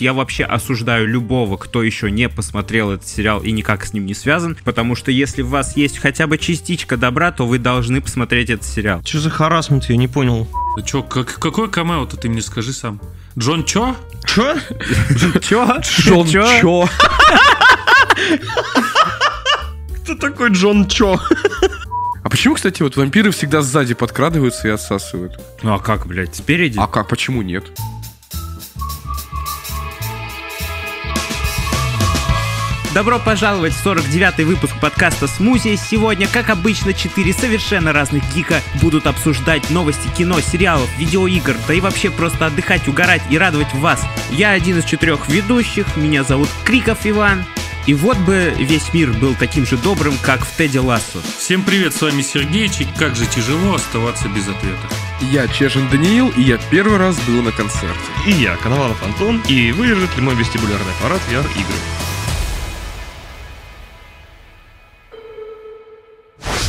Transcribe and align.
Я 0.00 0.12
вообще 0.12 0.42
осуждаю 0.42 1.06
любого, 1.06 1.56
кто 1.56 1.80
еще 1.80 2.10
не 2.10 2.28
посмотрел 2.28 2.90
этот 2.90 3.06
сериал 3.06 3.44
и 3.44 3.52
никак 3.52 3.84
с 3.84 3.92
ним 3.92 4.06
не 4.06 4.14
связан, 4.14 4.58
потому 4.64 4.96
что 4.96 5.12
если 5.12 5.42
у 5.42 5.46
вас 5.46 5.76
есть 5.76 5.98
хотя 5.98 6.26
бы 6.26 6.36
частичка 6.36 6.96
добра, 6.96 7.30
то 7.30 7.46
вы 7.46 7.60
должны 7.60 8.00
посмотреть 8.00 8.50
этот 8.50 8.66
сериал. 8.66 9.02
Что 9.04 9.20
за 9.20 9.30
харасмент, 9.30 9.84
я 9.84 9.96
не 9.96 10.08
понял. 10.08 10.48
Да 10.76 10.82
чё, 10.82 11.04
как, 11.04 11.38
какой 11.38 11.70
камео-то 11.70 12.16
ты 12.16 12.28
мне 12.28 12.42
скажи 12.42 12.72
сам? 12.72 13.00
Джон 13.38 13.62
Чо? 13.62 13.94
Чё? 14.24 14.56
Чё? 15.40 15.78
Джон 15.80 16.26
Чо? 16.26 16.88
Кто 20.02 20.16
такой 20.16 20.50
Джон 20.50 20.88
Чо? 20.88 21.20
А 22.24 22.28
почему, 22.28 22.56
кстати, 22.56 22.82
вот 22.82 22.96
вампиры 22.96 23.30
всегда 23.30 23.62
сзади 23.62 23.94
подкрадываются 23.94 24.66
и 24.66 24.72
отсасывают? 24.72 25.38
Ну 25.62 25.72
а 25.72 25.78
как, 25.78 26.08
блядь, 26.08 26.34
спереди? 26.34 26.78
А 26.80 26.88
как, 26.88 27.06
почему 27.06 27.42
нет? 27.42 27.66
Добро 32.94 33.18
пожаловать 33.18 33.72
в 33.72 33.84
49-й 33.84 34.44
выпуск 34.44 34.78
подкаста 34.80 35.26
«Смузи». 35.26 35.74
Сегодня, 35.74 36.28
как 36.28 36.48
обычно, 36.48 36.94
четыре 36.94 37.32
совершенно 37.32 37.92
разных 37.92 38.22
гика 38.32 38.62
будут 38.80 39.08
обсуждать 39.08 39.68
новости 39.68 40.06
кино, 40.16 40.40
сериалов, 40.40 40.88
видеоигр, 40.96 41.56
да 41.66 41.74
и 41.74 41.80
вообще 41.80 42.12
просто 42.12 42.46
отдыхать, 42.46 42.86
угорать 42.86 43.22
и 43.30 43.36
радовать 43.36 43.74
вас. 43.74 44.00
Я 44.30 44.50
один 44.50 44.78
из 44.78 44.84
четырех 44.84 45.28
ведущих, 45.28 45.96
меня 45.96 46.22
зовут 46.22 46.48
Криков 46.64 47.04
Иван. 47.04 47.44
И 47.86 47.94
вот 47.94 48.16
бы 48.18 48.54
весь 48.56 48.94
мир 48.94 49.10
был 49.10 49.34
таким 49.34 49.66
же 49.66 49.76
добрым, 49.76 50.14
как 50.22 50.46
в 50.46 50.56
Теди 50.56 50.78
Лассо. 50.78 51.18
Всем 51.36 51.64
привет, 51.64 51.96
с 51.96 52.00
вами 52.00 52.22
Сергейчик. 52.22 52.86
Как 52.96 53.16
же 53.16 53.26
тяжело 53.26 53.74
оставаться 53.74 54.28
без 54.28 54.46
ответа. 54.46 54.88
Я 55.20 55.48
Чешин 55.48 55.88
Даниил, 55.88 56.28
и 56.36 56.42
я 56.42 56.58
первый 56.70 56.98
раз 56.98 57.18
был 57.22 57.42
на 57.42 57.50
концерте. 57.50 57.98
И 58.24 58.30
я, 58.30 58.54
Коновалов 58.54 59.02
Антон, 59.02 59.42
и 59.48 59.72
выдержит 59.72 60.14
ли 60.14 60.22
мой 60.22 60.36
вестибулярный 60.36 60.92
аппарат 61.00 61.20
VR-игры. 61.28 62.13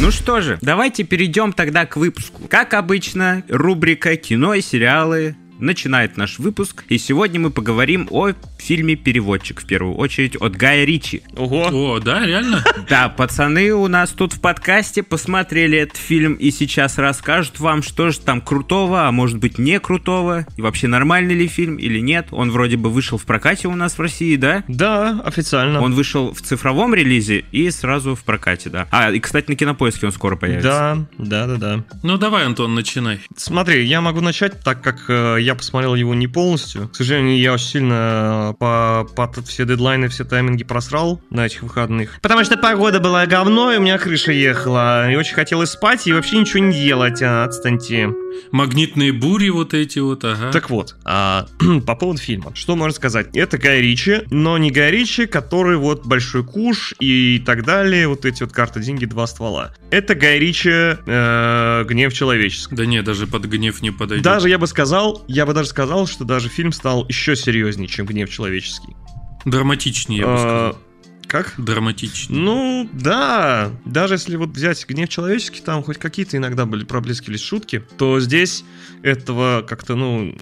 Ну 0.01 0.11
что 0.11 0.41
же, 0.41 0.59
давайте 0.61 1.03
перейдем 1.03 1.53
тогда 1.53 1.85
к 1.85 1.95
выпуску. 1.95 2.47
Как 2.49 2.73
обычно, 2.73 3.43
рубрика 3.47 4.17
«Кино 4.17 4.53
и 4.53 4.61
сериалы» 4.61 5.37
начинает 5.59 6.17
наш 6.17 6.39
выпуск, 6.39 6.83
и 6.89 6.97
сегодня 6.97 7.39
мы 7.39 7.51
поговорим 7.51 8.07
о 8.11 8.31
фильме 8.57 8.95
«Переводчик», 8.95 9.61
в 9.61 9.67
первую 9.67 9.95
очередь, 9.95 10.35
от 10.35 10.55
Гая 10.55 10.85
Ричи. 10.85 11.21
Ого! 11.35 11.69
О, 11.71 11.99
да, 11.99 12.25
реально? 12.25 12.63
Да, 12.89 13.09
пацаны 13.09 13.71
у 13.71 13.87
нас 13.87 14.11
тут 14.11 14.33
в 14.33 14.41
подкасте 14.41 15.03
посмотрели 15.03 15.77
этот 15.77 15.97
фильм 15.97 16.33
и 16.33 16.51
сейчас 16.51 16.97
расскажут 16.97 17.59
вам, 17.59 17.83
что 17.83 18.09
же 18.09 18.19
там 18.19 18.41
крутого, 18.41 19.07
а 19.07 19.11
может 19.11 19.37
быть 19.37 19.57
не 19.57 19.79
крутого, 19.79 20.45
и 20.57 20.61
вообще 20.61 20.87
нормальный 20.87 21.35
ли 21.35 21.47
фильм 21.47 21.77
или 21.77 21.99
нет. 21.99 22.27
Он 22.31 22.51
вроде 22.51 22.77
бы 22.77 22.89
вышел 22.89 23.17
в 23.17 23.25
прокате 23.25 23.67
у 23.67 23.75
нас 23.75 23.97
в 23.97 24.01
России, 24.01 24.35
да? 24.35 24.63
Да, 24.67 25.21
официально. 25.25 25.81
Он 25.81 25.93
вышел 25.93 26.33
в 26.33 26.41
цифровом 26.41 26.93
релизе 26.93 27.45
и 27.51 27.69
сразу 27.69 28.15
в 28.15 28.23
прокате, 28.23 28.69
да. 28.69 28.87
А, 28.91 29.11
и, 29.11 29.19
кстати, 29.19 29.49
на 29.49 29.55
Кинопоиске 29.55 30.05
он 30.07 30.11
скоро 30.11 30.35
появится. 30.35 31.07
Да, 31.17 31.45
да, 31.45 31.47
да, 31.47 31.55
да. 31.57 31.83
Ну 32.03 32.17
давай, 32.17 32.45
Антон, 32.45 32.75
начинай. 32.75 33.19
Смотри, 33.35 33.85
я 33.85 34.01
могу 34.01 34.21
начать, 34.21 34.59
так 34.61 34.81
как 34.81 35.05
э, 35.09 35.37
я 35.45 35.55
посмотрел 35.55 35.95
его 35.95 36.15
не 36.15 36.27
полностью. 36.27 36.89
К 36.89 36.95
сожалению, 36.95 37.39
я 37.39 37.53
очень 37.53 37.67
сильно 37.67 38.51
э, 38.51 38.53
по, 38.57 39.07
по 39.15 39.31
все 39.43 39.65
дедлайны, 39.65 40.07
все 40.09 40.25
тайминги 40.25 40.63
просрал 40.63 41.21
на 41.29 41.45
этих 41.45 41.63
выходных. 41.63 42.19
Потому 42.21 42.43
что 42.43 42.57
погода 42.57 42.99
была 42.99 43.25
говно, 43.25 43.71
и 43.71 43.77
у 43.77 43.81
меня 43.81 43.97
крыша 43.97 44.31
ехала. 44.31 45.11
И 45.11 45.15
очень 45.15 45.35
хотелось 45.35 45.71
спать 45.71 46.07
и 46.07 46.13
вообще 46.13 46.39
ничего 46.39 46.59
не 46.59 46.73
делать. 46.73 47.21
А, 47.21 47.43
отстаньте. 47.45 48.09
Магнитные 48.51 49.13
бури 49.13 49.49
вот 49.49 49.73
эти 49.73 49.99
вот, 49.99 50.23
ага. 50.23 50.51
Так 50.51 50.69
вот, 50.69 50.95
а, 51.05 51.47
по 51.85 51.95
поводу 51.95 52.19
фильма. 52.19 52.53
Что 52.55 52.75
можно 52.75 52.95
сказать? 52.95 53.27
Это 53.33 53.57
Гай 53.57 53.81
Ричи, 53.81 54.23
но 54.29 54.57
не 54.57 54.71
Гай 54.71 54.91
Ричи, 54.91 55.25
который 55.25 55.77
вот 55.77 56.05
Большой 56.05 56.43
Куш 56.43 56.93
и 56.99 57.41
так 57.45 57.63
далее, 57.63 58.07
вот 58.07 58.25
эти 58.25 58.43
вот 58.43 58.51
карты, 58.51 58.81
деньги, 58.81 59.05
два 59.05 59.27
ствола. 59.27 59.73
Это 59.91 60.15
Гай 60.15 60.39
Ричи 60.39 60.69
э, 60.69 61.85
Гнев 61.87 62.13
человеческий. 62.13 62.75
Да 62.75 62.85
не, 62.85 63.01
даже 63.01 63.27
под 63.27 63.45
гнев 63.45 63.81
не 63.81 63.91
подойдет. 63.91 64.23
Даже 64.23 64.49
я 64.49 64.57
бы 64.57 64.67
сказал, 64.67 65.23
я 65.35 65.45
бы 65.45 65.53
даже 65.53 65.67
сказал, 65.67 66.07
что 66.07 66.23
даже 66.23 66.47
фильм 66.47 66.71
стал 66.71 67.05
еще 67.09 67.35
серьезнее, 67.35 67.89
чем 67.89 68.05
Гнев 68.05 68.29
человеческий. 68.29 68.95
Драматичнее, 69.43 70.21
я 70.21 70.25
бы 70.25 70.33
А, 70.33 70.37
сказал. 70.37 70.77
Как? 71.27 71.53
Драматичнее. 71.57 72.39
Ну, 72.39 72.89
да. 72.93 73.71
Даже 73.83 74.13
если 74.13 74.37
вот 74.37 74.51
взять 74.51 74.87
гнев 74.87 75.09
человеческий, 75.09 75.61
там 75.61 75.83
хоть 75.83 75.97
какие-то 75.97 76.37
иногда 76.37 76.65
были 76.65 76.85
проблескивались 76.85 77.41
шутки, 77.41 77.83
то 77.97 78.19
здесь 78.19 78.63
этого 79.03 79.63
как-то, 79.67 79.95
ну, 79.95 80.35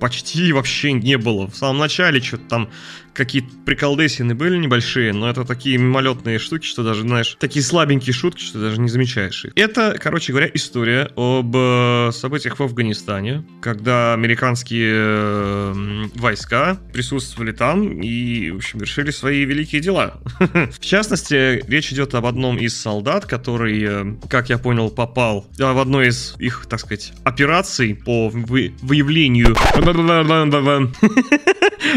почти 0.00 0.52
вообще 0.52 0.92
не 0.92 1.16
было. 1.16 1.48
В 1.48 1.56
самом 1.56 1.78
начале 1.78 2.20
что-то 2.20 2.44
там 2.48 2.70
какие-то 3.14 3.48
приколдесины 3.64 4.34
были 4.34 4.56
небольшие, 4.56 5.12
но 5.12 5.30
это 5.30 5.44
такие 5.44 5.78
мимолетные 5.78 6.38
штуки, 6.38 6.66
что 6.66 6.82
даже, 6.82 7.02
знаешь, 7.02 7.36
такие 7.38 7.64
слабенькие 7.64 8.12
шутки, 8.12 8.42
что 8.42 8.58
даже 8.58 8.80
не 8.80 8.88
замечаешь 8.88 9.44
их. 9.44 9.52
Это, 9.56 9.96
короче 9.98 10.32
говоря, 10.32 10.50
история 10.52 11.10
об 11.16 11.54
э, 11.56 12.10
событиях 12.12 12.58
в 12.58 12.62
Афганистане, 12.62 13.44
когда 13.62 14.12
американские 14.14 14.92
э, 14.94 16.04
войска 16.16 16.78
присутствовали 16.92 17.52
там 17.52 18.02
и, 18.02 18.50
в 18.50 18.56
общем, 18.56 18.80
вершили 18.80 19.10
свои 19.10 19.44
великие 19.44 19.80
дела. 19.80 20.20
В 20.38 20.80
частности, 20.80 21.64
речь 21.68 21.92
идет 21.92 22.14
об 22.14 22.26
одном 22.26 22.58
из 22.58 22.76
солдат, 22.76 23.26
который, 23.26 23.82
э, 23.82 24.16
как 24.28 24.50
я 24.50 24.58
понял, 24.58 24.90
попал 24.90 25.46
в 25.56 25.78
одной 25.78 26.08
из 26.08 26.34
их, 26.38 26.66
так 26.68 26.80
сказать, 26.80 27.12
операций 27.24 27.94
по 27.94 28.28
вы- 28.28 28.74
выявлению... 28.82 29.56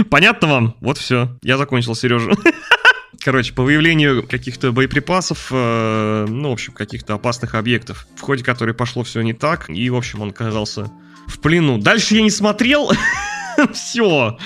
Понятно 0.09 0.48
вам? 0.48 0.75
Вот 0.81 0.98
все. 0.98 1.38
Я 1.42 1.58
закончил, 1.58 1.96
Сережа. 1.96 2.31
Короче, 3.20 3.53
по 3.53 3.64
выявлению 3.64 4.25
каких-то 4.28 4.72
боеприпасов, 4.72 5.48
э, 5.52 6.25
ну, 6.30 6.50
в 6.50 6.53
общем, 6.53 6.74
каких-то 6.74 7.16
опасных 7.16 7.56
объектов, 7.56 8.08
в 8.16 8.22
ходе 8.22 8.44
которой 8.44 8.74
пошло 8.74 9.03
все 9.03 9.22
не 9.22 9.34
так, 9.34 9.70
и, 9.70 9.90
в 9.90 9.96
общем, 9.96 10.22
он 10.22 10.30
оказался 10.30 10.92
в 11.28 11.40
плену. 11.40 11.78
Дальше 11.78 12.16
я 12.16 12.22
не 12.22 12.31
смотрел. 12.31 12.92
Все. 13.74 14.38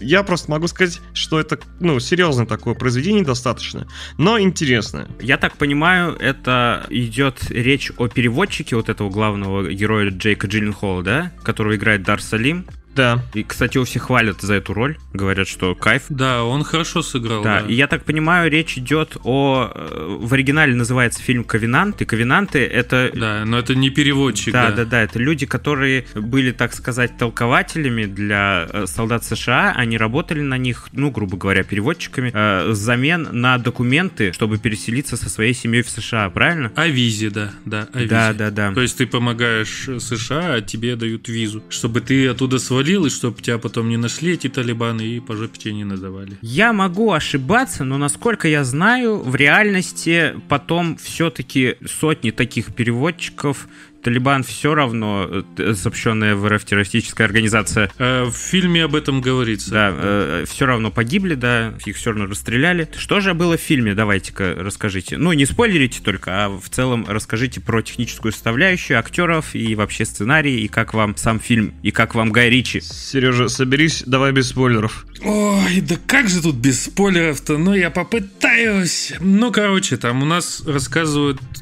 Я 0.00 0.22
просто 0.22 0.50
могу 0.50 0.68
сказать, 0.68 1.00
что 1.12 1.38
это, 1.38 1.58
ну, 1.80 2.00
серьезное 2.00 2.46
такое 2.46 2.74
произведение 2.74 3.24
достаточно, 3.24 3.86
но 4.16 4.40
интересное. 4.40 5.06
Я 5.20 5.36
так 5.36 5.56
понимаю, 5.56 6.16
это 6.18 6.86
идет 6.88 7.50
речь 7.50 7.92
о 7.98 8.08
переводчике 8.08 8.76
вот 8.76 8.88
этого 8.88 9.10
главного 9.10 9.70
героя 9.70 10.10
Джейка 10.10 10.46
Джилленхола, 10.46 11.02
да? 11.02 11.32
Которого 11.42 11.76
играет 11.76 12.02
Дар 12.02 12.22
Салим. 12.22 12.66
Да. 12.98 13.22
И, 13.32 13.44
кстати, 13.44 13.76
его 13.76 13.84
все 13.84 14.00
хвалят 14.00 14.40
за 14.42 14.54
эту 14.54 14.74
роль. 14.74 14.98
Говорят, 15.12 15.46
что 15.46 15.74
кайф. 15.76 16.02
Да, 16.08 16.42
он 16.42 16.64
хорошо 16.64 17.02
сыграл. 17.02 17.42
Да, 17.44 17.60
Да, 17.60 17.66
и 17.68 17.74
я 17.74 17.86
так 17.86 18.04
понимаю, 18.04 18.50
речь 18.50 18.76
идет 18.76 19.16
о... 19.22 19.70
э, 19.72 20.16
В 20.20 20.34
оригинале 20.34 20.74
называется 20.74 21.22
фильм 21.22 21.44
«Ковенант», 21.44 22.02
и 22.02 22.04
«Ковенанты»— 22.04 22.58
это... 22.66 23.10
Да, 23.14 23.44
но 23.44 23.58
это 23.60 23.76
не 23.76 23.90
переводчик. 23.90 24.52
Да, 24.52 24.72
да, 24.72 24.84
да, 24.84 25.02
это 25.02 25.20
люди, 25.20 25.46
которые 25.46 26.06
были, 26.16 26.50
так 26.50 26.74
сказать, 26.74 27.16
толкователями 27.16 28.06
для 28.06 28.66
э, 28.68 28.86
солдат 28.88 29.24
США, 29.24 29.72
они 29.76 29.96
работали 29.96 30.40
на 30.40 30.58
них, 30.58 30.88
ну, 30.92 31.10
грубо 31.12 31.36
говоря, 31.36 31.62
переводчиками, 31.62 32.32
э, 32.34 32.68
взамен 32.70 33.28
на 33.30 33.58
документы, 33.58 34.32
чтобы 34.32 34.58
переселиться 34.58 35.16
со 35.16 35.30
своей 35.30 35.54
семьей 35.54 35.82
в 35.84 35.90
США, 35.90 36.28
правильно? 36.30 36.72
О 36.74 36.88
визе, 36.88 37.30
да, 37.30 37.52
да, 37.64 37.88
о 37.92 37.98
визе. 37.98 38.10
Да, 38.10 38.32
да, 38.32 38.50
да. 38.50 38.72
То 38.72 38.80
есть 38.82 38.98
ты 38.98 39.06
помогаешь 39.06 39.88
США, 40.00 40.54
а 40.54 40.60
тебе 40.60 40.96
дают 40.96 41.28
визу, 41.28 41.62
чтобы 41.68 42.00
ты 42.00 42.26
оттуда 42.26 42.58
свалил, 42.58 42.87
и 42.88 43.10
чтобы 43.10 43.42
тебя 43.42 43.58
потом 43.58 43.88
не 43.88 43.96
нашли 43.96 44.32
эти 44.32 44.48
талибаны 44.48 45.02
и 45.02 45.20
по 45.20 45.36
жопе 45.36 45.58
тебе 45.58 45.74
не 45.74 45.84
надавали. 45.84 46.38
Я 46.42 46.72
могу 46.72 47.12
ошибаться, 47.12 47.84
но 47.84 47.98
насколько 47.98 48.48
я 48.48 48.64
знаю, 48.64 49.18
в 49.18 49.34
реальности 49.34 50.34
потом 50.48 50.96
все-таки 50.96 51.76
сотни 51.86 52.30
таких 52.30 52.74
переводчиков 52.74 53.68
Талибан 54.02 54.42
все 54.44 54.74
равно, 54.74 55.44
э, 55.58 55.74
сообщенная 55.74 56.34
в 56.36 56.46
РФ 56.48 56.64
террористическая 56.64 57.26
организация, 57.26 57.90
Э, 57.98 58.24
в 58.24 58.32
фильме 58.34 58.84
об 58.84 58.94
этом 58.94 59.20
говорится. 59.20 59.70
да, 59.70 60.44
все 60.46 60.66
равно 60.66 60.90
погибли, 60.90 61.34
да, 61.34 61.74
их 61.84 61.96
все 61.96 62.10
равно 62.10 62.26
расстреляли. 62.26 62.88
Что 62.96 63.20
же 63.20 63.34
было 63.34 63.56
в 63.56 63.60
фильме, 63.60 63.94
давайте-ка 63.94 64.54
расскажите. 64.58 65.16
Ну, 65.18 65.32
не 65.32 65.46
спойлерите 65.46 66.00
только, 66.02 66.44
а 66.44 66.48
в 66.48 66.68
целом 66.70 67.04
расскажите 67.08 67.60
про 67.60 67.82
техническую 67.82 68.32
составляющую, 68.32 68.98
актеров 68.98 69.54
и 69.54 69.74
вообще 69.74 70.04
сценарий, 70.04 70.60
и 70.64 70.68
как 70.68 70.94
вам 70.94 71.16
сам 71.16 71.40
фильм, 71.40 71.74
и 71.82 71.90
как 71.90 72.14
вам 72.14 72.30
Гай 72.30 72.50
Ричи. 72.50 72.80
Сережа, 72.80 73.48
соберись, 73.48 74.02
давай 74.06 74.32
без 74.32 74.48
спойлеров. 74.48 75.06
Ой, 75.24 75.80
да 75.80 75.96
как 76.06 76.28
же 76.28 76.40
тут 76.42 76.56
без 76.56 76.84
спойлеров-то? 76.84 77.58
Ну, 77.58 77.74
я 77.74 77.90
попытаюсь. 77.90 79.12
Ну, 79.20 79.50
короче, 79.52 79.96
там 79.96 80.22
у 80.22 80.26
нас 80.26 80.62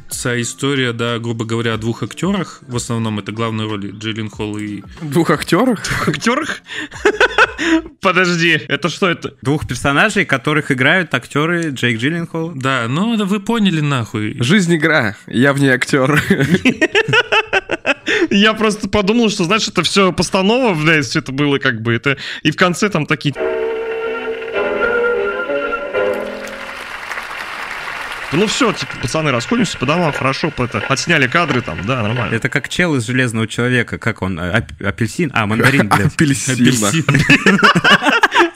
рассказывается 0.06 0.40
история, 0.40 0.92
да, 0.92 1.18
грубо 1.18 1.44
говоря, 1.44 1.74
о 1.74 1.76
двух 1.76 2.02
актерах. 2.02 2.60
В 2.66 2.76
основном 2.76 3.18
это 3.18 3.32
главные 3.32 3.68
роли 3.68 3.90
Джейлин 3.90 4.30
Холл 4.30 4.58
и... 4.58 4.82
Двух 5.00 5.30
актерах? 5.30 5.82
Актерах? 6.06 6.62
Подожди, 8.00 8.60
это 8.68 8.88
что 8.88 9.08
это? 9.08 9.34
Двух 9.42 9.66
персонажей, 9.66 10.24
которых 10.24 10.70
играют 10.70 11.14
актеры 11.14 11.70
Джейк 11.70 11.98
Джилленхол. 11.98 12.52
Да, 12.54 12.86
ну 12.88 13.16
да 13.16 13.24
вы 13.24 13.40
поняли 13.40 13.80
нахуй. 13.80 14.36
Жизнь 14.40 14.76
игра, 14.76 15.16
я 15.26 15.52
в 15.52 15.60
ней 15.60 15.70
актер. 15.70 16.22
Я 18.30 18.54
просто 18.54 18.88
подумал, 18.88 19.30
что, 19.30 19.44
знаешь, 19.44 19.68
это 19.68 19.82
все 19.82 20.12
постанова, 20.12 20.74
блядь, 20.74 21.06
все 21.06 21.20
это 21.20 21.32
было 21.32 21.58
как 21.58 21.80
бы 21.80 21.94
это... 21.94 22.16
И 22.42 22.50
в 22.50 22.56
конце 22.56 22.88
там 22.88 23.06
такие... 23.06 23.34
Ну 28.32 28.46
все, 28.46 28.72
типа, 28.72 28.92
пацаны, 29.00 29.30
расходимся 29.30 29.78
по 29.78 29.86
домам, 29.86 30.12
хорошо, 30.12 30.52
это, 30.56 30.78
отсняли 30.88 31.26
кадры 31.26 31.62
там, 31.62 31.84
да, 31.86 32.02
нормально. 32.02 32.34
Это 32.34 32.48
как 32.48 32.68
чел 32.68 32.94
из 32.96 33.06
Железного 33.06 33.46
Человека, 33.46 33.98
как 33.98 34.20
он, 34.22 34.38
ап- 34.38 34.84
апельсин, 34.84 35.30
а, 35.32 35.46
мандарин, 35.46 35.88
блядь. 35.88 36.12
Апельсина. 36.12 36.90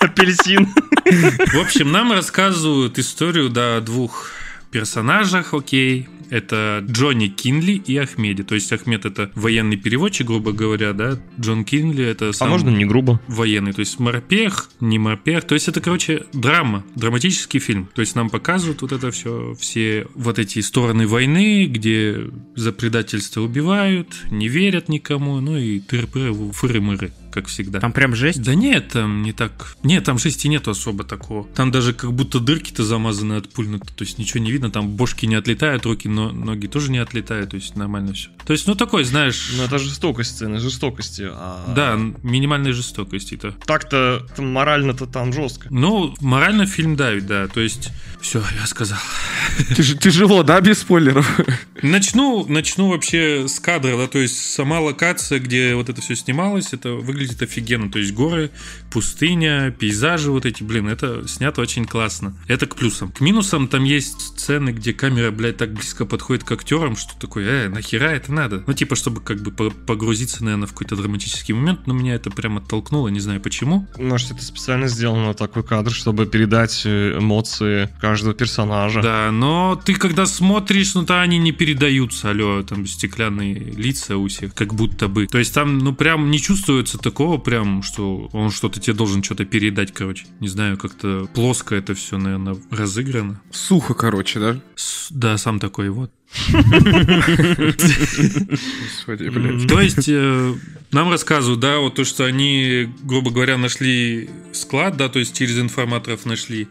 Апельсин. 0.00 0.66
В 1.52 1.58
общем, 1.60 1.92
нам 1.92 2.12
рассказывают 2.12 2.98
историю, 2.98 3.48
да, 3.48 3.80
двух 3.80 4.30
персонажах, 4.70 5.54
окей. 5.54 6.08
Это 6.30 6.84
Джонни 6.88 7.28
Кинли 7.28 7.72
и 7.72 7.96
Ахмеди. 7.96 8.42
То 8.42 8.54
есть 8.54 8.72
Ахмед 8.72 9.04
это 9.04 9.30
военный 9.34 9.76
переводчик, 9.76 10.26
грубо 10.26 10.52
говоря, 10.52 10.92
да. 10.92 11.18
Джон 11.38 11.64
Кинли 11.64 12.04
это 12.04 12.30
А 12.30 12.32
сам 12.32 12.50
можно 12.50 12.70
не 12.70 12.84
грубо? 12.84 13.20
военный. 13.28 13.72
То 13.72 13.80
есть 13.80 13.98
морпех, 13.98 14.70
не 14.80 14.98
морпех. 14.98 15.44
То 15.44 15.54
есть 15.54 15.68
это, 15.68 15.80
короче, 15.80 16.24
драма, 16.32 16.84
драматический 16.94 17.60
фильм. 17.60 17.88
То 17.94 18.00
есть 18.00 18.14
нам 18.14 18.30
показывают 18.30 18.82
вот 18.82 18.92
это 18.92 19.10
все, 19.10 19.54
все 19.58 20.06
вот 20.14 20.38
эти 20.38 20.60
стороны 20.60 21.06
войны, 21.06 21.66
где 21.66 22.30
за 22.54 22.72
предательство 22.72 23.42
убивают, 23.42 24.08
не 24.30 24.48
верят 24.48 24.88
никому, 24.88 25.40
ну 25.40 25.56
и 25.56 25.80
тыры-пыры, 25.80 26.52
фыры-мыры, 26.52 27.12
как 27.30 27.46
всегда. 27.46 27.80
Там 27.80 27.92
прям 27.92 28.14
жесть. 28.14 28.42
Да 28.42 28.54
нет, 28.54 28.88
там 28.90 29.22
не 29.22 29.32
так. 29.32 29.76
Нет, 29.82 30.04
там 30.04 30.18
жести 30.18 30.46
нету 30.48 30.70
особо 30.70 31.04
такого. 31.04 31.46
Там 31.54 31.70
даже 31.70 31.92
как 31.92 32.12
будто 32.12 32.40
дырки-то 32.40 32.84
замазаны 32.84 33.34
от 33.34 33.48
пуль, 33.52 33.68
ну, 33.68 33.78
то 33.78 34.04
есть 34.04 34.18
ничего 34.18 34.40
не 34.42 34.50
видно, 34.50 34.70
там 34.70 34.88
бошки 34.88 35.26
не 35.26 35.34
отлетают, 35.34 35.86
руки, 35.86 36.08
но 36.08 36.30
ноги 36.32 36.66
тоже 36.66 36.90
не 36.90 36.98
отлетают, 36.98 37.50
то 37.50 37.56
есть 37.56 37.76
нормально 37.76 38.12
все. 38.12 38.28
То 38.46 38.52
есть, 38.52 38.66
ну 38.66 38.74
такой, 38.74 39.04
знаешь, 39.04 39.52
Ну 39.56 39.62
это 39.62 39.78
жестокость, 39.78 40.36
сцены 40.36 40.58
жестокости. 40.58 41.28
а 41.30 41.72
да, 41.74 41.96
минимальной 42.22 42.72
жестокости-то. 42.72 43.52
Так-то 43.66 44.26
там 44.36 44.52
морально-то 44.52 45.06
там 45.06 45.32
жестко. 45.32 45.68
Ну, 45.70 46.14
морально 46.20 46.66
фильм 46.66 46.96
давит, 46.96 47.26
да, 47.26 47.46
то 47.48 47.60
есть, 47.60 47.90
все, 48.20 48.42
я 48.60 48.66
сказал. 48.66 48.98
Тяж- 49.76 49.98
Тяжело, 49.98 50.42
да, 50.42 50.60
без 50.60 50.78
спойлеров? 50.80 51.40
Начну, 51.82 52.44
начну 52.46 52.88
вообще 52.88 53.46
с 53.48 53.58
кадра, 53.60 53.96
да, 53.96 54.06
то 54.06 54.18
есть 54.18 54.36
сама 54.52 54.80
локация, 54.80 55.38
где 55.38 55.74
вот 55.74 55.88
это 55.88 56.00
все 56.00 56.14
снималось, 56.16 56.72
это 56.72 56.92
выглядит 56.92 57.19
офигенно, 57.42 57.90
то 57.90 57.98
есть 57.98 58.12
горы, 58.12 58.50
пустыня, 58.90 59.70
пейзажи 59.70 60.30
вот 60.30 60.46
эти, 60.46 60.62
блин, 60.62 60.88
это 60.88 61.26
снято 61.28 61.60
очень 61.60 61.84
классно. 61.84 62.34
Это 62.48 62.66
к 62.66 62.76
плюсам. 62.76 63.12
К 63.12 63.20
минусам 63.20 63.68
там 63.68 63.84
есть 63.84 64.20
сцены, 64.20 64.70
где 64.70 64.92
камера, 64.92 65.30
блядь, 65.30 65.56
так 65.56 65.72
близко 65.72 66.04
подходит 66.04 66.44
к 66.44 66.52
актерам, 66.52 66.96
что 66.96 67.18
такое, 67.18 67.66
э, 67.66 67.68
нахера 67.68 68.06
это 68.06 68.32
надо? 68.32 68.64
Ну, 68.66 68.72
типа, 68.72 68.96
чтобы 68.96 69.20
как 69.20 69.42
бы 69.42 69.50
по- 69.50 69.70
погрузиться, 69.70 70.44
наверное, 70.44 70.66
в 70.66 70.72
какой-то 70.72 70.96
драматический 70.96 71.54
момент, 71.54 71.86
но 71.86 71.94
меня 71.94 72.14
это 72.14 72.30
прям 72.30 72.58
оттолкнуло, 72.58 73.08
не 73.08 73.20
знаю 73.20 73.40
почему. 73.40 73.86
Может, 73.98 74.32
это 74.32 74.42
специально 74.42 74.88
сделано 74.88 75.34
такой 75.34 75.62
кадр, 75.62 75.92
чтобы 75.92 76.26
передать 76.26 76.82
э, 76.84 77.18
эмоции 77.18 77.88
каждого 78.00 78.34
персонажа. 78.34 79.02
Да, 79.02 79.30
но 79.30 79.80
ты 79.82 79.94
когда 79.94 80.26
смотришь, 80.26 80.94
ну 80.94 81.04
то 81.04 81.20
они 81.20 81.38
не 81.38 81.52
передаются, 81.52 82.30
алло, 82.30 82.62
там 82.62 82.86
стеклянные 82.86 83.54
лица 83.54 84.16
у 84.16 84.28
всех, 84.28 84.54
как 84.54 84.74
будто 84.74 85.08
бы. 85.08 85.26
То 85.26 85.38
есть 85.38 85.54
там, 85.54 85.78
ну 85.78 85.94
прям 85.94 86.30
не 86.30 86.40
чувствуется 86.40 86.98
такого 87.10 87.38
прям, 87.38 87.82
что 87.82 88.28
он 88.32 88.50
что-то 88.50 88.78
тебе 88.80 88.94
должен 88.94 89.22
что-то 89.22 89.44
передать, 89.44 89.92
короче. 89.92 90.26
Не 90.40 90.48
знаю, 90.48 90.76
как-то 90.76 91.28
плоско 91.34 91.74
это 91.74 91.94
все, 91.94 92.18
наверное, 92.18 92.56
разыграно. 92.70 93.40
Сухо, 93.50 93.94
короче, 93.94 94.38
да? 94.40 94.60
С- 94.76 95.08
Да, 95.10 95.36
сам 95.38 95.58
такой 95.58 95.90
вот. 95.90 96.12
То 99.68 99.80
есть 99.80 100.08
э, 100.08 100.54
нам 100.92 101.10
рассказывают, 101.10 101.60
да, 101.60 101.78
вот 101.78 101.94
то, 101.96 102.04
что 102.04 102.24
они, 102.24 102.88
грубо 103.02 103.30
говоря, 103.30 103.56
нашли 103.58 104.30
склад, 104.52 104.96
да, 104.96 105.08
то 105.08 105.18
есть 105.18 105.36
через 105.36 105.58
информаторов 105.58 106.26
нашли. 106.26 106.68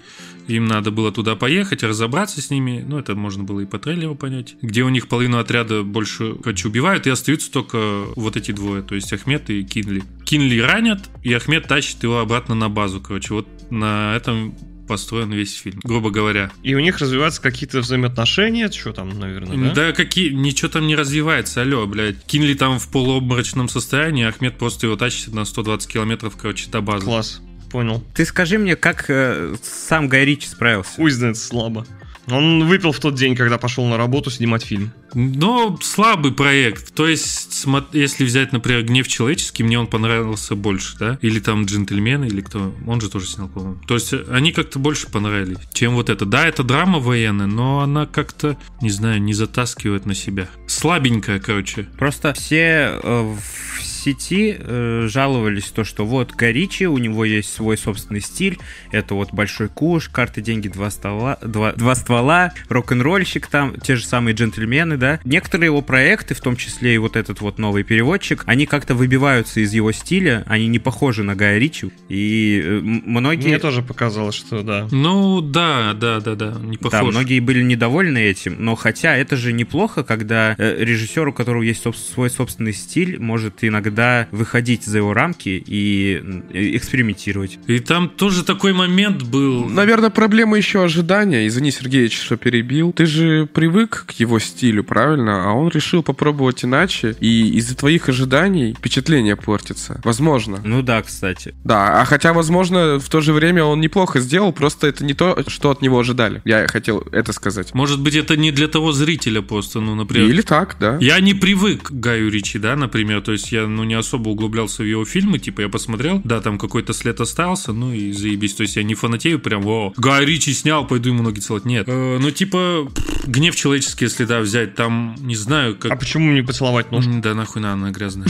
Им 0.50 0.66
надо 0.66 0.92
было 0.92 1.12
туда 1.12 1.36
поехать, 1.36 1.84
разобраться 1.84 2.42
с 2.42 2.50
ними. 2.50 2.84
Ну, 2.86 2.98
это 2.98 3.16
можно 3.16 3.44
было 3.44 3.62
и 3.62 3.66
по 3.66 3.78
трейлеру 3.78 4.16
понять. 4.16 4.56
Где 4.62 4.84
у 4.84 4.90
них 4.90 5.08
половину 5.08 5.38
отряда 5.38 5.84
больше, 5.84 6.36
короче, 6.36 6.68
убивают, 6.68 7.08
и 7.08 7.10
остаются 7.10 7.52
только 7.52 8.06
вот 8.16 8.36
эти 8.36 8.52
двое, 8.52 8.82
то 8.82 8.96
есть 8.96 9.14
Ахмед 9.14 9.50
и 9.50 9.64
Кинли. 9.64 10.04
Кинли 10.26 10.60
ранят, 10.60 11.10
и 11.24 11.32
Ахмед 11.34 11.68
тащит 11.68 12.02
его 12.04 12.20
обратно 12.20 12.56
на 12.56 12.70
базу, 12.70 13.00
короче. 13.00 13.34
Вот 13.34 13.48
на 13.70 14.16
этом 14.16 14.56
построен 14.88 15.32
весь 15.32 15.54
фильм, 15.54 15.80
грубо 15.84 16.10
говоря. 16.10 16.52
И 16.64 16.74
у 16.74 16.80
них 16.80 16.98
развиваются 16.98 17.42
какие-то 17.42 17.82
взаимоотношения, 17.82 18.72
что 18.72 18.92
там, 18.92 19.10
наверное, 19.20 19.70
да? 19.70 19.74
Да, 19.76 19.92
какие, 19.92 20.32
ничего 20.32 20.68
там 20.68 20.88
не 20.88 20.96
развивается, 20.96 21.62
алло, 21.62 21.86
блядь. 21.86 22.26
Кинли 22.26 22.56
там 22.56 22.80
в 22.80 22.90
полуобморочном 22.90 23.70
состоянии, 23.70 24.26
а 24.26 24.30
Ахмед 24.30 24.58
просто 24.58 24.88
его 24.88 24.96
тащит 24.96 25.32
на 25.32 25.46
120 25.46 25.94
километров, 25.94 26.36
короче, 26.36 26.72
до 26.72 26.82
базы. 26.82 27.06
Класс, 27.06 27.40
понял. 27.70 28.04
Ты 28.14 28.26
скажи 28.26 28.58
мне, 28.58 28.76
как 28.76 29.06
э, 29.10 29.56
сам 29.62 30.08
Гай 30.08 30.26
Ричи 30.26 30.48
справился? 30.48 30.92
Пусть 30.98 31.18
знает 31.18 31.38
слабо. 31.38 31.86
Он 32.32 32.68
выпил 32.68 32.92
в 32.92 33.00
тот 33.00 33.16
день, 33.16 33.36
когда 33.36 33.58
пошел 33.58 33.86
на 33.88 33.98
работу 33.98 34.30
снимать 34.30 34.64
фильм. 34.64 34.92
Но 35.14 35.78
слабый 35.82 36.32
проект. 36.32 36.94
То 36.94 37.08
есть, 37.08 37.66
если 37.94 38.24
взять, 38.24 38.52
например, 38.52 38.84
«Гнев 38.84 39.08
человеческий», 39.08 39.64
мне 39.64 39.80
он 39.80 39.88
понравился 39.88 40.56
больше, 40.56 40.98
да? 41.00 41.18
Или 41.22 41.40
там 41.40 41.66
«Джентльмены», 41.66 42.26
или 42.26 42.42
кто? 42.42 42.74
Он 42.86 43.02
же 43.02 43.10
тоже 43.10 43.26
снял, 43.28 43.48
по-моему. 43.48 43.80
То 43.88 43.96
есть, 43.96 44.14
они 44.30 44.52
как-то 44.52 44.80
больше 44.80 45.08
понравились, 45.08 45.58
чем 45.74 45.96
вот 45.96 46.10
это. 46.10 46.26
Да, 46.26 46.48
это 46.48 46.64
драма 46.64 47.00
военная, 47.00 47.48
но 47.48 47.80
она 47.80 48.06
как-то, 48.06 48.58
не 48.82 48.92
знаю, 48.92 49.22
не 49.22 49.34
затаскивает 49.34 50.06
на 50.06 50.14
себя. 50.14 50.48
Слабенькая, 50.68 51.40
короче. 51.40 51.88
Просто 51.98 52.34
все 52.34 53.00
э, 53.02 53.36
в 53.36 53.84
сети 54.00 54.56
э, 54.58 55.08
жаловались 55.10 55.66
то, 55.66 55.84
что 55.84 56.06
вот 56.06 56.32
Гай 56.34 56.52
Ричи, 56.54 56.86
у 56.88 56.98
него 56.98 57.26
есть 57.26 57.54
свой 57.54 57.78
собственный 57.78 58.22
стиль, 58.22 58.58
это 58.92 59.14
вот 59.16 59.34
большой 59.34 59.68
куш, 59.68 60.10
карты, 60.10 60.42
деньги, 60.42 60.68
два, 60.68 60.90
стола, 60.90 61.38
два, 61.44 61.74
два 61.74 61.96
ствола, 61.96 62.54
рок-н-ролльщик 62.70 63.48
там, 63.48 63.76
те 63.80 63.96
же 63.96 64.06
самые 64.06 64.34
джентльмены, 64.36 64.98
да. 64.98 65.20
Некоторые 65.24 65.68
его 65.68 65.82
проекты, 65.82 66.34
в 66.34 66.42
том 66.42 66.56
числе 66.56 66.96
и 66.96 66.98
вот 66.98 67.16
этот 67.16 67.42
вот 67.42 67.60
новый 67.60 67.84
переводчик, 67.84 68.44
они 68.46 68.66
как-то 68.66 68.96
выбиваются 68.96 69.60
из 69.60 69.74
его 69.74 69.92
стиля, 69.92 70.44
они 70.48 70.68
не 70.68 70.80
похожи 70.80 71.24
на 71.24 71.36
Гая 71.36 71.58
Ричи, 71.60 71.92
и 72.08 72.62
э, 72.64 72.80
многие... 72.82 73.48
Мне 73.48 73.60
тоже 73.60 73.82
показалось, 73.82 74.36
что 74.36 74.64
да. 74.64 74.88
Ну, 74.92 75.42
да, 75.42 75.94
да, 75.94 76.20
да, 76.20 76.36
да, 76.36 76.56
не 76.62 76.78
Да, 76.78 76.90
похож. 76.90 77.14
многие 77.14 77.40
были 77.40 77.62
недовольны 77.62 78.18
этим, 78.20 78.56
но 78.60 78.76
хотя 78.76 79.16
это 79.16 79.36
же 79.36 79.52
неплохо, 79.54 80.04
когда 80.04 80.56
э, 80.58 80.84
режиссер, 80.84 81.28
у 81.28 81.34
которого 81.34 81.62
есть 81.64 81.86
соб- 81.86 81.96
свой 81.96 82.30
собственный 82.30 82.74
стиль, 82.74 83.20
может 83.20 83.64
иногда 83.64 83.99
выходить 84.32 84.86
за 84.86 84.98
его 84.98 85.14
рамки 85.14 85.64
и 85.66 86.22
экспериментировать. 86.52 87.60
И 87.68 87.80
там 87.80 88.10
тоже 88.10 88.44
такой 88.44 88.74
момент 88.74 89.24
был. 89.24 89.66
Наверное, 89.66 90.10
проблема 90.10 90.58
еще 90.58 90.84
ожидания. 90.84 91.48
Извини, 91.48 91.72
Сергеевич, 91.72 92.20
что 92.20 92.38
перебил. 92.38 92.94
Ты 92.94 93.06
же 93.06 93.48
привык 93.52 94.06
к 94.08 94.12
его 94.14 94.40
стилю, 94.40 94.84
правильно? 94.84 95.50
А 95.50 95.54
он 95.54 95.70
решил 95.70 96.04
попробовать 96.04 96.66
иначе. 96.66 97.16
И 97.20 97.50
из-за 97.58 97.76
твоих 97.76 98.10
ожиданий 98.10 98.74
впечатление 98.74 99.36
портится. 99.36 100.00
Возможно. 100.04 100.60
Ну 100.64 100.82
да, 100.82 101.02
кстати. 101.02 101.54
Да, 101.64 102.02
а 102.02 102.06
хотя, 102.06 102.34
возможно, 102.34 103.00
в 103.00 103.10
то 103.10 103.22
же 103.22 103.34
время 103.34 103.64
он 103.64 103.82
неплохо 103.82 104.20
сделал, 104.20 104.54
просто 104.54 104.88
это 104.88 105.04
не 105.04 105.14
то, 105.14 105.44
что 105.48 105.72
от 105.72 105.82
него 105.82 106.00
ожидали. 106.00 106.42
Я 106.46 106.68
хотел 106.68 107.00
это 107.12 107.34
сказать. 107.34 107.74
Может 107.74 108.02
быть, 108.02 108.16
это 108.16 108.38
не 108.38 108.52
для 108.52 108.68
того 108.68 108.92
зрителя 108.92 109.42
просто, 109.42 109.80
ну, 109.80 109.96
например. 109.96 110.30
Или 110.30 110.42
так, 110.42 110.78
да. 110.80 110.98
Я 111.00 111.20
не 111.20 111.34
привык 111.34 111.84
к 111.84 111.92
Гаю 111.92 112.30
Ричи, 112.30 112.60
да, 112.60 112.76
например, 112.76 113.22
то 113.22 113.32
есть 113.32 113.52
я, 113.52 113.68
ну, 113.80 113.86
не 113.86 113.94
особо 113.94 114.30
углублялся 114.30 114.84
в 114.84 114.86
его 114.86 115.06
фильмы, 115.06 115.40
типа, 115.40 115.62
я 115.62 115.70
посмотрел, 115.70 116.22
да, 116.26 116.42
там 116.42 116.58
какой-то 116.58 116.94
след 116.94 117.20
остался, 117.22 117.72
ну, 117.72 117.94
и 117.94 118.12
заебись, 118.12 118.56
то 118.56 118.64
есть 118.64 118.76
я 118.76 118.84
не 118.84 118.94
фанатею 118.94 119.40
прям, 119.40 119.66
о, 119.66 119.94
Гай 119.96 120.26
Ричи 120.26 120.54
снял, 120.54 120.86
пойду 120.86 121.10
ему 121.10 121.24
ноги 121.24 121.40
целовать, 121.40 121.66
нет. 121.66 121.88
Э, 121.88 122.18
ну, 122.20 122.30
типа, 122.32 122.92
гнев 123.26 123.56
человеческий, 123.56 124.06
если, 124.06 124.26
да, 124.26 124.42
взять, 124.42 124.76
там, 124.76 125.16
не 125.20 125.36
знаю, 125.36 125.78
как... 125.78 125.92
А 125.94 125.96
почему 125.96 126.32
не 126.34 126.42
поцеловать 126.42 126.92
ножку? 126.92 127.10
Да 127.22 127.34
нахуй 127.34 127.62
надо, 127.62 127.76
она 127.76 127.92
грязная. 127.92 128.28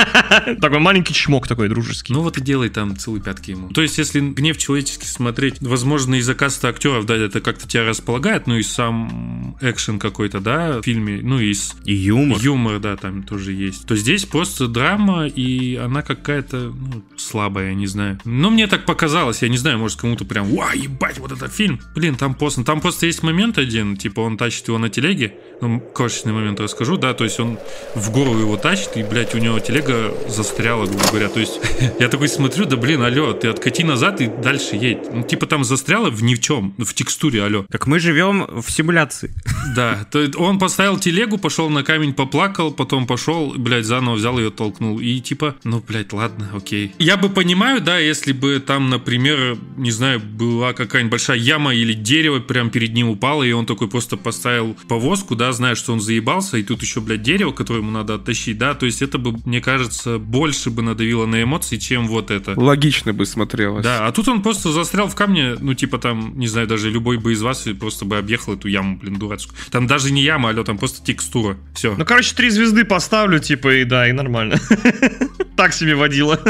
Такой 0.60 0.78
маленький 0.78 1.14
чмок 1.14 1.48
такой 1.48 1.68
дружеский. 1.68 2.12
Ну 2.12 2.22
вот 2.22 2.38
и 2.38 2.40
делай 2.40 2.68
там 2.68 2.96
целые 2.96 3.22
пятки 3.22 3.52
ему. 3.52 3.70
То 3.70 3.82
есть, 3.82 3.98
если 3.98 4.20
гнев 4.20 4.58
человеческий 4.58 5.06
смотреть, 5.06 5.60
возможно, 5.60 6.16
из-за 6.16 6.34
каста 6.34 6.68
актеров, 6.68 7.06
да, 7.06 7.16
это 7.16 7.40
как-то 7.40 7.66
тебя 7.66 7.84
располагает, 7.84 8.46
ну 8.46 8.56
и 8.56 8.62
сам 8.62 9.56
экшен 9.60 9.98
какой-то, 9.98 10.40
да, 10.40 10.80
в 10.80 10.84
фильме, 10.84 11.20
ну 11.22 11.38
и 11.38 11.54
И 11.84 11.94
юмор. 11.94 12.38
Юмор, 12.40 12.78
да, 12.78 12.96
там 12.96 13.22
тоже 13.22 13.52
есть. 13.52 13.86
То 13.86 13.96
здесь 13.96 14.24
просто 14.24 14.66
драма, 14.66 14.89
драма, 14.90 15.26
и 15.26 15.76
она 15.76 16.02
какая-то 16.02 16.56
ну, 16.56 17.02
слабая, 17.16 17.68
я 17.68 17.74
не 17.74 17.86
знаю. 17.86 18.18
Но 18.24 18.50
мне 18.50 18.66
так 18.66 18.86
показалось, 18.86 19.42
я 19.42 19.48
не 19.48 19.56
знаю, 19.56 19.78
может 19.78 20.00
кому-то 20.00 20.24
прям, 20.24 20.46
вау, 20.46 20.74
ебать, 20.74 21.18
вот 21.18 21.32
этот 21.32 21.52
фильм. 21.52 21.80
Блин, 21.94 22.16
там 22.16 22.34
просто, 22.34 22.64
там 22.64 22.80
просто 22.80 23.06
есть 23.06 23.22
момент 23.22 23.58
один, 23.58 23.96
типа 23.96 24.20
он 24.20 24.36
тащит 24.36 24.68
его 24.68 24.78
на 24.78 24.88
телеге, 24.88 25.34
ну, 25.60 25.80
крошечный 25.80 26.32
момент 26.32 26.60
расскажу, 26.60 26.96
да, 26.96 27.14
то 27.14 27.24
есть 27.24 27.38
он 27.38 27.58
в 27.94 28.10
гору 28.10 28.36
его 28.38 28.56
тащит, 28.56 28.96
и, 28.96 29.02
блядь, 29.02 29.34
у 29.34 29.38
него 29.38 29.60
телега 29.60 30.12
застряла, 30.28 30.86
грубо 30.86 31.04
говоря. 31.10 31.28
То 31.28 31.40
есть 31.40 31.60
я 32.00 32.08
такой 32.08 32.28
смотрю, 32.28 32.64
да 32.64 32.76
блин, 32.76 33.02
алло, 33.02 33.32
ты 33.32 33.48
откати 33.48 33.84
назад 33.84 34.20
и 34.20 34.26
дальше 34.26 34.76
едь. 34.76 35.12
Ну, 35.12 35.22
типа 35.22 35.46
там 35.46 35.64
застряла 35.64 36.10
в 36.10 36.22
ни 36.22 36.34
в 36.34 36.40
чем, 36.40 36.74
в 36.78 36.94
текстуре, 36.94 37.44
алло. 37.44 37.64
Как 37.70 37.86
мы 37.86 38.00
живем 38.00 38.46
в 38.60 38.70
симуляции. 38.70 39.32
Да, 39.76 40.04
то 40.10 40.20
есть 40.20 40.36
он 40.36 40.58
поставил 40.58 40.98
телегу, 40.98 41.38
пошел 41.38 41.70
на 41.70 41.84
камень, 41.84 42.12
поплакал, 42.12 42.72
потом 42.72 43.06
пошел, 43.06 43.54
блядь, 43.56 43.84
заново 43.84 44.16
взял 44.16 44.38
ее, 44.38 44.50
толкнул. 44.80 44.98
И 44.98 45.20
типа, 45.20 45.56
ну, 45.64 45.82
блядь, 45.86 46.12
ладно, 46.12 46.48
окей. 46.54 46.92
Я 46.98 47.16
бы 47.16 47.28
понимаю, 47.28 47.80
да, 47.80 47.98
если 47.98 48.32
бы 48.32 48.62
там, 48.64 48.90
например, 48.90 49.58
не 49.76 49.90
знаю, 49.90 50.20
была 50.20 50.72
какая-нибудь 50.72 51.10
большая 51.10 51.38
яма 51.38 51.74
или 51.74 51.92
дерево 51.92 52.40
прям 52.40 52.70
перед 52.70 52.94
ним 52.94 53.08
упало, 53.08 53.42
и 53.42 53.52
он 53.52 53.66
такой 53.66 53.88
просто 53.88 54.16
поставил 54.16 54.76
повозку, 54.88 55.36
да, 55.36 55.52
зная, 55.52 55.74
что 55.74 55.92
он 55.92 56.00
заебался, 56.00 56.56
и 56.56 56.62
тут 56.62 56.82
еще, 56.82 57.00
блядь, 57.00 57.22
дерево, 57.22 57.52
которое 57.52 57.80
ему 57.80 57.90
надо 57.90 58.14
оттащить, 58.14 58.58
да, 58.58 58.74
то 58.74 58.86
есть 58.86 59.02
это 59.02 59.18
бы, 59.18 59.38
мне 59.44 59.60
кажется, 59.60 60.18
больше 60.18 60.70
бы 60.70 60.82
надавило 60.82 61.26
на 61.26 61.42
эмоции, 61.42 61.76
чем 61.76 62.08
вот 62.08 62.30
это. 62.30 62.58
Логично 62.58 63.12
бы 63.12 63.26
смотрелось. 63.26 63.84
Да, 63.84 64.06
а 64.06 64.12
тут 64.12 64.28
он 64.28 64.42
просто 64.42 64.72
застрял 64.72 65.08
в 65.08 65.14
камне, 65.14 65.56
ну, 65.60 65.74
типа 65.74 65.98
там, 65.98 66.38
не 66.38 66.48
знаю, 66.48 66.66
даже 66.66 66.90
любой 66.90 67.18
бы 67.18 67.32
из 67.32 67.42
вас 67.42 67.66
просто 67.78 68.04
бы 68.04 68.18
объехал 68.18 68.54
эту 68.54 68.68
яму, 68.68 68.96
блин, 68.96 69.18
дурацкую. 69.18 69.58
Там 69.70 69.86
даже 69.86 70.12
не 70.12 70.22
яма, 70.22 70.50
алло, 70.50 70.64
там 70.64 70.78
просто 70.78 71.04
текстура. 71.04 71.56
Все. 71.74 71.94
Ну, 71.96 72.04
короче, 72.04 72.34
три 72.34 72.50
звезды 72.50 72.84
поставлю, 72.84 73.38
типа, 73.38 73.74
и 73.76 73.84
да, 73.84 74.08
и 74.08 74.12
нормально. 74.12 74.58
Так 75.56 75.72
себе 75.74 75.94
водила. 75.94 76.40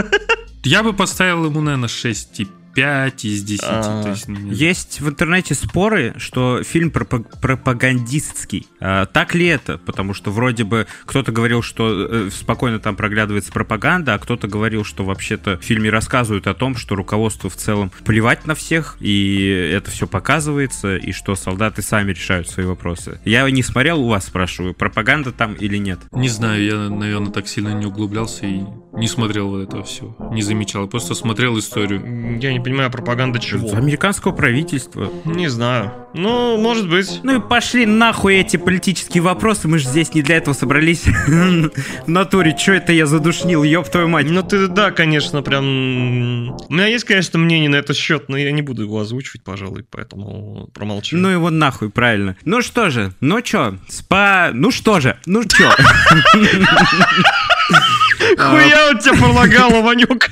Я 0.62 0.82
бы 0.82 0.92
поставил 0.92 1.46
ему, 1.46 1.60
наверное, 1.60 1.88
6 1.88 2.42
5 2.74 3.24
из 3.24 3.42
10. 3.42 3.64
А. 3.64 4.02
То 4.02 4.10
есть, 4.10 4.28
ну, 4.28 4.50
Есть 4.50 5.00
в 5.00 5.08
интернете 5.08 5.54
споры, 5.54 6.14
что 6.18 6.62
фильм 6.62 6.90
пропа- 6.90 7.24
пропагандистский. 7.40 8.66
А, 8.80 9.06
так 9.06 9.34
ли 9.34 9.46
это? 9.46 9.78
Потому 9.78 10.14
что 10.14 10.30
вроде 10.30 10.64
бы 10.64 10.86
кто-то 11.04 11.32
говорил, 11.32 11.62
что 11.62 12.06
э, 12.08 12.30
спокойно 12.30 12.78
там 12.78 12.96
проглядывается 12.96 13.52
пропаганда, 13.52 14.14
а 14.14 14.18
кто-то 14.18 14.48
говорил, 14.48 14.84
что 14.84 15.04
вообще-то 15.04 15.58
в 15.58 15.64
фильме 15.64 15.90
рассказывают 15.90 16.46
о 16.46 16.54
том, 16.54 16.76
что 16.76 16.94
руководству 16.94 17.48
в 17.48 17.56
целом 17.56 17.90
плевать 18.04 18.46
на 18.46 18.54
всех, 18.54 18.96
и 19.00 19.70
это 19.72 19.90
все 19.90 20.06
показывается, 20.06 20.96
и 20.96 21.12
что 21.12 21.34
солдаты 21.34 21.82
сами 21.82 22.12
решают 22.12 22.48
свои 22.48 22.66
вопросы. 22.66 23.20
Я 23.24 23.48
не 23.50 23.62
смотрел, 23.62 24.00
у 24.00 24.08
вас 24.08 24.26
спрашиваю, 24.26 24.74
пропаганда 24.74 25.32
там 25.32 25.54
или 25.54 25.76
нет? 25.76 26.00
Не 26.12 26.28
знаю, 26.28 26.64
я, 26.64 26.88
наверное, 26.88 27.32
так 27.32 27.48
сильно 27.48 27.70
не 27.74 27.86
углублялся 27.86 28.46
и 28.46 28.60
не 28.92 29.08
смотрел 29.08 29.48
вот 29.50 29.68
этого 29.68 29.84
всего. 29.84 30.16
Не 30.32 30.42
замечал, 30.42 30.88
просто 30.88 31.14
смотрел 31.14 31.58
историю. 31.58 32.38
Я 32.40 32.52
не 32.52 32.59
понимаю, 32.60 32.90
пропаганда 32.90 33.38
чего? 33.38 33.74
Американского 33.74 34.32
правительства. 34.32 35.10
Не 35.24 35.48
знаю. 35.48 35.92
Ну, 36.14 36.56
может 36.56 36.88
быть. 36.88 37.20
Ну 37.22 37.38
и 37.38 37.40
пошли 37.40 37.86
нахуй 37.86 38.36
эти 38.36 38.56
политические 38.56 39.22
вопросы, 39.22 39.68
мы 39.68 39.78
же 39.78 39.88
здесь 39.88 40.14
не 40.14 40.22
для 40.22 40.36
этого 40.36 40.54
собрались. 40.54 41.04
В 41.26 42.08
натуре, 42.08 42.56
что 42.56 42.72
это 42.72 42.92
я 42.92 43.06
задушнил, 43.06 43.62
ёб 43.62 43.88
твою 43.88 44.08
мать. 44.08 44.26
Ну 44.28 44.42
ты, 44.42 44.66
да, 44.66 44.90
конечно, 44.90 45.42
прям... 45.42 46.50
У 46.50 46.72
меня 46.72 46.86
есть, 46.86 47.04
конечно, 47.04 47.38
мнение 47.38 47.70
на 47.70 47.76
этот 47.76 47.96
счет, 47.96 48.28
но 48.28 48.36
я 48.36 48.50
не 48.52 48.62
буду 48.62 48.82
его 48.82 49.00
озвучивать, 49.00 49.44
пожалуй, 49.44 49.84
поэтому 49.88 50.68
промолчу. 50.74 51.16
Ну 51.16 51.28
его 51.28 51.50
нахуй, 51.50 51.90
правильно. 51.90 52.36
Ну 52.44 52.62
что 52.62 52.90
же, 52.90 53.12
ну 53.20 53.40
чё, 53.40 53.76
спа... 53.88 54.50
Ну 54.52 54.70
что 54.70 55.00
же, 55.00 55.18
ну 55.26 55.44
чё. 55.44 55.70
Хуя 58.36 58.90
у 58.90 58.98
тебя 58.98 59.14
пролагало, 59.14 59.82
Ванюк. 59.82 60.28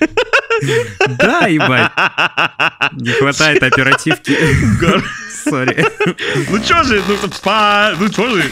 Да, 1.09 1.47
ебать. 1.47 1.91
Не 2.93 3.11
хватает 3.11 3.63
оперативки. 3.63 4.37
Sorry. 5.45 5.85
Ну 6.51 6.59
чё 6.61 6.83
же, 6.85 7.03
ну 7.07 7.17
спа, 7.33 7.95
ну 7.99 8.09
чё 8.09 8.29
же. 8.29 8.45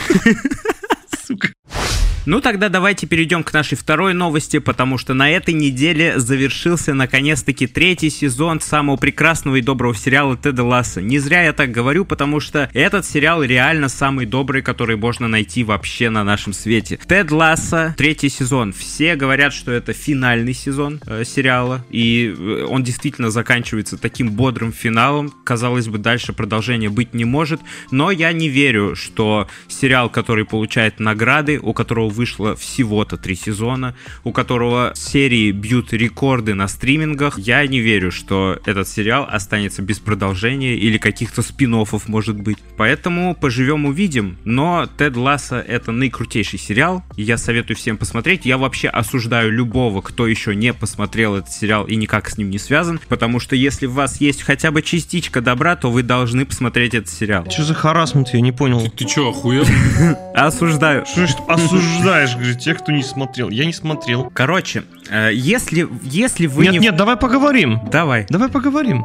Ну 2.27 2.41
тогда 2.41 2.69
давайте 2.69 3.07
перейдем 3.07 3.45
к 3.45 3.53
нашей 3.53 3.79
второй 3.79 4.13
новости, 4.13 4.59
потому 4.59 4.99
что 4.99 5.15
на 5.15 5.31
этой 5.31 5.55
неделе 5.55 6.19
завершился 6.19 6.93
наконец-таки 6.93 7.69
третий 7.69 8.11
сезон 8.11 8.61
самого 8.61 8.97
прекрасного 8.97 9.57
и 9.57 9.61
доброго 9.61 9.95
сериала 9.95 10.37
Теда 10.37 10.65
Лассо. 10.65 11.01
Не 11.01 11.21
зря 11.21 11.45
я 11.45 11.53
так 11.53 11.71
говорю, 11.71 12.05
потому 12.05 12.41
что 12.41 12.69
этот 12.75 13.07
сериал 13.07 13.45
реально 13.45 13.89
самый 13.89 14.27
добрый, 14.27 14.63
который 14.63 14.97
можно 14.97 15.29
найти 15.29 15.63
вообще 15.63 16.11
на 16.11 16.25
нашем 16.25 16.53
свете. 16.53 16.99
Тед 17.07 17.31
Лассо, 17.31 17.95
третий 17.97 18.29
сезон. 18.29 18.73
Все 18.73 19.15
говорят, 19.15 19.53
что 19.53 19.71
это 19.71 19.93
финальный 19.93 20.53
сезон 20.53 21.01
э, 21.07 21.23
сериала, 21.25 21.85
и 21.91 22.35
э, 22.37 22.67
он 22.69 22.83
действительно 22.83 23.31
заканчивается 23.31 23.99
таким 23.99 24.33
бодрым 24.33 24.73
финалом. 24.73 25.33
Казалось 25.45 25.87
бы, 25.87 25.99
дальше 25.99 26.33
продолжения 26.33 26.89
быть 26.89 27.15
не 27.15 27.25
может, 27.25 27.61
но 27.93 28.11
я 28.11 28.33
не 28.33 28.49
верю, 28.49 28.97
что 28.97 29.47
сериал, 29.69 30.11
который 30.11 30.45
получает 30.45 30.99
награды, 30.99 31.61
у 31.63 31.73
которого 31.73 32.16
вышло 32.17 32.57
всего-то 32.57 33.17
три 33.17 33.37
сезона, 33.37 33.95
у 34.25 34.33
которого 34.33 34.93
серии 34.97 35.53
бьют 35.53 35.93
рекорды 35.93 36.55
на 36.55 36.67
стримингах. 36.67 37.39
Я 37.39 37.65
не 37.67 37.79
верю, 37.79 38.11
что 38.11 38.59
этот 38.65 38.89
сериал 38.89 39.29
останется 39.31 39.83
без 39.83 39.99
продолжения 39.99 40.75
или 40.75 40.99
каких-то 40.99 41.43
спин 41.43 41.77
может 42.07 42.37
быть. 42.37 42.59
Поэтому 42.77 43.35
поживем 43.35 43.85
увидим. 43.85 44.39
Но 44.45 44.89
Тед 44.97 45.17
Ласса 45.17 45.61
это 45.61 45.93
наикрутейший 45.93 46.59
сериал. 46.59 47.03
Я 47.17 47.37
советую 47.37 47.77
всем 47.77 47.99
посмотреть. 47.99 48.47
Я 48.47 48.57
вообще 48.57 48.89
осуждаю 48.89 49.53
любого, 49.53 50.01
кто 50.01 50.27
еще 50.27 50.55
не 50.55 50.73
посмотрел 50.73 51.37
этот 51.37 51.51
сериал 51.51 51.85
и 51.85 51.97
никак 51.97 52.31
с 52.31 52.39
ним 52.39 52.51
не 52.51 52.59
связан. 52.59 53.01
Потому 53.09 53.41
что 53.41 53.57
если 53.57 53.87
в 53.87 53.93
вас 53.93 54.21
есть 54.21 54.43
хотя 54.43 54.71
бы 54.71 54.81
частичка 54.83 55.41
добра, 55.41 55.77
то 55.77 55.91
вы 55.91 56.03
должны 56.03 56.47
посмотреть 56.47 56.95
этот 56.95 57.11
сериал. 57.11 57.51
Что 57.51 57.65
за 57.65 57.75
харасмент, 57.75 58.29
я 58.33 58.41
не 58.41 58.53
понял. 58.53 58.89
Ты 58.91 59.05
чё, 59.05 59.31
охуел? 59.31 59.67
Осуждаю. 60.35 61.05
Что 61.05 61.27
ж 61.27 61.35
ты 61.35 61.43
осуждаешь, 62.07 62.37
говорит, 62.37 62.59
тех, 62.61 62.79
кто 62.79 62.93
не 62.93 63.03
смотрел? 63.03 63.51
Я 63.51 63.65
не 63.65 63.73
смотрел. 63.73 64.31
Короче, 64.33 64.85
если, 65.11 65.89
если 66.03 66.47
вы 66.47 66.65
Нет, 66.65 66.73
не... 66.73 66.79
нет, 66.79 66.97
давай 66.97 67.17
поговорим. 67.17 67.81
Давай. 67.91 68.27
Давай 68.29 68.49
поговорим. 68.49 69.05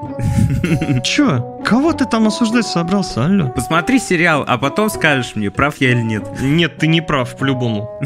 Чё? 1.04 1.52
Кого 1.64 1.94
ты 1.94 2.06
там 2.06 2.28
осуждать 2.28 2.66
собрался, 2.66 3.26
алло? 3.26 3.50
Посмотри 3.50 4.00
сериал, 4.00 4.44
а 4.48 4.58
потом 4.58 4.90
скажешь 4.90 5.34
мне, 5.36 5.52
прав 5.52 5.76
я 5.80 5.92
или 5.92 6.02
нет. 6.02 6.24
Нет, 6.42 6.78
ты 6.78 6.88
не 6.88 7.02
прав, 7.02 7.38
по-любому. 7.38 8.02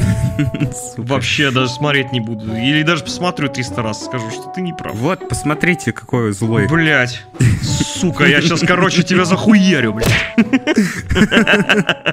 Вообще 0.96 1.50
даже 1.50 1.70
смотреть 1.70 2.12
не 2.12 2.20
буду. 2.20 2.54
Или 2.54 2.82
даже 2.82 3.04
посмотрю 3.04 3.48
300 3.48 3.82
раз, 3.82 4.04
скажу, 4.04 4.30
что 4.30 4.52
ты 4.54 4.60
не 4.60 4.72
прав. 4.72 4.94
Вот, 4.94 5.28
посмотрите, 5.28 5.92
какой 5.92 6.32
злой. 6.32 6.68
Блять, 6.68 7.24
сука, 8.00 8.26
я 8.26 8.40
сейчас, 8.40 8.60
короче, 8.60 9.02
тебя 9.02 9.24
захуярю, 9.24 9.94
блядь. 9.94 10.12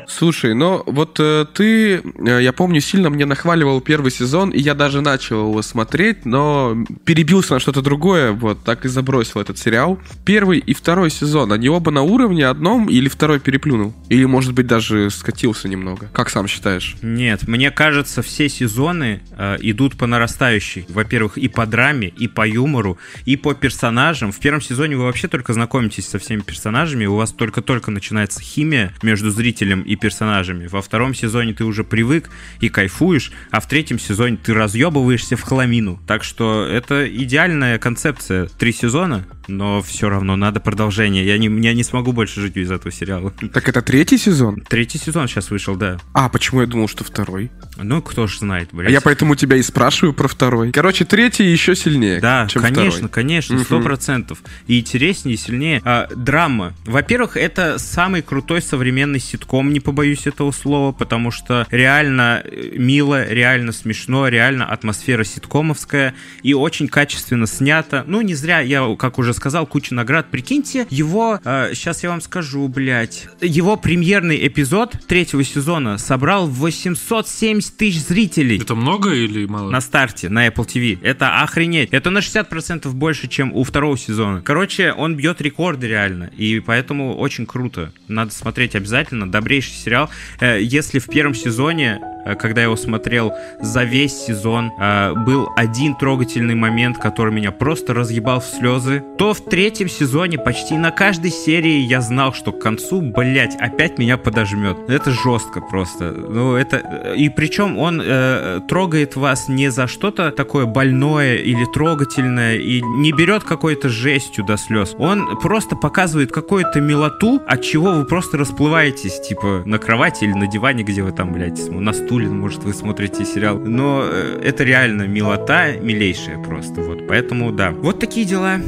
Слушай, 0.07 0.53
ну 0.53 0.81
вот 0.85 1.19
э, 1.19 1.45
ты, 1.53 1.97
э, 1.97 2.41
я 2.41 2.53
помню, 2.53 2.79
сильно 2.79 3.09
мне 3.09 3.25
нахваливал 3.25 3.81
первый 3.81 4.11
сезон, 4.11 4.51
и 4.51 4.59
я 4.59 4.73
даже 4.75 5.01
начал 5.01 5.49
его 5.49 5.61
смотреть, 5.73 6.23
но 6.23 6.77
перебился 7.03 7.55
на 7.55 7.59
что-то 7.59 7.81
другое, 7.81 8.31
вот 8.31 8.63
так 8.63 8.85
и 8.85 8.87
забросил 8.87 9.41
этот 9.41 9.57
сериал. 9.57 9.99
Первый 10.23 10.59
и 10.59 10.73
второй 10.75 11.09
сезон, 11.09 11.51
они 11.51 11.67
оба 11.67 11.89
на 11.89 12.03
уровне 12.03 12.45
одном 12.45 12.89
или 12.89 13.09
второй 13.09 13.39
переплюнул? 13.39 13.91
Или, 14.09 14.25
может 14.25 14.53
быть, 14.53 14.67
даже 14.67 15.09
скатился 15.09 15.67
немного? 15.67 16.09
Как 16.13 16.29
сам 16.29 16.47
считаешь? 16.47 16.95
Нет, 17.01 17.47
мне 17.47 17.71
кажется, 17.71 18.21
все 18.21 18.49
сезоны 18.49 19.21
э, 19.35 19.57
идут 19.61 19.97
по 19.97 20.05
нарастающей. 20.05 20.85
Во-первых, 20.89 21.39
и 21.39 21.47
по 21.47 21.65
драме, 21.65 22.09
и 22.09 22.27
по 22.27 22.47
юмору, 22.47 22.99
и 23.25 23.35
по 23.35 23.55
персонажам. 23.55 24.31
В 24.31 24.37
первом 24.37 24.61
сезоне 24.61 24.95
вы 24.95 25.05
вообще 25.05 25.27
только 25.27 25.53
знакомитесь 25.53 26.07
со 26.07 26.19
всеми 26.19 26.41
персонажами, 26.41 27.05
у 27.05 27.15
вас 27.15 27.31
только-только 27.31 27.89
начинается 27.89 28.41
химия 28.41 28.93
между 29.01 29.31
зрителем 29.31 29.81
и 29.81 29.95
персонажами. 29.95 30.67
Во 30.67 30.83
втором 30.83 31.15
сезоне 31.15 31.55
ты 31.55 31.63
уже 31.63 31.83
привык 31.83 32.29
и 32.59 32.69
кайфуешь, 32.69 33.31
а 33.49 33.59
в 33.59 33.67
третьем 33.67 33.97
сезоне 33.97 34.37
ты 34.37 34.53
разъебываешься 34.53 35.35
в 35.35 35.41
хламину. 35.63 35.99
Так 36.07 36.23
что 36.23 36.65
это 36.65 37.07
идеальная 37.07 37.79
концепция. 37.79 38.47
Три 38.47 38.73
сезона, 38.73 39.25
но 39.47 39.81
все 39.81 40.09
равно 40.09 40.35
надо 40.35 40.59
продолжение. 40.59 41.25
Я 41.25 41.37
не, 41.37 41.47
я 41.65 41.73
не 41.73 41.83
смогу 41.83 42.11
больше 42.13 42.41
жить 42.41 42.53
без 42.53 42.71
этого 42.71 42.91
сериала. 42.91 43.31
Так 43.53 43.67
это 43.69 43.81
третий 43.81 44.17
сезон? 44.17 44.61
Третий 44.67 44.97
сезон 44.97 45.27
сейчас 45.27 45.51
вышел, 45.51 45.75
да. 45.75 45.97
А, 46.13 46.29
почему 46.29 46.61
я 46.61 46.67
думал, 46.67 46.87
что 46.87 47.03
второй? 47.03 47.51
Ну, 47.77 48.01
кто 48.01 48.27
ж 48.27 48.39
знает, 48.39 48.69
А 48.71 48.75
блядь. 48.75 48.91
я 48.91 49.01
поэтому 49.01 49.35
тебя 49.35 49.57
и 49.57 49.61
спрашиваю 49.63 50.13
про 50.13 50.27
второй. 50.27 50.71
Короче, 50.71 51.05
третий 51.05 51.45
еще 51.45 51.75
сильнее, 51.75 52.19
Да, 52.19 52.47
чем 52.49 52.61
конечно, 52.61 53.07
второй. 53.07 53.09
конечно, 53.09 53.59
сто 53.59 53.81
процентов. 53.81 54.39
И 54.67 54.79
интереснее, 54.79 55.35
и 55.35 55.37
сильнее. 55.37 55.81
А, 55.83 56.07
драма. 56.15 56.73
Во-первых, 56.85 57.37
это 57.37 57.77
самый 57.79 58.21
крутой 58.21 58.61
современный 58.61 59.19
ситком, 59.19 59.73
не 59.73 59.79
побоюсь 59.79 60.27
этого 60.27 60.51
слова, 60.51 60.91
потому 60.91 61.31
что 61.31 61.67
реально 61.71 62.41
э, 62.45 62.73
мило, 62.77 63.27
реально 63.27 63.71
смешно, 63.71 64.27
реально 64.27 64.65
атмосфера 64.65 65.23
ситкомовская 65.23 66.13
и 66.43 66.53
очень 66.53 66.87
качественно 66.87 67.47
снято. 67.47 68.03
Ну, 68.07 68.21
не 68.21 68.35
зря, 68.35 68.59
я, 68.59 68.95
как 68.97 69.19
уже 69.19 69.32
сказал, 69.33 69.65
куча 69.65 69.93
наград. 69.93 70.27
Прикиньте, 70.31 70.87
его, 70.89 71.39
э, 71.43 71.71
сейчас 71.73 72.03
я 72.03 72.09
вам 72.09 72.21
скажу, 72.21 72.67
блядь, 72.67 73.27
его 73.41 73.75
премьерный 73.75 74.47
эпизод 74.47 74.95
третьего 75.07 75.43
сезона 75.43 75.97
собрал 75.97 76.47
870 76.47 77.77
тысяч 77.77 78.01
зрителей. 78.01 78.59
Это 78.59 78.75
много 78.75 79.13
или 79.13 79.45
мало? 79.45 79.69
На 79.69 79.81
старте, 79.81 80.29
на 80.29 80.47
Apple 80.47 80.65
TV. 80.65 80.99
Это 81.01 81.41
охренеть. 81.41 81.89
Это 81.91 82.09
на 82.09 82.19
60% 82.19 82.91
больше, 82.93 83.27
чем 83.27 83.53
у 83.53 83.63
второго 83.63 83.97
сезона. 83.97 84.41
Короче, 84.41 84.93
он 84.93 85.15
бьет 85.15 85.41
рекорды 85.41 85.87
реально. 85.87 86.29
И 86.37 86.59
поэтому 86.59 87.15
очень 87.15 87.45
круто. 87.45 87.91
Надо 88.13 88.31
смотреть 88.31 88.75
обязательно. 88.75 89.29
Добрейший 89.29 89.73
сериал. 89.73 90.09
Э, 90.39 90.59
Если 90.61 90.99
в 90.99 91.07
первом 91.07 91.33
сезоне 91.33 91.99
э, 92.25 92.35
когда 92.35 92.61
я 92.61 92.65
его 92.65 92.75
смотрел 92.75 93.33
за 93.59 93.83
весь 93.83 94.13
сезон, 94.13 94.71
э, 94.79 95.13
был 95.13 95.49
один 95.57 95.95
трогательный 95.95 96.55
момент, 96.55 96.97
который 96.97 97.33
меня 97.33 97.51
просто 97.51 97.93
разъебал 97.93 98.39
в 98.39 98.45
слезы, 98.45 99.03
то 99.17 99.33
в 99.33 99.43
третьем 99.43 99.89
сезоне 99.89 100.37
почти 100.37 100.77
на 100.77 100.91
каждой 100.91 101.31
серии 101.31 101.79
я 101.79 102.01
знал, 102.01 102.33
что 102.33 102.51
к 102.51 102.59
концу, 102.59 103.01
блять, 103.01 103.55
опять 103.59 103.97
меня 103.97 104.17
подожмет. 104.17 104.77
Это 104.87 105.11
жестко 105.11 105.59
просто. 105.61 106.11
Ну, 106.11 106.55
это... 106.55 106.77
И 107.17 107.29
причем 107.29 107.77
он 107.77 108.01
э, 108.03 108.61
трогает 108.67 109.15
вас 109.15 109.49
не 109.49 109.69
за 109.69 109.87
что-то 109.87 110.31
такое 110.31 110.65
больное 110.65 111.35
или 111.35 111.65
трогательное, 111.73 112.55
и 112.57 112.81
не 112.81 113.11
берет 113.11 113.43
какой-то 113.43 113.89
жестью 113.89 114.45
до 114.45 114.57
слез. 114.57 114.95
Он 114.97 115.39
просто 115.39 115.75
показывает 115.75 116.31
какую-то 116.31 116.79
милоту, 116.79 117.41
от 117.47 117.61
чего 117.61 117.91
вы 117.91 118.02
просто 118.03 118.37
расплываетесь, 118.37 119.19
типа, 119.19 119.63
на 119.65 119.77
кровати 119.77 120.23
или 120.25 120.33
на 120.33 120.47
диване, 120.47 120.83
где 120.83 121.03
вы 121.03 121.11
там, 121.11 121.33
блядь, 121.33 121.69
на 121.69 121.93
стуле, 121.93 122.27
может, 122.27 122.63
вы 122.63 122.73
смотрите 122.73 123.25
сериал. 123.25 123.59
Но 123.59 124.03
э, 124.03 124.39
это 124.43 124.63
реально 124.63 125.03
милота, 125.03 125.73
милейшая 125.73 126.41
просто, 126.43 126.81
вот. 126.81 127.07
Поэтому, 127.07 127.51
да. 127.51 127.71
Вот 127.71 127.99
такие 127.99 128.25
дела. 128.25 128.59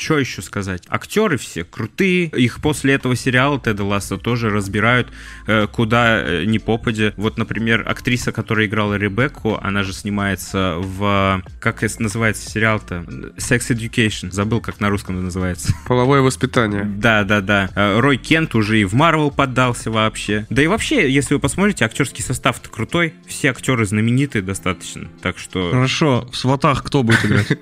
Что 0.00 0.18
еще 0.18 0.40
сказать? 0.40 0.82
Актеры 0.88 1.36
все 1.36 1.62
крутые. 1.62 2.28
Их 2.28 2.62
после 2.62 2.94
этого 2.94 3.14
сериала 3.14 3.60
Теда 3.60 3.84
Ласса 3.84 4.16
тоже 4.16 4.48
разбирают 4.48 5.08
э, 5.46 5.66
куда 5.66 6.22
э, 6.22 6.44
ни 6.46 6.56
попадя. 6.56 7.12
Вот, 7.18 7.36
например, 7.36 7.84
актриса, 7.86 8.32
которая 8.32 8.66
играла 8.66 8.94
Ребекку, 8.94 9.58
она 9.60 9.82
же 9.82 9.92
снимается 9.92 10.76
в... 10.78 11.42
Как 11.60 11.82
это 11.82 12.02
называется 12.02 12.48
сериал-то? 12.48 13.04
Sex 13.36 13.70
Education. 13.70 14.32
Забыл, 14.32 14.62
как 14.62 14.80
на 14.80 14.88
русском 14.88 15.16
это 15.16 15.24
называется. 15.24 15.74
Половое 15.86 16.22
воспитание. 16.22 16.84
Да, 16.84 17.24
да, 17.24 17.42
да. 17.42 17.68
Э, 17.74 18.00
Рой 18.00 18.16
Кент 18.16 18.54
уже 18.54 18.69
и 18.78 18.84
в 18.84 18.94
Марвел 18.94 19.30
поддался 19.30 19.90
вообще. 19.90 20.46
Да 20.50 20.62
и 20.62 20.66
вообще, 20.66 21.10
если 21.10 21.34
вы 21.34 21.40
посмотрите, 21.40 21.84
актерский 21.84 22.22
состав-то 22.22 22.68
крутой. 22.68 23.14
Все 23.26 23.50
актеры 23.50 23.84
знаменитые 23.84 24.42
достаточно. 24.42 25.08
Так 25.22 25.38
что... 25.38 25.70
Хорошо, 25.70 26.28
в 26.32 26.36
сватах 26.36 26.84
кто 26.84 27.02
будет 27.02 27.24
играть? 27.24 27.48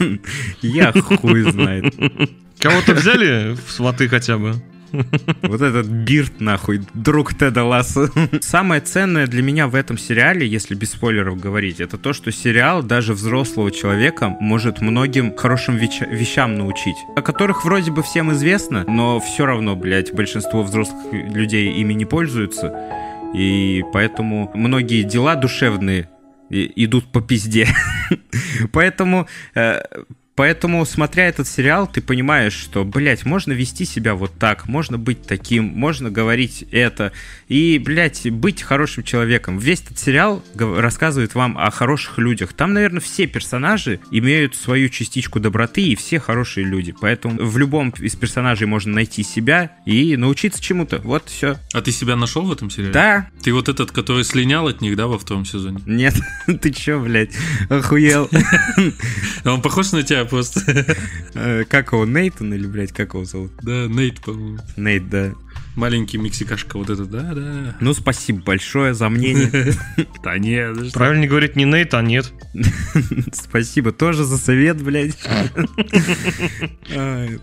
Я 0.62 0.92
хуй 0.92 1.42
знает. 1.42 1.94
Кого-то 2.58 2.94
взяли 2.94 3.54
в 3.54 3.70
сваты 3.70 4.08
хотя 4.08 4.38
бы? 4.38 4.54
Вот 5.42 5.60
этот 5.60 5.86
Бирт, 5.86 6.40
нахуй, 6.40 6.82
друг 6.94 7.34
Теда 7.34 7.64
Ласса. 7.64 8.10
Самое 8.40 8.80
ценное 8.80 9.26
для 9.26 9.42
меня 9.42 9.68
в 9.68 9.74
этом 9.74 9.98
сериале, 9.98 10.46
если 10.46 10.74
без 10.74 10.92
спойлеров 10.92 11.38
говорить, 11.38 11.80
это 11.80 11.98
то, 11.98 12.12
что 12.12 12.30
сериал 12.32 12.82
даже 12.82 13.14
взрослого 13.14 13.70
человека 13.70 14.28
может 14.40 14.80
многим 14.80 15.36
хорошим 15.36 15.76
вещам 15.76 16.56
научить, 16.56 16.96
о 17.16 17.22
которых 17.22 17.64
вроде 17.64 17.90
бы 17.90 18.02
всем 18.02 18.32
известно, 18.32 18.84
но 18.86 19.20
все 19.20 19.46
равно, 19.46 19.76
блядь, 19.76 20.12
большинство 20.12 20.62
взрослых 20.62 21.12
людей 21.12 21.72
ими 21.72 21.92
не 21.92 22.04
пользуются. 22.04 22.74
И 23.34 23.84
поэтому 23.92 24.50
многие 24.54 25.02
дела 25.02 25.36
душевные 25.36 26.08
идут 26.50 27.12
по 27.12 27.20
пизде. 27.20 27.68
Поэтому 28.72 29.28
э, 29.54 29.82
Поэтому, 30.36 30.86
смотря 30.86 31.26
этот 31.26 31.46
сериал, 31.46 31.86
ты 31.86 32.00
понимаешь, 32.00 32.54
что, 32.54 32.84
блядь, 32.84 33.26
можно 33.26 33.52
вести 33.52 33.84
себя 33.84 34.14
вот 34.14 34.32
так, 34.38 34.68
можно 34.68 34.96
быть 34.96 35.22
таким, 35.26 35.64
можно 35.64 36.10
говорить 36.10 36.64
это, 36.70 37.12
и, 37.48 37.78
блядь, 37.78 38.30
быть 38.30 38.62
хорошим 38.62 39.02
человеком. 39.02 39.58
Весь 39.58 39.82
этот 39.82 39.98
сериал 39.98 40.42
рассказывает 40.56 41.34
вам 41.34 41.58
о 41.58 41.70
хороших 41.70 42.18
людях. 42.18 42.54
Там, 42.54 42.72
наверное, 42.72 43.00
все 43.00 43.26
персонажи 43.26 44.00
имеют 44.10 44.54
свою 44.56 44.88
частичку 44.88 45.40
доброты, 45.40 45.82
и 45.82 45.94
все 45.96 46.18
хорошие 46.18 46.64
люди. 46.64 46.94
Поэтому 46.98 47.44
в 47.44 47.58
любом 47.58 47.90
из 47.98 48.16
персонажей 48.16 48.66
можно 48.66 48.94
найти 48.94 49.22
себя 49.22 49.72
и 49.84 50.16
научиться 50.16 50.62
чему-то. 50.62 51.00
Вот 51.04 51.28
все. 51.28 51.58
А 51.74 51.82
ты 51.82 51.92
себя 51.92 52.16
нашел 52.16 52.42
в 52.46 52.52
этом 52.52 52.70
сериале? 52.70 52.92
Да, 52.92 53.28
Ты 53.42 53.52
вот 53.52 53.68
этот, 53.68 53.90
который 53.92 54.24
слинял 54.24 54.68
от 54.68 54.80
них, 54.80 54.96
да, 54.96 55.06
во 55.06 55.18
втором 55.18 55.44
сезоне? 55.44 55.80
нет, 55.86 56.14
ты 56.62 56.70
чё, 56.72 57.00
блядь, 57.00 57.32
охуел. 57.68 58.28
А 59.44 59.52
Он 59.52 59.60
похож 59.60 59.92
на 59.92 60.02
тебя 60.02 60.24
просто. 60.30 60.60
Э, 61.34 61.64
Как 61.68 61.92
его, 61.92 62.06
Нейтан 62.06 62.52
или, 62.54 62.66
блядь, 62.66 62.92
как 62.92 63.14
его 63.14 63.24
зовут? 63.24 63.52
Да, 63.62 63.86
Нейт, 63.86 64.20
по-моему. 64.20 64.58
Нейт, 64.76 65.08
да. 65.10 65.32
Маленький 65.76 66.18
мексикашка 66.18 66.76
вот 66.76 66.90
этот, 66.90 67.10
да, 67.10 67.32
да. 67.32 67.76
Ну, 67.80 67.94
спасибо 67.94 68.42
большое 68.42 68.94
за 68.94 69.08
мнение. 69.08 69.74
Да 70.22 70.36
нет. 70.38 70.92
Правильно 70.92 71.26
говорить 71.26 71.56
не 71.56 71.64
Нейт, 71.64 71.94
а 71.94 72.02
нет. 72.02 72.30
Спасибо 73.32 73.92
тоже 73.92 74.24
за 74.24 74.36
совет, 74.36 74.82
блядь. 74.82 75.16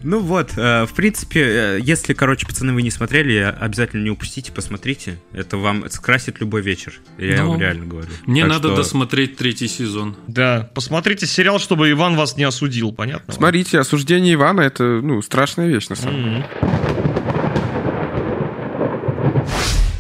Ну 0.04 0.20
вот, 0.20 0.52
э, 0.58 0.86
в 0.86 0.94
принципе, 0.94 1.42
э, 1.42 1.80
если, 1.82 2.14
короче, 2.14 2.46
пацаны, 2.46 2.74
вы 2.74 2.82
не 2.82 2.92
смотрели, 2.92 3.38
обязательно 3.38 4.04
не 4.04 4.10
упустите, 4.10 4.52
посмотрите. 4.52 5.20
Это 5.34 5.58
вам 5.58 5.90
скрасит 5.90 6.40
любой 6.40 6.62
вечер. 6.62 6.94
Я 7.18 7.44
Ну, 7.44 7.52
вам 7.52 7.62
реально 7.62 7.86
говорю. 7.86 8.10
Мне 8.26 8.46
надо 8.46 8.76
досмотреть 8.76 9.38
третий 9.38 9.68
сезон. 9.68 10.16
Да, 10.28 10.70
посмотрите 10.74 11.26
сериал, 11.26 11.60
чтобы 11.60 11.90
Иван 11.92 12.16
вас 12.16 12.38
не 12.38 12.44
осудил, 12.44 12.92
понятно? 12.92 13.34
Смотрите, 13.34 13.80
осуждение 13.80 14.36
Ивана 14.36 14.62
это, 14.62 14.84
ну, 14.84 15.22
страшная 15.22 15.68
вещь, 15.68 15.88
на 15.90 15.96
самом 15.96 16.24
деле. 16.24 16.97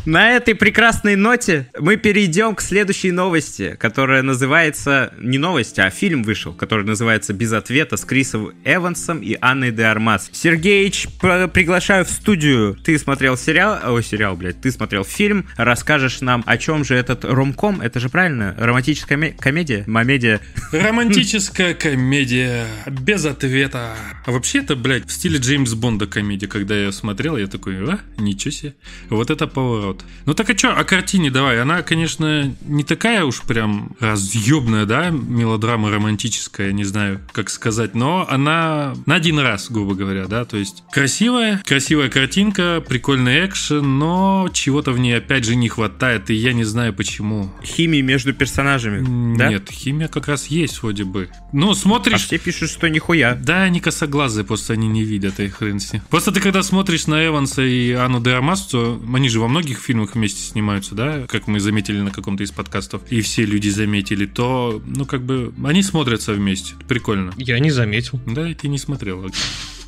На 0.07 0.31
этой 0.31 0.55
прекрасной 0.55 1.17
ноте 1.17 1.67
мы 1.77 1.97
перейдем 1.97 2.55
к 2.55 2.61
следующей 2.61 3.11
новости, 3.11 3.75
которая 3.77 4.21
называется... 4.21 5.11
Не 5.19 5.37
новость, 5.37 5.79
а 5.79 5.89
фильм 5.89 6.23
вышел, 6.23 6.53
который 6.53 6.85
называется 6.85 7.33
«Без 7.33 7.51
ответа» 7.51 7.97
с 7.97 8.05
Крисом 8.05 8.53
Эвансом 8.63 9.19
и 9.19 9.37
Анной 9.41 9.71
де 9.71 9.83
Армас. 9.83 10.29
Сергеич, 10.31 11.09
приглашаю 11.19 12.05
в 12.05 12.09
студию. 12.09 12.77
Ты 12.85 12.97
смотрел 12.97 13.35
сериал... 13.35 13.79
Ой, 13.85 14.01
сериал, 14.01 14.37
блядь. 14.37 14.61
Ты 14.61 14.71
смотрел 14.71 15.03
фильм. 15.03 15.45
Расскажешь 15.57 16.21
нам, 16.21 16.41
о 16.47 16.57
чем 16.57 16.85
же 16.85 16.95
этот 16.95 17.25
ромком. 17.25 17.81
Это 17.81 17.99
же 17.99 18.07
правильно? 18.07 18.55
Романтическая 18.57 19.17
ме- 19.17 19.31
комедия? 19.37 19.83
Мамедия? 19.87 20.39
Романтическая 20.71 21.73
комедия 21.73 22.65
без 22.85 23.25
ответа. 23.25 23.97
А 24.25 24.31
вообще 24.31 24.59
это, 24.59 24.77
блядь, 24.77 25.05
в 25.05 25.11
стиле 25.11 25.37
Джеймс 25.37 25.73
Бонда 25.73 26.07
комедия. 26.07 26.47
Когда 26.47 26.77
я 26.77 26.93
смотрел, 26.93 27.35
я 27.35 27.47
такой, 27.47 27.75
а, 27.91 27.99
ничего 28.17 28.51
себе. 28.51 28.73
Вот 29.09 29.31
это 29.31 29.47
поворот. 29.47 29.96
Ну 30.25 30.33
так 30.33 30.49
а 30.49 30.55
чё, 30.55 30.75
о 30.75 30.83
картине 30.83 31.31
давай. 31.31 31.61
Она, 31.61 31.81
конечно, 31.81 32.53
не 32.65 32.83
такая 32.83 33.23
уж 33.23 33.41
прям 33.41 33.95
разъебная, 33.99 34.85
да, 34.85 35.09
мелодрама 35.09 35.89
романтическая, 35.89 36.71
не 36.71 36.83
знаю, 36.83 37.21
как 37.31 37.49
сказать, 37.49 37.95
но 37.95 38.27
она 38.29 38.93
на 39.05 39.15
один 39.15 39.39
раз, 39.39 39.71
грубо 39.71 39.95
говоря, 39.95 40.27
да, 40.27 40.45
то 40.45 40.57
есть 40.57 40.83
красивая, 40.91 41.61
красивая 41.65 42.09
картинка, 42.09 42.83
прикольный 42.87 43.45
экшен, 43.45 43.99
но 43.99 44.49
чего-то 44.53 44.91
в 44.91 44.99
ней 44.99 45.17
опять 45.17 45.45
же 45.45 45.55
не 45.55 45.69
хватает, 45.69 46.29
и 46.29 46.33
я 46.33 46.53
не 46.53 46.63
знаю 46.63 46.93
почему. 46.93 47.51
Химии 47.63 48.01
между 48.01 48.33
персонажами, 48.33 49.37
да? 49.37 49.47
Нет, 49.49 49.69
химия 49.69 50.07
как 50.07 50.27
раз 50.27 50.47
есть 50.47 50.81
вроде 50.81 51.03
бы. 51.03 51.29
Ну, 51.53 51.71
А 51.71 51.75
смотришь... 51.75 52.25
все 52.25 52.37
пишут, 52.37 52.69
что 52.69 52.89
нихуя. 52.89 53.35
Да, 53.35 53.63
они 53.63 53.79
косоглазые, 53.79 54.43
просто 54.43 54.73
они 54.73 54.87
не 54.87 55.03
видят, 55.03 55.39
и 55.39 55.47
хрен 55.47 55.79
с 55.79 55.93
ним. 55.93 56.01
Просто 56.09 56.31
ты 56.31 56.41
когда 56.41 56.63
смотришь 56.63 57.07
на 57.07 57.25
Эванса 57.25 57.61
и 57.61 57.91
Анну 57.93 58.19
де 58.19 58.31
Армас, 58.31 58.67
то 58.67 59.01
они 59.13 59.29
же 59.29 59.39
во 59.39 59.47
многих 59.47 59.79
фильмах 59.87 60.15
вместе 60.15 60.41
снимаются, 60.41 60.95
да, 60.95 61.25
как 61.27 61.47
мы 61.47 61.59
заметили 61.59 61.99
на 62.01 62.11
каком-то 62.11 62.43
из 62.43 62.51
подкастов, 62.51 63.01
и 63.09 63.21
все 63.21 63.45
люди 63.45 63.69
заметили, 63.69 64.25
то, 64.25 64.81
ну, 64.85 65.05
как 65.05 65.23
бы, 65.23 65.53
они 65.63 65.81
смотрятся 65.81 66.33
вместе. 66.33 66.75
Прикольно. 66.87 67.33
Я 67.37 67.59
не 67.59 67.71
заметил. 67.71 68.19
Да, 68.25 68.49
и 68.49 68.53
ты 68.53 68.67
не 68.67 68.77
смотрел. 68.77 69.31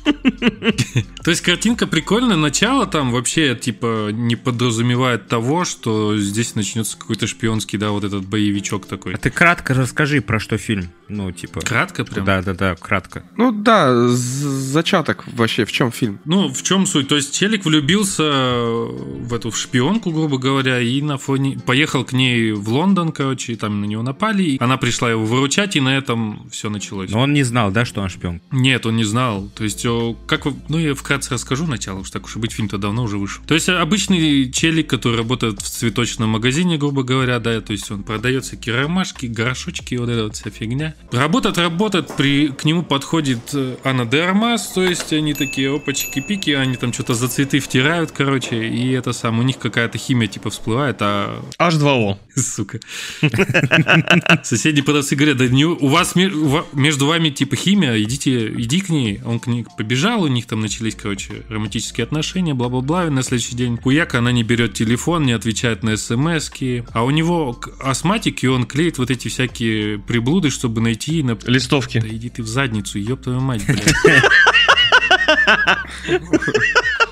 То 1.22 1.30
есть 1.30 1.42
картинка 1.42 1.86
прикольная, 1.86 2.36
начало 2.36 2.86
там 2.86 3.12
вообще 3.12 3.54
типа 3.54 4.10
не 4.12 4.34
подразумевает 4.34 5.28
того, 5.28 5.64
что 5.64 6.16
здесь 6.18 6.54
начнется 6.54 6.96
какой-то 6.96 7.26
шпионский, 7.26 7.78
да, 7.78 7.90
вот 7.90 8.04
этот 8.04 8.26
боевичок 8.26 8.86
такой. 8.86 9.14
А 9.14 9.18
ты 9.18 9.30
кратко 9.30 9.74
расскажи, 9.74 10.22
про 10.22 10.40
что 10.40 10.56
фильм. 10.56 10.90
Ну, 11.10 11.32
типа... 11.32 11.60
Кратко 11.60 12.04
прям? 12.04 12.24
Да-да-да, 12.24 12.76
кратко. 12.76 13.24
Ну 13.36 13.52
да, 13.52 14.08
зачаток 14.08 15.24
вообще, 15.32 15.64
в 15.64 15.72
чем 15.72 15.90
фильм? 15.90 16.20
Ну, 16.24 16.48
в 16.48 16.62
чем 16.62 16.86
суть? 16.86 17.08
То 17.08 17.16
есть 17.16 17.34
Челик 17.34 17.64
влюбился 17.64 18.22
в 18.30 19.34
эту 19.34 19.50
в 19.50 19.56
шпионку, 19.58 20.10
грубо 20.10 20.38
говоря, 20.38 20.80
и 20.80 21.02
на 21.02 21.18
фоне 21.18 21.58
поехал 21.66 22.04
к 22.04 22.12
ней 22.12 22.52
в 22.52 22.68
Лондон, 22.68 23.12
короче, 23.12 23.52
и 23.52 23.56
там 23.56 23.80
на 23.80 23.84
него 23.84 24.02
напали, 24.02 24.42
и 24.42 24.62
она 24.62 24.76
пришла 24.76 25.10
его 25.10 25.24
выручать, 25.24 25.76
и 25.76 25.80
на 25.80 25.96
этом 25.96 26.48
все 26.50 26.70
началось. 26.70 27.10
Но 27.10 27.20
он 27.20 27.32
не 27.32 27.42
знал, 27.42 27.70
да, 27.70 27.84
что 27.84 28.00
он 28.00 28.08
шпион? 28.08 28.40
Нет, 28.50 28.86
он 28.86 28.96
не 28.96 29.04
знал. 29.04 29.48
То 29.54 29.64
есть, 29.64 29.84
о, 29.86 30.14
как 30.26 30.46
вы- 30.46 30.54
ну 30.68 30.78
я 30.78 30.94
вкратце 30.94 31.34
расскажу 31.34 31.66
начало, 31.66 32.00
уж 32.00 32.10
так 32.10 32.24
уж 32.26 32.36
и 32.36 32.38
быть, 32.38 32.52
фильм-то 32.52 32.78
давно 32.78 33.02
уже 33.04 33.18
вышел. 33.18 33.42
То 33.46 33.54
есть, 33.54 33.68
обычный 33.68 34.50
челик, 34.50 34.88
который 34.88 35.16
работает 35.16 35.60
в 35.60 35.68
цветочном 35.68 36.30
магазине, 36.30 36.78
грубо 36.78 37.02
говоря, 37.02 37.38
да, 37.40 37.60
то 37.60 37.72
есть 37.72 37.90
он 37.90 38.02
продает 38.02 38.44
всякие 38.44 38.76
ромашки, 38.80 39.26
горошочки, 39.26 39.94
вот 39.96 40.08
эта 40.08 40.24
вот 40.24 40.36
вся 40.36 40.50
фигня. 40.50 40.94
Работает, 41.12 41.58
работает, 41.58 42.16
при, 42.16 42.48
к 42.48 42.64
нему 42.64 42.82
подходит 42.82 43.50
э, 43.52 43.76
Анна 43.84 44.06
де 44.06 44.22
Армас, 44.22 44.68
то 44.68 44.82
есть 44.82 45.12
они 45.12 45.34
такие 45.34 45.74
опачки-пики, 45.74 46.50
они 46.50 46.76
там 46.76 46.92
что-то 46.92 47.14
за 47.14 47.28
цветы 47.28 47.58
втирают, 47.58 48.12
короче, 48.12 48.68
и 48.68 48.92
это 48.92 49.12
сам, 49.12 49.40
у 49.40 49.42
них 49.42 49.58
какая-то 49.58 49.98
химия 49.98 50.28
типа 50.28 50.50
всплывает, 50.50 50.96
а... 51.00 51.42
H2O. 51.58 52.16
Сука. 52.36 52.80
Соседи 54.44 54.82
продавцы 54.82 55.16
говорят, 55.16 55.38
да 55.38 55.48
не, 55.48 55.64
у 55.64 55.88
вас 55.88 56.14
между 56.14 57.06
вами 57.06 57.30
типа 57.30 57.56
химия, 57.56 58.00
идите, 58.00 58.48
иди 58.52 58.80
к 58.80 58.88
ней. 58.88 59.20
Он 59.24 59.40
к 59.40 59.46
ней 59.46 59.66
побежал, 59.76 60.22
у 60.22 60.28
них 60.28 60.46
там 60.46 60.60
начались, 60.60 60.94
короче, 60.94 61.42
романтические 61.48 62.04
отношения, 62.04 62.54
бла-бла-бла, 62.54 63.06
и 63.06 63.10
на 63.10 63.22
следующий 63.22 63.56
день 63.56 63.76
хуяк, 63.76 64.14
она 64.14 64.32
не 64.32 64.42
берет 64.42 64.74
телефон, 64.74 65.24
не 65.24 65.32
отвечает 65.32 65.82
на 65.82 65.96
смс 65.96 66.50
а 66.92 67.04
у 67.04 67.10
него 67.10 67.58
астматик, 67.80 68.42
и 68.42 68.48
он 68.48 68.64
клеит 68.64 68.98
вот 68.98 69.10
эти 69.10 69.28
всякие 69.28 69.98
приблуды, 69.98 70.50
чтобы 70.50 70.80
найти 70.90 71.22
на... 71.22 71.38
Листовки. 71.46 72.00
Да 72.00 72.08
иди 72.08 72.28
ты 72.28 72.42
в 72.42 72.48
задницу, 72.48 72.98
ёб 72.98 73.22
твою 73.22 73.40
мать, 73.40 73.64
блядь. 73.66 73.84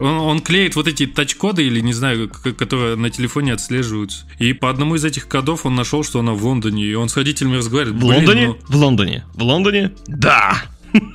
Он, 0.01 0.15
он 0.21 0.41
клеит 0.41 0.77
вот 0.77 0.87
эти 0.87 1.07
тач-коды 1.07 1.65
или 1.65 1.81
не 1.81 1.93
знаю, 1.93 2.29
которые 2.29 2.95
на 2.95 3.11
телефоне 3.11 3.55
отслеживаются. 3.55 4.27
И 4.39 4.53
по 4.53 4.71
одному 4.71 4.95
из 4.95 5.05
этих 5.05 5.27
кодов 5.27 5.67
он 5.67 5.75
нашел, 5.75 6.05
что 6.05 6.21
она 6.21 6.35
в 6.35 6.45
Лондоне. 6.45 6.85
И 6.85 6.95
он 6.95 7.09
с 7.09 7.17
родителями 7.17 7.57
разговаривает. 7.57 8.01
В 8.01 8.05
Лондоне? 8.05 8.47
Ну... 8.47 8.59
В 8.69 8.77
Лондоне? 8.77 9.25
В 9.35 9.43
Лондоне? 9.43 9.91
Да! 10.07 10.63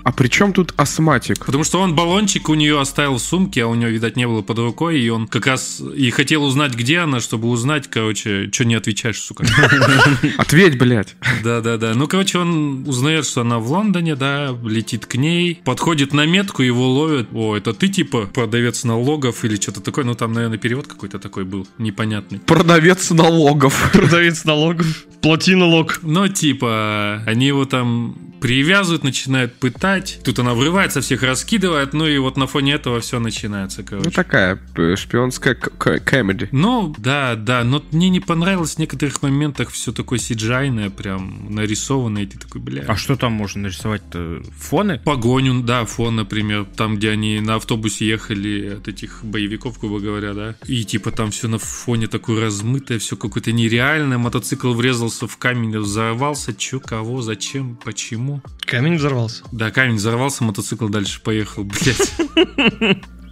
А 0.03 0.11
при 0.11 0.27
чем 0.27 0.53
тут 0.53 0.73
астматик? 0.77 1.45
Потому 1.45 1.63
что 1.63 1.79
он 1.79 1.95
баллончик 1.95 2.49
у 2.49 2.55
нее 2.55 2.79
оставил 2.79 3.15
в 3.15 3.21
сумке, 3.21 3.63
а 3.63 3.67
у 3.67 3.75
нее, 3.75 3.89
видать, 3.89 4.15
не 4.15 4.27
было 4.27 4.41
под 4.41 4.59
рукой, 4.59 4.99
и 4.99 5.09
он 5.09 5.27
как 5.27 5.47
раз 5.47 5.81
и 5.95 6.09
хотел 6.11 6.43
узнать, 6.43 6.75
где 6.75 6.99
она, 6.99 7.19
чтобы 7.19 7.47
узнать, 7.49 7.87
короче, 7.89 8.49
что 8.51 8.65
не 8.65 8.75
отвечаешь, 8.75 9.19
сука. 9.19 9.45
Ответь, 10.37 10.77
блядь. 10.77 11.15
Да-да-да. 11.43 11.93
Ну, 11.95 12.07
короче, 12.07 12.39
он 12.39 12.87
узнает, 12.87 13.25
что 13.25 13.41
она 13.41 13.59
в 13.59 13.71
Лондоне, 13.71 14.15
да, 14.15 14.55
летит 14.63 15.05
к 15.05 15.15
ней, 15.15 15.61
подходит 15.63 16.13
на 16.13 16.25
метку, 16.25 16.61
его 16.61 16.89
ловят. 16.89 17.29
О, 17.33 17.55
это 17.55 17.73
ты, 17.73 17.87
типа, 17.87 18.27
продавец 18.33 18.83
налогов 18.83 19.45
или 19.45 19.55
что-то 19.55 19.81
такое? 19.81 20.05
Ну, 20.05 20.15
там, 20.15 20.33
наверное, 20.33 20.57
перевод 20.57 20.87
какой-то 20.87 21.19
такой 21.19 21.45
был, 21.45 21.67
непонятный. 21.77 22.39
Продавец 22.39 23.09
налогов. 23.11 23.89
Продавец 23.93 24.43
налогов. 24.43 25.05
Плати 25.21 25.55
налог. 25.55 25.99
Ну, 26.01 26.27
типа, 26.27 27.23
они 27.25 27.47
его 27.47 27.65
там 27.65 28.17
привязывают, 28.43 29.05
начинают 29.05 29.53
пытать. 29.55 30.19
Тут 30.25 30.37
она 30.37 30.53
врывается, 30.53 30.99
всех 30.99 31.23
раскидывает, 31.23 31.93
ну 31.93 32.05
и 32.05 32.17
вот 32.17 32.35
на 32.35 32.45
фоне 32.45 32.73
этого 32.73 32.99
все 32.99 33.17
начинается, 33.17 33.83
короче. 33.83 34.09
Ну 34.09 34.11
такая 34.11 34.59
шпионская 34.97 35.55
комедия. 35.55 36.49
Ну, 36.51 36.93
да, 36.97 37.35
да, 37.37 37.63
но 37.63 37.81
мне 37.91 38.09
не 38.09 38.19
понравилось 38.19 38.75
в 38.75 38.79
некоторых 38.79 39.21
моментах 39.21 39.69
все 39.69 39.93
такое 39.93 40.19
сиджайное, 40.19 40.89
прям 40.89 41.55
нарисованное, 41.55 42.23
и 42.23 42.25
ты 42.25 42.37
такой, 42.37 42.59
бля. 42.59 42.83
А 42.85 42.97
что 42.97 43.15
там 43.15 43.31
можно 43.31 43.61
нарисовать-то? 43.61 44.41
Фоны? 44.57 44.99
Погоню, 45.05 45.61
да, 45.63 45.85
фон, 45.85 46.17
например, 46.17 46.65
там, 46.75 46.97
где 46.97 47.11
они 47.11 47.39
на 47.39 47.55
автобусе 47.55 48.05
ехали 48.05 48.75
от 48.75 48.89
этих 48.89 49.23
боевиков, 49.23 49.79
грубо 49.79 50.01
говоря, 50.01 50.33
да, 50.33 50.55
и 50.67 50.83
типа 50.83 51.11
там 51.11 51.31
все 51.31 51.47
на 51.47 51.59
фоне 51.59 52.07
такое 52.07 52.41
размытое, 52.41 52.99
все 52.99 53.15
какое-то 53.15 53.53
нереальное, 53.53 54.17
мотоцикл 54.17 54.73
врезался 54.73 55.27
в 55.27 55.37
камень, 55.37 55.77
взорвался, 55.77 56.53
чё, 56.53 56.81
кого, 56.81 57.21
зачем, 57.21 57.77
почему. 57.81 58.32
Камень 58.61 58.95
взорвался? 58.95 59.43
Да, 59.51 59.71
камень 59.71 59.95
взорвался, 59.95 60.43
мотоцикл 60.43 60.87
дальше 60.87 61.21
поехал, 61.21 61.63
блядь. 61.63 62.13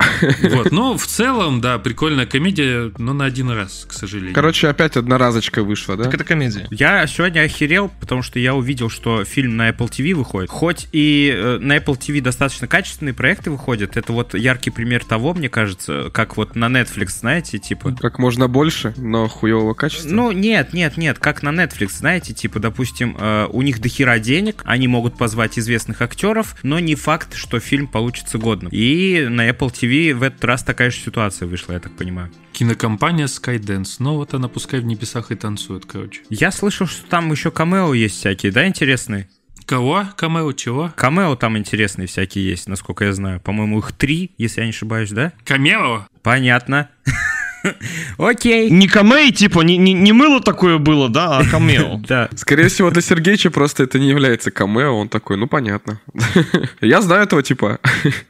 Вот, 0.51 0.71
но 0.71 0.97
в 0.97 1.05
целом, 1.05 1.61
да, 1.61 1.77
прикольная 1.79 2.25
комедия, 2.25 2.91
но 2.97 3.13
на 3.13 3.25
один 3.25 3.49
раз, 3.49 3.85
к 3.87 3.93
сожалению. 3.93 4.33
Короче, 4.33 4.67
опять 4.67 4.97
одноразочка 4.97 5.63
вышла, 5.63 5.95
да? 5.97 6.05
Так 6.05 6.13
это 6.15 6.23
комедия. 6.23 6.67
Я 6.71 7.05
сегодня 7.07 7.41
охерел, 7.41 7.91
потому 7.99 8.21
что 8.21 8.39
я 8.39 8.55
увидел, 8.55 8.89
что 8.89 9.23
фильм 9.23 9.57
на 9.57 9.69
Apple 9.69 9.89
TV 9.89 10.13
выходит. 10.13 10.49
Хоть 10.49 10.87
и 10.91 11.31
э, 11.33 11.57
на 11.59 11.77
Apple 11.77 11.97
TV 11.97 12.21
достаточно 12.21 12.67
качественные 12.67 13.13
проекты 13.13 13.51
выходят, 13.51 13.97
это 13.97 14.13
вот 14.13 14.33
яркий 14.33 14.69
пример 14.69 15.03
того, 15.05 15.33
мне 15.33 15.49
кажется, 15.49 16.09
как 16.13 16.37
вот 16.37 16.55
на 16.55 16.65
Netflix, 16.65 17.19
знаете, 17.19 17.57
типа... 17.57 17.95
Как 17.99 18.19
можно 18.19 18.47
больше, 18.47 18.93
но 18.97 19.27
хуевого 19.27 19.73
качества? 19.73 20.09
Ну, 20.09 20.31
нет, 20.31 20.73
нет, 20.73 20.97
нет, 20.97 21.19
как 21.19 21.43
на 21.43 21.49
Netflix, 21.49 21.97
знаете, 21.97 22.33
типа, 22.33 22.59
допустим, 22.59 23.15
э, 23.19 23.47
у 23.51 23.61
них 23.61 23.79
дохера 23.79 24.19
денег, 24.19 24.61
они 24.65 24.87
могут 24.87 25.17
позвать 25.17 25.59
известных 25.59 26.01
актеров, 26.01 26.55
но 26.63 26.79
не 26.79 26.95
факт, 26.95 27.35
что 27.35 27.59
фильм 27.59 27.87
получится 27.87 28.37
годным. 28.37 28.71
И 28.71 29.27
на 29.29 29.49
Apple 29.49 29.71
TV 29.71 29.90
в 30.13 30.23
этот 30.23 30.43
раз 30.43 30.63
такая 30.63 30.89
же 30.91 30.97
ситуация 30.97 31.47
вышла, 31.47 31.73
я 31.73 31.80
так 31.80 31.95
понимаю. 31.97 32.32
Кинокомпания 32.54 33.27
Skydance. 33.27 33.97
Ну 33.99 34.15
вот 34.15 34.34
она 34.34 34.47
пускай 34.47 34.80
в 34.80 34.86
небесах 34.86 35.32
и 35.32 35.36
танцует, 35.36 35.86
короче. 35.86 36.21
Я 36.30 36.51
слышал, 36.51 36.88
что 36.88 37.06
там 37.08 37.32
еще 37.32 37.51
камео 37.51 37.93
есть 37.93 38.15
всякие, 38.15 38.51
да, 38.51 38.67
интересные? 38.67 39.30
Кого? 39.65 40.06
Камео 40.17 40.51
чего? 40.54 40.91
Камео 40.95 41.36
там 41.36 41.58
интересные 41.58 42.08
всякие 42.08 42.45
есть, 42.49 42.67
насколько 42.67 43.06
я 43.06 43.13
знаю. 43.13 43.39
По-моему, 43.39 43.80
их 43.80 43.91
три, 43.91 44.32
если 44.38 44.62
я 44.62 44.65
не 44.65 44.71
ошибаюсь, 44.71 45.12
да? 45.12 45.34
Камео? 45.45 46.08
Понятно. 46.23 46.89
Окей. 48.17 48.69
Не 48.69 48.88
камей, 48.88 49.32
типа, 49.32 49.62
не, 49.62 49.78
не, 49.78 49.93
не 49.93 50.12
мыло 50.13 50.41
такое 50.41 50.78
было, 50.78 51.10
да, 51.10 51.38
а 51.39 51.45
камео. 51.45 52.00
Да. 52.08 52.30
Скорее 52.36 52.67
всего, 52.69 52.89
для 52.89 53.02
Сергеича 53.02 53.52
просто 53.52 53.84
это 53.84 54.00
не 54.00 54.10
является 54.10 54.52
камео. 54.52 54.97
Он 54.97 55.10
такой, 55.10 55.38
ну 55.38 55.47
понятно. 55.47 56.02
Я 56.82 57.02
знаю 57.02 57.24
этого 57.24 57.43
типа. 57.43 57.80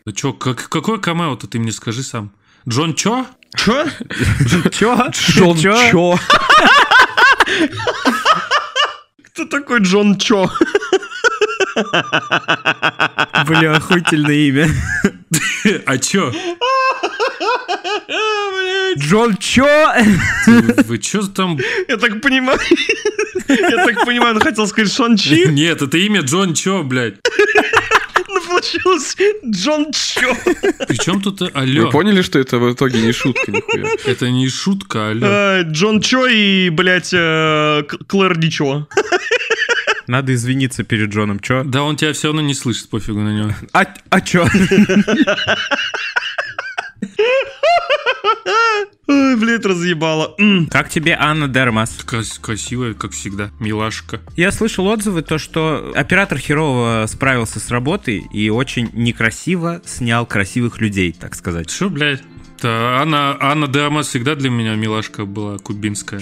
Да 0.06 0.12
чё, 0.12 0.34
как, 0.34 0.70
какое 0.70 0.98
камео-то 1.00 1.48
ты 1.48 1.60
мне 1.60 1.72
скажи 1.72 2.04
сам? 2.04 2.32
Джон 2.68 2.94
Чо? 2.94 3.26
Чё? 3.56 3.86
Чё? 4.72 5.10
Джон 5.10 5.58
Чо? 5.58 6.20
Кто 9.26 9.46
такой 9.46 9.80
Джон 9.80 10.18
Чо? 10.18 10.50
Бля, 13.48 13.76
охуительное 13.76 14.36
имя. 14.36 14.70
А 15.86 15.98
чё? 15.98 16.32
Джон 18.98 19.38
Чо? 19.38 19.68
Вы 20.88 20.98
чё 21.00 21.22
там? 21.28 21.58
Я 21.88 21.98
так 21.98 22.22
понимаю. 22.22 22.60
Я 23.48 23.86
так 23.86 24.06
понимаю, 24.06 24.36
он 24.36 24.42
хотел 24.42 24.68
сказать 24.68 24.94
Шон 24.94 25.18
Чи. 25.18 25.48
Нет, 25.48 25.82
это 25.82 25.98
имя 25.98 26.22
Джон 26.22 26.54
Чо, 26.54 26.84
блядь. 26.84 27.16
Ну, 28.28 28.42
получилось 28.48 29.16
Джон 29.46 29.92
Чо. 29.92 30.36
Причем 30.88 31.22
тут 31.22 31.42
алло? 31.54 31.86
Вы 31.86 31.90
поняли, 31.92 32.22
что 32.22 32.40
это 32.40 32.60
в 32.60 32.74
итоге 32.74 33.02
не 33.02 33.12
шутка, 33.12 33.52
нихуя? 33.52 33.88
Это 34.06 34.30
не 34.30 34.48
шутка, 34.50 35.10
алло. 35.10 35.28
Э, 35.28 35.64
Джон 35.64 36.02
Чо 36.02 36.28
и, 36.28 36.70
блядь, 36.70 37.14
э, 37.14 37.84
Клэр 38.08 38.38
Дичо. 38.38 38.88
Надо 40.08 40.34
извиниться 40.34 40.84
перед 40.84 41.10
Джоном, 41.10 41.40
чё? 41.40 41.64
Да 41.64 41.84
он 41.84 41.96
тебя 41.96 42.12
все 42.14 42.28
равно 42.28 42.42
не 42.42 42.54
слышит, 42.54 42.90
пофигу 42.90 43.20
на 43.20 43.30
него. 43.30 43.54
А, 43.74 43.86
а 44.10 44.22
чё? 44.22 44.46
Ой, 49.08 49.36
блядь, 49.36 49.66
разъебало. 49.66 50.36
Как 50.70 50.90
тебе 50.90 51.18
Анна 51.20 51.48
Дермас? 51.48 51.98
Красивая, 52.42 52.94
как 52.94 53.12
всегда, 53.12 53.52
милашка. 53.60 54.22
Я 54.38 54.52
слышал 54.52 54.88
отзывы, 54.88 55.22
то, 55.22 55.38
что 55.38 55.92
оператор 55.96 56.38
херово 56.38 57.06
справился 57.08 57.60
с 57.60 57.70
работой 57.70 58.26
и 58.32 58.50
очень 58.50 58.90
некрасиво 58.94 59.82
снял 59.86 60.26
красивых 60.26 60.80
людей, 60.80 61.12
так 61.12 61.36
сказать. 61.36 61.70
Что, 61.70 61.90
блядь? 61.90 62.22
Да, 62.62 63.02
Анна, 63.02 63.38
Анна 63.40 63.68
Дермас 63.68 64.08
всегда 64.08 64.36
для 64.36 64.50
меня 64.50 64.76
милашка 64.76 65.26
была 65.26 65.58
кубинская 65.58 66.22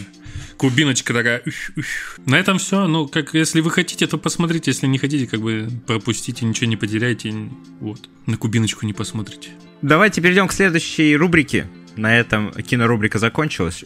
кубиночка 0.59 1.13
такая. 1.13 1.41
Уш, 1.45 1.71
уш. 1.77 2.17
На 2.25 2.35
этом 2.35 2.59
все. 2.59 2.85
Ну, 2.85 3.07
как 3.07 3.33
если 3.33 3.61
вы 3.61 3.71
хотите, 3.71 4.05
то 4.07 4.17
посмотрите. 4.17 4.71
Если 4.71 4.87
не 4.87 4.97
хотите, 4.97 5.25
как 5.25 5.39
бы 5.39 5.69
пропустите, 5.87 6.45
ничего 6.45 6.67
не 6.67 6.75
потеряйте. 6.75 7.33
Вот. 7.79 8.09
На 8.25 8.37
кубиночку 8.37 8.85
не 8.85 8.93
посмотрите. 8.93 9.51
Давайте 9.81 10.21
перейдем 10.21 10.47
к 10.47 10.53
следующей 10.53 11.15
рубрике. 11.15 11.67
На 11.95 12.17
этом 12.17 12.51
кинорубрика 12.51 13.17
закончилась. 13.17 13.83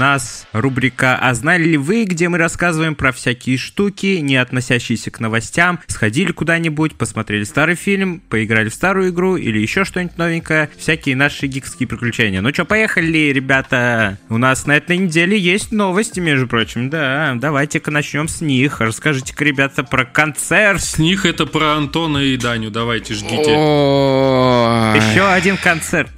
Нас 0.00 0.46
рубрика 0.52 1.18
«А 1.20 1.34
знали 1.34 1.64
ли 1.64 1.76
вы?», 1.76 2.04
где 2.04 2.30
мы 2.30 2.38
рассказываем 2.38 2.94
про 2.94 3.12
всякие 3.12 3.58
штуки, 3.58 4.18
не 4.22 4.36
относящиеся 4.36 5.10
к 5.10 5.20
новостям. 5.20 5.78
Сходили 5.88 6.32
куда-нибудь, 6.32 6.94
посмотрели 6.94 7.44
старый 7.44 7.74
фильм, 7.74 8.22
поиграли 8.30 8.70
в 8.70 8.74
старую 8.74 9.10
игру 9.10 9.36
или 9.36 9.58
еще 9.58 9.84
что-нибудь 9.84 10.16
новенькое. 10.16 10.70
Всякие 10.78 11.16
наши 11.16 11.46
гикские 11.46 11.86
приключения. 11.86 12.40
Ну 12.40 12.50
что, 12.52 12.64
поехали, 12.64 13.30
ребята! 13.30 14.18
У 14.30 14.38
нас 14.38 14.64
на 14.66 14.78
этой 14.78 14.96
неделе 14.96 15.38
есть 15.38 15.70
новости, 15.70 16.18
между 16.18 16.48
прочим. 16.48 16.88
Да, 16.88 17.34
давайте-ка 17.36 17.90
начнем 17.90 18.26
с 18.26 18.40
них. 18.40 18.80
Расскажите-ка, 18.80 19.44
ребята, 19.44 19.84
про 19.84 20.06
концерт. 20.06 20.82
С 20.82 20.96
них 20.96 21.26
это 21.26 21.44
про 21.44 21.76
Антона 21.76 22.18
и 22.18 22.38
Даню. 22.38 22.70
Давайте, 22.70 23.12
ждите. 23.12 23.50
Еще 24.96 25.28
один 25.28 25.58
концерт. 25.58 26.10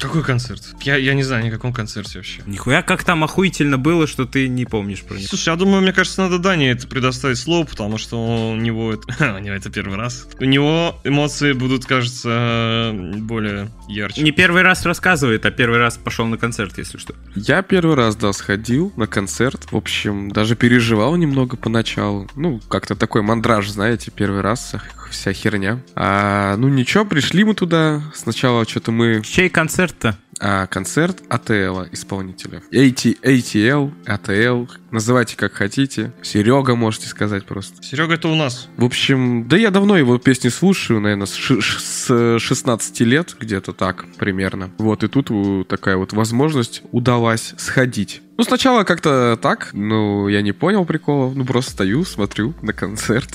Какой 0.00 0.24
концерт? 0.24 0.62
Я, 0.82 0.96
я 0.96 1.14
не 1.14 1.22
знаю 1.22 1.44
ни 1.44 1.48
о 1.48 1.52
каком 1.52 1.72
концерте 1.72 2.18
вообще. 2.18 2.42
Нихуя, 2.46 2.82
как 2.82 3.04
там 3.04 3.22
охуительно 3.24 3.78
было, 3.78 4.06
что 4.06 4.24
ты 4.24 4.48
не 4.48 4.64
помнишь 4.64 5.02
про 5.02 5.14
него. 5.14 5.26
Слушай, 5.28 5.50
я 5.50 5.56
думаю, 5.56 5.82
мне 5.82 5.92
кажется, 5.92 6.22
надо 6.22 6.38
Дане 6.38 6.70
это 6.70 6.86
предоставить 6.86 7.38
слово, 7.38 7.66
потому 7.66 7.98
что 7.98 8.50
у 8.52 8.56
него 8.56 8.94
это, 8.94 9.34
у 9.36 9.38
него 9.38 9.54
это 9.54 9.70
первый 9.70 9.96
раз. 9.96 10.26
У 10.38 10.44
него 10.44 10.98
эмоции 11.04 11.52
будут, 11.52 11.84
кажется, 11.84 12.92
более 12.94 13.70
ярче. 13.88 14.22
Не 14.22 14.32
первый 14.32 14.62
раз 14.62 14.86
рассказывает, 14.86 15.44
а 15.44 15.50
первый 15.50 15.78
раз 15.78 15.98
пошел 15.98 16.26
на 16.26 16.38
концерт, 16.38 16.78
если 16.78 16.98
что. 16.98 17.14
Я 17.34 17.62
первый 17.62 17.96
раз, 17.96 18.16
да, 18.16 18.32
сходил 18.32 18.92
на 18.96 19.06
концерт. 19.06 19.70
В 19.70 19.76
общем, 19.76 20.30
даже 20.30 20.56
переживал 20.56 21.16
немного 21.16 21.56
поначалу. 21.56 22.28
Ну, 22.36 22.60
как-то 22.68 22.96
такой 22.96 23.22
мандраж, 23.22 23.68
знаете, 23.68 24.10
первый 24.10 24.40
раз 24.40 24.74
вся 25.10 25.32
херня. 25.32 25.80
А, 25.94 26.56
ну 26.56 26.68
ничего, 26.68 27.04
пришли 27.04 27.44
мы 27.44 27.54
туда. 27.54 28.02
Сначала 28.14 28.66
что-то 28.66 28.92
мы... 28.92 29.22
Чей 29.22 29.48
концерт-то? 29.90 30.16
а, 30.40 30.66
концерт 30.66 31.22
АТЛ 31.28 31.92
исполнителя. 31.92 32.62
AT, 32.72 33.20
ATL, 33.22 33.92
ATL, 34.06 34.68
называйте 34.90 35.36
как 35.36 35.52
хотите. 35.52 36.12
Серега 36.22 36.74
можете 36.74 37.08
сказать 37.08 37.44
просто. 37.44 37.82
Серега 37.82 38.14
это 38.14 38.28
у 38.28 38.34
нас. 38.34 38.68
В 38.76 38.84
общем, 38.84 39.46
да 39.48 39.56
я 39.56 39.70
давно 39.70 39.96
его 39.98 40.18
песни 40.18 40.48
слушаю, 40.48 41.00
наверное, 41.00 41.26
с, 41.26 41.36
с 41.36 42.38
16 42.38 43.00
лет, 43.00 43.36
где-то 43.38 43.72
так 43.72 44.06
примерно. 44.16 44.70
Вот, 44.78 45.04
и 45.04 45.08
тут 45.08 45.68
такая 45.68 45.96
вот 45.96 46.14
возможность 46.14 46.82
удалась 46.90 47.54
сходить. 47.58 48.22
Ну, 48.40 48.44
сначала 48.44 48.84
как-то 48.84 49.38
так, 49.42 49.68
ну, 49.74 50.26
я 50.26 50.40
не 50.40 50.52
понял 50.52 50.86
прикола, 50.86 51.30
ну, 51.30 51.44
просто 51.44 51.72
стою, 51.72 52.06
смотрю 52.06 52.54
на 52.62 52.72
концерт. 52.72 53.28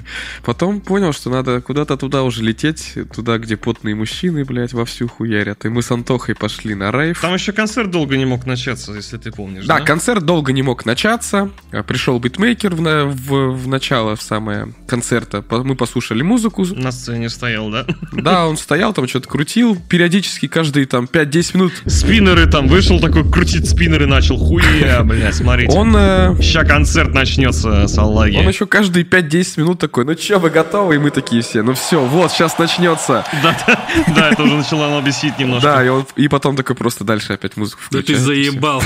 Потом 0.44 0.80
понял, 0.80 1.12
что 1.12 1.30
надо 1.30 1.60
куда-то 1.60 1.96
туда 1.96 2.22
уже 2.22 2.44
лететь, 2.44 2.94
туда, 3.12 3.38
где 3.38 3.56
потные 3.56 3.96
мужчины, 3.96 4.44
блядь, 4.44 4.72
вовсю 4.72 5.08
хуярят. 5.08 5.64
И 5.64 5.68
мы 5.68 5.82
с 5.82 5.90
Антохой 5.90 6.36
пошли 6.36 6.76
на 6.76 6.92
рейв. 6.92 7.20
Там 7.20 7.34
еще 7.34 7.50
концерт 7.50 7.90
долго 7.90 8.16
не 8.16 8.24
мог 8.24 8.46
начаться, 8.46 8.92
если 8.92 9.16
ты 9.16 9.32
помнишь, 9.32 9.66
да? 9.66 9.80
Да, 9.80 9.84
концерт 9.84 10.24
долго 10.24 10.52
не 10.52 10.62
мог 10.62 10.86
начаться. 10.86 11.50
Пришел 11.88 12.20
битмейкер 12.20 12.76
в, 12.76 13.06
в, 13.06 13.64
в 13.64 13.66
начало, 13.66 14.14
в 14.14 14.22
самое 14.22 14.72
концерта. 14.86 15.44
Мы 15.50 15.74
послушали 15.74 16.22
музыку. 16.22 16.64
На 16.66 16.92
сцене 16.92 17.30
стоял, 17.30 17.68
да? 17.68 17.84
Да, 18.12 18.46
он 18.46 18.56
стоял, 18.56 18.92
там 18.92 19.08
что-то 19.08 19.28
крутил. 19.28 19.76
Периодически 19.88 20.46
каждые 20.46 20.86
там 20.86 21.08
5-10 21.12 21.56
минут. 21.56 21.72
Спиннеры 21.86 22.46
там, 22.46 22.68
вышел 22.68 23.00
такой, 23.00 23.28
крутить 23.28 23.68
спиннеры 23.68 24.06
начал, 24.06 24.38
Хуя, 24.52 25.02
бля, 25.02 25.32
смотрите. 25.32 25.72
Он... 25.76 25.94
Э... 25.96 26.36
Ща 26.42 26.64
концерт 26.64 27.14
начнется 27.14 27.86
с 27.86 27.96
Аллаги. 27.96 28.36
Он 28.36 28.46
еще 28.46 28.66
каждые 28.66 29.04
5-10 29.06 29.60
минут 29.60 29.78
такой, 29.78 30.04
ну 30.04 30.14
че, 30.14 30.38
вы 30.38 30.50
готовы? 30.50 30.96
И 30.96 30.98
мы 30.98 31.10
такие 31.10 31.40
все, 31.40 31.62
ну 31.62 31.72
все, 31.72 32.04
вот, 32.04 32.30
сейчас 32.32 32.58
начнется. 32.58 33.24
Да, 33.42 33.56
да, 33.66 33.80
да, 34.14 34.30
это 34.30 34.42
уже 34.42 34.56
начало 34.56 35.00
бесить 35.00 35.38
немножко. 35.38 35.68
Да, 35.68 35.84
и, 35.84 35.88
он, 35.88 36.06
и 36.16 36.28
потом 36.28 36.56
такой 36.56 36.76
просто 36.76 37.02
дальше 37.04 37.32
опять 37.32 37.56
музыку 37.56 37.80
включает. 37.82 38.06
Да 38.06 38.14
ты 38.14 38.20
заебал. 38.20 38.82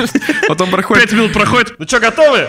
Потом 0.48 0.70
проходит... 0.70 1.10
5 1.10 1.12
минут 1.12 1.32
проходит, 1.32 1.74
ну 1.78 1.86
что, 1.86 2.00
готовы? 2.00 2.46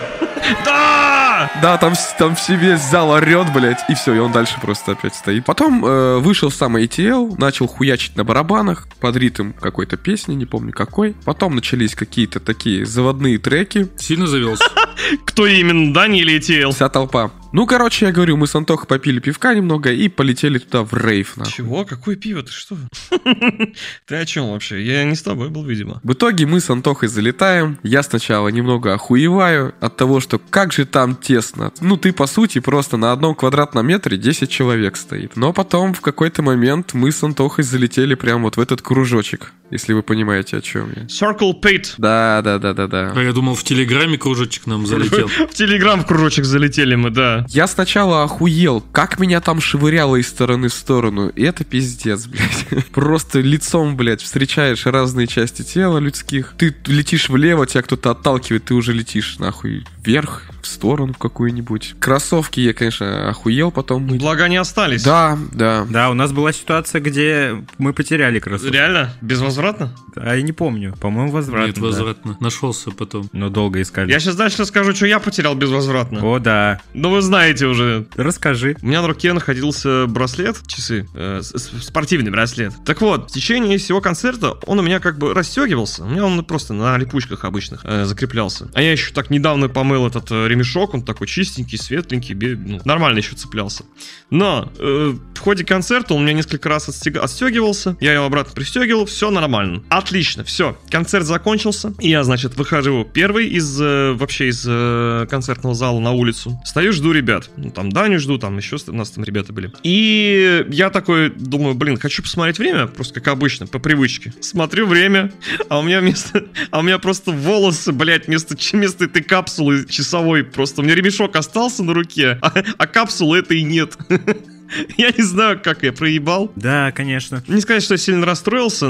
Да! 0.64 1.21
Да, 1.60 1.78
там, 1.78 1.94
там 2.18 2.34
все 2.34 2.56
весь 2.56 2.80
зал 2.80 3.10
орет, 3.10 3.52
блядь, 3.52 3.80
и 3.88 3.94
все, 3.94 4.14
и 4.14 4.18
он 4.18 4.32
дальше 4.32 4.60
просто 4.60 4.92
опять 4.92 5.14
стоит. 5.14 5.44
Потом 5.44 5.84
э, 5.84 6.18
вышел 6.18 6.50
сам 6.50 6.76
ATL, 6.76 7.34
начал 7.38 7.66
хуячить 7.66 8.16
на 8.16 8.24
барабанах 8.24 8.88
под 9.00 9.16
ритм 9.16 9.52
какой-то 9.52 9.96
песни, 9.96 10.34
не 10.34 10.46
помню 10.46 10.72
какой. 10.72 11.14
Потом 11.24 11.54
начались 11.54 11.94
какие-то 11.94 12.40
такие 12.40 12.86
заводные 12.86 13.38
треки. 13.38 13.88
Сильно 13.96 14.26
завелся? 14.26 14.64
Кто 15.26 15.46
именно, 15.46 15.92
Дани 15.92 16.20
или 16.20 16.38
ETL? 16.38 16.72
Вся 16.72 16.88
толпа. 16.88 17.30
Ну, 17.52 17.66
короче, 17.66 18.06
я 18.06 18.12
говорю, 18.12 18.38
мы 18.38 18.46
с 18.46 18.54
Антохой 18.54 18.86
попили 18.86 19.20
пивка 19.20 19.52
немного 19.52 19.92
и 19.92 20.08
полетели 20.08 20.58
туда 20.58 20.84
в 20.84 20.94
рейв. 20.94 21.36
Нахуй. 21.36 21.52
Чего? 21.52 21.84
Какое 21.84 22.16
пиво? 22.16 22.42
Ты 22.42 22.50
что? 22.50 22.78
Ты 24.06 24.16
о 24.16 24.24
чем 24.24 24.50
вообще? 24.50 24.82
Я 24.82 25.04
не 25.04 25.14
с 25.14 25.22
тобой 25.22 25.50
был, 25.50 25.62
видимо. 25.64 26.00
В 26.02 26.14
итоге 26.14 26.46
мы 26.46 26.60
с 26.60 26.70
Антохой 26.70 27.08
залетаем. 27.08 27.78
Я 27.82 28.02
сначала 28.02 28.48
немного 28.48 28.94
охуеваю 28.94 29.74
от 29.80 29.96
того, 29.98 30.20
что 30.20 30.38
как 30.38 30.72
же 30.72 30.86
там 30.86 31.14
тесно. 31.14 31.72
Ну, 31.80 31.98
ты, 31.98 32.14
по 32.14 32.26
сути, 32.26 32.58
просто 32.58 32.96
на 32.96 33.12
одном 33.12 33.34
квадратном 33.34 33.86
метре 33.86 34.16
10 34.16 34.48
человек 34.48 34.96
стоит. 34.96 35.36
Но 35.36 35.52
потом 35.52 35.92
в 35.92 36.00
какой-то 36.00 36.40
момент 36.40 36.94
мы 36.94 37.12
с 37.12 37.22
Антохой 37.22 37.64
залетели 37.64 38.14
прямо 38.14 38.44
вот 38.44 38.56
в 38.56 38.60
этот 38.60 38.80
кружочек 38.80 39.52
если 39.72 39.94
вы 39.94 40.02
понимаете, 40.02 40.58
о 40.58 40.60
чем 40.60 40.92
я. 40.94 41.02
Circle 41.04 41.58
Pit. 41.60 41.94
Да, 41.96 42.42
да, 42.44 42.58
да, 42.58 42.74
да, 42.74 42.86
да. 42.86 43.12
А 43.16 43.20
я 43.22 43.32
думал, 43.32 43.54
в 43.54 43.64
Телеграме 43.64 44.18
кружочек 44.18 44.66
нам 44.66 44.86
залетел. 44.86 45.28
В 45.50 45.54
Телеграм 45.54 46.02
в 46.02 46.06
кружочек 46.06 46.44
залетели 46.44 46.94
мы, 46.94 47.10
да. 47.10 47.46
Я 47.48 47.66
сначала 47.66 48.22
охуел, 48.22 48.84
как 48.92 49.18
меня 49.18 49.40
там 49.40 49.60
швыряло 49.60 50.16
из 50.16 50.28
стороны 50.28 50.68
в 50.68 50.74
сторону. 50.74 51.28
И 51.28 51.42
это 51.42 51.64
пиздец, 51.64 52.26
блядь. 52.26 52.86
Просто 52.92 53.40
лицом, 53.40 53.96
блядь, 53.96 54.20
встречаешь 54.20 54.84
разные 54.84 55.26
части 55.26 55.62
тела 55.62 55.98
людских. 55.98 56.54
Ты 56.58 56.76
летишь 56.86 57.30
влево, 57.30 57.66
тебя 57.66 57.82
кто-то 57.82 58.10
отталкивает, 58.10 58.64
ты 58.66 58.74
уже 58.74 58.92
летишь 58.92 59.38
нахуй 59.38 59.86
вверх, 60.04 60.51
в 60.62 60.66
сторону 60.66 61.14
какую-нибудь. 61.14 61.94
Кроссовки 61.98 62.60
я, 62.60 62.72
конечно, 62.72 63.28
охуел 63.28 63.70
потом. 63.70 64.06
Благо 64.06 64.44
они 64.44 64.56
остались. 64.56 65.02
Да, 65.02 65.38
да. 65.52 65.86
Да, 65.88 66.10
у 66.10 66.14
нас 66.14 66.32
была 66.32 66.52
ситуация, 66.52 67.00
где 67.00 67.64
мы 67.78 67.92
потеряли 67.92 68.38
кроссовки. 68.38 68.72
Реально? 68.72 69.12
Безвозвратно? 69.20 69.94
А 70.16 70.36
я 70.36 70.42
не 70.42 70.52
помню. 70.52 70.94
По-моему, 71.00 71.30
возвратно. 71.32 71.66
Нет, 71.66 71.78
возвратно. 71.78 72.32
Да. 72.32 72.38
Нашелся 72.40 72.90
потом. 72.90 73.28
Но 73.32 73.48
долго 73.48 73.80
искали. 73.82 74.10
Я 74.10 74.20
сейчас 74.20 74.36
дальше 74.36 74.62
расскажу, 74.62 74.94
что 74.94 75.06
я 75.06 75.18
потерял 75.18 75.54
безвозвратно. 75.54 76.20
О, 76.24 76.38
да. 76.38 76.80
Ну, 76.94 77.10
вы 77.10 77.22
знаете 77.22 77.66
уже. 77.66 78.06
Расскажи. 78.16 78.76
У 78.82 78.86
меня 78.86 79.02
на 79.02 79.08
руке 79.08 79.32
находился 79.32 80.06
браслет, 80.06 80.56
часы, 80.66 81.08
э, 81.14 81.40
спортивный 81.42 82.30
браслет. 82.30 82.72
Так 82.84 83.00
вот, 83.00 83.30
в 83.30 83.34
течение 83.34 83.78
всего 83.78 84.00
концерта 84.00 84.52
он 84.66 84.78
у 84.78 84.82
меня 84.82 85.00
как 85.00 85.18
бы 85.18 85.34
расстегивался. 85.34 86.04
У 86.04 86.08
меня 86.08 86.24
он 86.24 86.44
просто 86.44 86.74
на 86.74 86.96
липучках 86.98 87.44
обычных 87.44 87.80
э, 87.84 88.04
закреплялся. 88.04 88.70
А 88.74 88.82
я 88.82 88.92
еще 88.92 89.12
так 89.12 89.30
недавно 89.30 89.68
помыл 89.68 90.06
этот 90.06 90.30
э, 90.30 90.46
ремешок, 90.52 90.94
он 90.94 91.02
такой 91.02 91.26
чистенький, 91.26 91.78
светленький, 91.78 92.34
ну, 92.34 92.80
нормально 92.84 93.18
еще 93.18 93.34
цеплялся. 93.34 93.84
Но 94.30 94.72
э, 94.78 95.14
в 95.34 95.38
ходе 95.38 95.64
концерта 95.64 96.14
он 96.14 96.22
у 96.22 96.24
меня 96.24 96.34
несколько 96.34 96.68
раз 96.68 96.88
отстег... 96.88 97.16
отстегивался, 97.16 97.96
я 98.00 98.14
его 98.14 98.24
обратно 98.24 98.52
пристегивал, 98.54 99.06
все 99.06 99.30
нормально. 99.30 99.82
Отлично, 99.88 100.44
все, 100.44 100.78
концерт 100.90 101.26
закончился, 101.26 101.94
и 101.98 102.10
я, 102.10 102.24
значит, 102.24 102.56
выхожу 102.56 103.08
первый 103.12 103.48
из, 103.48 103.80
э, 103.80 104.12
вообще 104.12 104.48
из 104.48 104.64
э, 104.66 105.26
концертного 105.28 105.74
зала 105.74 106.00
на 106.00 106.12
улицу. 106.12 106.60
Стою, 106.64 106.92
жду 106.92 107.12
ребят. 107.12 107.50
Ну, 107.56 107.70
там 107.70 107.90
Даню 107.90 108.18
жду, 108.18 108.38
там 108.38 108.56
еще 108.56 108.76
у 108.86 108.92
нас 108.92 109.10
там 109.10 109.24
ребята 109.24 109.52
были. 109.52 109.72
И 109.82 110.64
я 110.70 110.90
такой 110.90 111.30
думаю, 111.30 111.74
блин, 111.74 111.98
хочу 111.98 112.22
посмотреть 112.22 112.58
время, 112.58 112.86
просто 112.86 113.14
как 113.20 113.28
обычно, 113.28 113.66
по 113.66 113.78
привычке. 113.78 114.32
Смотрю 114.40 114.86
время, 114.86 115.32
а 115.68 115.78
у 115.78 115.82
меня 115.82 116.00
вместо... 116.00 116.44
А 116.70 116.80
у 116.80 116.82
меня 116.82 116.98
просто 116.98 117.32
волосы, 117.32 117.92
блядь, 117.92 118.26
вместо, 118.26 118.56
вместо 118.72 119.04
этой 119.04 119.22
капсулы 119.22 119.86
часовой 119.86 120.41
просто. 120.42 120.80
У 120.80 120.84
меня 120.84 120.94
ремешок 120.94 121.36
остался 121.36 121.82
на 121.82 121.94
руке, 121.94 122.38
а, 122.42 122.52
а 122.78 122.86
капсулы 122.86 123.38
этой 123.38 123.62
нет. 123.62 123.96
Я 124.96 125.10
не 125.10 125.22
знаю, 125.22 125.60
как 125.62 125.82
я 125.82 125.92
проебал. 125.92 126.50
Да, 126.56 126.92
конечно. 126.92 127.42
Не 127.48 127.60
сказать, 127.60 127.82
что 127.82 127.94
я 127.94 127.98
сильно 127.98 128.26
расстроился, 128.26 128.86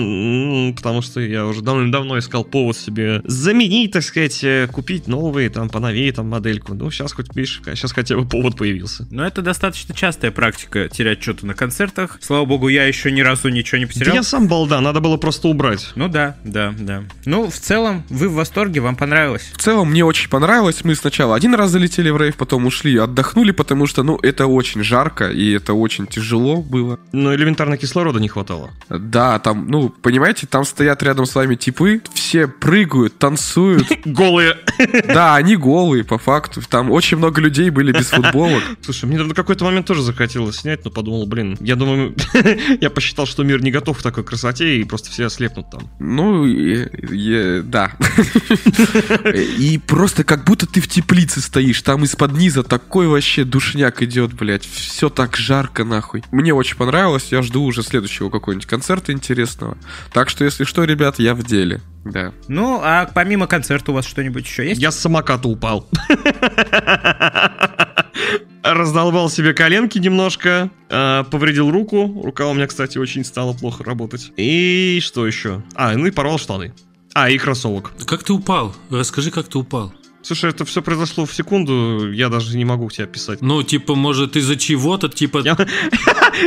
потому 0.77 1.03
что 1.03 1.21
я 1.21 1.47
уже 1.47 1.63
давно-давно 1.63 2.19
искал 2.19 2.45
повод 2.45 2.77
себе 2.77 3.21
заменить, 3.25 3.93
так 3.93 4.03
сказать, 4.03 4.43
э, 4.43 4.69
купить 4.71 5.07
новые, 5.09 5.51
там, 5.51 5.69
поновее, 5.69 6.13
там, 6.13 6.29
модельку. 6.29 6.75
Ну, 6.75 6.91
сейчас 6.91 7.13
хоть, 7.13 7.35
видишь, 7.35 7.61
сейчас 7.65 7.93
хотя 7.93 8.17
бы 8.17 8.27
повод 8.27 8.57
появился. 8.57 9.07
Но 9.11 9.27
это 9.27 9.43
достаточно 9.43 9.95
частая 9.95 10.31
практика, 10.31 10.89
терять 10.89 11.23
что-то 11.23 11.47
на 11.47 11.55
концертах. 11.55 12.19
Слава 12.21 12.45
богу, 12.45 12.69
я 12.69 12.85
еще 12.85 13.11
ни 13.11 13.21
разу 13.21 13.49
ничего 13.49 13.79
не 13.79 13.87
потерял. 13.87 14.11
Да 14.11 14.15
я 14.17 14.23
сам 14.23 14.49
балда, 14.49 14.81
надо 14.81 15.01
было 15.01 15.17
просто 15.17 15.49
убрать. 15.49 15.91
Ну 15.95 16.09
да, 16.09 16.37
да, 16.45 16.75
да. 16.79 17.05
Ну, 17.25 17.51
в 17.51 17.57
целом, 17.57 18.05
вы 18.09 18.29
в 18.29 18.35
восторге, 18.35 18.81
вам 18.81 18.97
понравилось? 18.97 19.51
В 19.55 19.61
целом, 19.61 19.91
мне 19.91 20.05
очень 20.05 20.29
понравилось. 20.29 20.85
Мы 20.85 20.95
сначала 20.95 21.35
один 21.35 21.55
раз 21.55 21.71
залетели 21.71 22.11
в 22.11 22.17
рейв, 22.17 22.37
потом 22.37 22.67
ушли, 22.67 22.97
отдохнули, 22.97 23.53
потому 23.53 23.87
что, 23.87 24.03
ну, 24.03 24.19
это 24.23 24.47
очень 24.47 24.83
жарко, 24.83 25.31
и 25.31 25.53
это 25.53 25.72
очень 25.75 26.07
тяжело 26.07 26.63
было. 26.63 26.99
Но 27.13 27.35
элементарно 27.35 27.77
кислорода 27.77 28.21
не 28.21 28.29
хватало. 28.29 28.71
Да, 28.89 29.39
там, 29.39 29.67
ну, 29.69 29.89
понимаете, 29.89 30.47
там 30.47 30.65
стоят 30.65 31.03
рядом 31.03 31.27
с 31.27 31.35
вами 31.35 31.55
типы, 31.55 32.03
все 32.15 32.47
прыгают, 32.49 33.19
танцуют. 33.19 33.87
Голые. 34.05 34.57
Да, 35.07 35.37
они 35.37 35.57
голые, 35.57 36.05
по 36.05 36.19
факту. 36.19 36.63
Там 36.69 36.91
очень 36.91 37.17
много 37.17 37.41
людей 37.41 37.71
были 37.71 37.93
без 37.93 38.09
футболок. 38.09 38.63
Слушай, 38.83 39.07
мне 39.07 39.23
на 39.23 39.35
какой-то 39.35 39.65
момент 39.65 39.87
тоже 39.87 40.03
захотелось 40.03 40.57
снять, 40.57 40.85
но 40.85 40.91
подумал, 40.91 41.27
блин, 41.27 41.57
я 41.61 41.77
думаю, 41.77 42.15
я 42.81 42.91
посчитал, 42.91 43.27
что 43.27 43.45
мир 43.45 43.63
не 43.63 43.71
готов 43.71 43.99
к 43.99 44.03
такой 44.03 44.25
красоте, 44.25 44.79
и 44.79 44.85
просто 44.85 45.11
все 45.11 45.27
ослепнут 45.27 45.71
там. 45.71 45.91
Ну, 45.99 46.47
да. 47.65 47.93
И 49.59 49.81
просто 49.87 50.25
как 50.25 50.45
будто 50.45 50.67
ты 50.67 50.81
в 50.81 50.89
теплице 50.89 51.41
стоишь, 51.41 51.83
там 51.83 52.05
из-под 52.05 52.33
низа 52.33 52.63
такой 52.63 53.07
вообще 53.07 53.45
душняк 53.45 54.03
идет, 54.03 54.33
блядь, 54.35 54.65
все 54.65 55.09
так 55.09 55.37
жарко 55.37 55.62
ярко, 55.63 55.85
нахуй. 55.85 56.23
Мне 56.31 56.53
очень 56.53 56.77
понравилось, 56.77 57.29
я 57.31 57.43
жду 57.43 57.63
уже 57.63 57.83
следующего 57.83 58.31
какого-нибудь 58.31 58.67
концерта 58.67 59.13
интересного. 59.13 59.77
Так 60.13 60.29
что, 60.29 60.45
если 60.45 60.65
что, 60.65 60.85
ребят, 60.85 61.19
я 61.19 61.35
в 61.35 61.45
деле. 61.45 61.81
Да. 62.05 62.33
Ну, 62.49 62.81
а 62.83 63.09
помимо 63.13 63.47
концерта 63.47 63.93
у 63.93 63.95
вас 63.95 64.07
что-нибудь 64.07 64.45
еще 64.45 64.69
есть? 64.69 64.81
Я 64.81 64.91
с 64.91 64.99
самоката 64.99 65.49
упал. 65.49 65.89
Раздолбал 68.63 69.29
себе 69.29 69.55
коленки 69.55 69.99
немножко, 69.99 70.71
э, 70.89 71.25
повредил 71.31 71.71
руку. 71.71 72.23
Рука 72.25 72.47
у 72.47 72.55
меня, 72.55 72.67
кстати, 72.69 72.97
очень 72.97 73.25
стала 73.25 73.53
плохо 73.55 73.83
работать. 73.83 74.33
И 74.37 75.01
что 75.03 75.27
еще? 75.27 75.63
А, 75.75 75.95
ну 75.95 76.07
и 76.07 76.11
порвал 76.13 76.39
штаны. 76.39 76.73
А, 77.15 77.29
и 77.29 77.39
кроссовок. 77.39 77.93
Как 78.07 78.23
ты 78.23 78.33
упал? 78.33 78.75
Расскажи, 78.89 79.31
как 79.31 79.49
ты 79.49 79.59
упал. 79.59 79.93
Слушай, 80.23 80.51
это 80.51 80.65
все 80.65 80.83
произошло 80.83 81.27
в 81.27 81.35
секунду, 81.35 82.13
я 82.13 82.29
даже 82.29 82.57
не 82.57 82.65
могу 82.65 82.91
тебе 82.91 83.05
описать. 83.05 83.43
Ну, 83.43 83.63
типа, 83.63 83.95
может, 83.95 84.37
из-за 84.37 84.57
чего-то, 84.57 85.09
типа... 85.09 85.43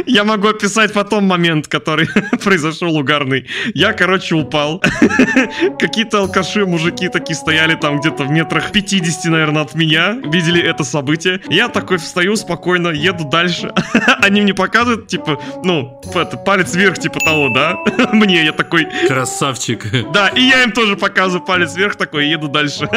Я, 0.05 0.23
могу 0.23 0.47
описать 0.49 0.93
потом 0.93 1.25
момент, 1.25 1.67
который 1.67 2.07
произошел 2.43 2.95
угарный. 2.95 3.47
Я, 3.73 3.93
короче, 3.93 4.35
упал. 4.35 4.81
Какие-то 5.79 6.19
алкаши, 6.19 6.65
мужики 6.65 7.09
такие 7.09 7.35
стояли 7.35 7.75
там 7.75 7.99
где-то 7.99 8.23
в 8.23 8.31
метрах 8.31 8.71
50, 8.71 9.25
наверное, 9.25 9.63
от 9.63 9.75
меня. 9.75 10.17
Видели 10.25 10.61
это 10.61 10.83
событие. 10.83 11.41
Я 11.49 11.69
такой 11.69 11.97
встаю 11.97 12.35
спокойно, 12.35 12.89
еду 12.89 13.25
дальше. 13.25 13.71
Они 14.21 14.41
мне 14.41 14.53
показывают, 14.53 15.07
типа, 15.07 15.41
ну, 15.63 16.01
это, 16.13 16.37
палец 16.37 16.73
вверх, 16.75 16.99
типа 16.99 17.19
того, 17.19 17.49
да? 17.49 17.77
Мне, 18.13 18.45
я 18.45 18.51
такой... 18.51 18.87
Красавчик. 19.07 19.85
Да, 20.13 20.29
и 20.29 20.41
я 20.41 20.63
им 20.63 20.71
тоже 20.71 20.95
показываю 20.95 21.45
палец 21.45 21.75
вверх, 21.75 21.95
такой, 21.95 22.27
еду 22.27 22.47
дальше. 22.47 22.87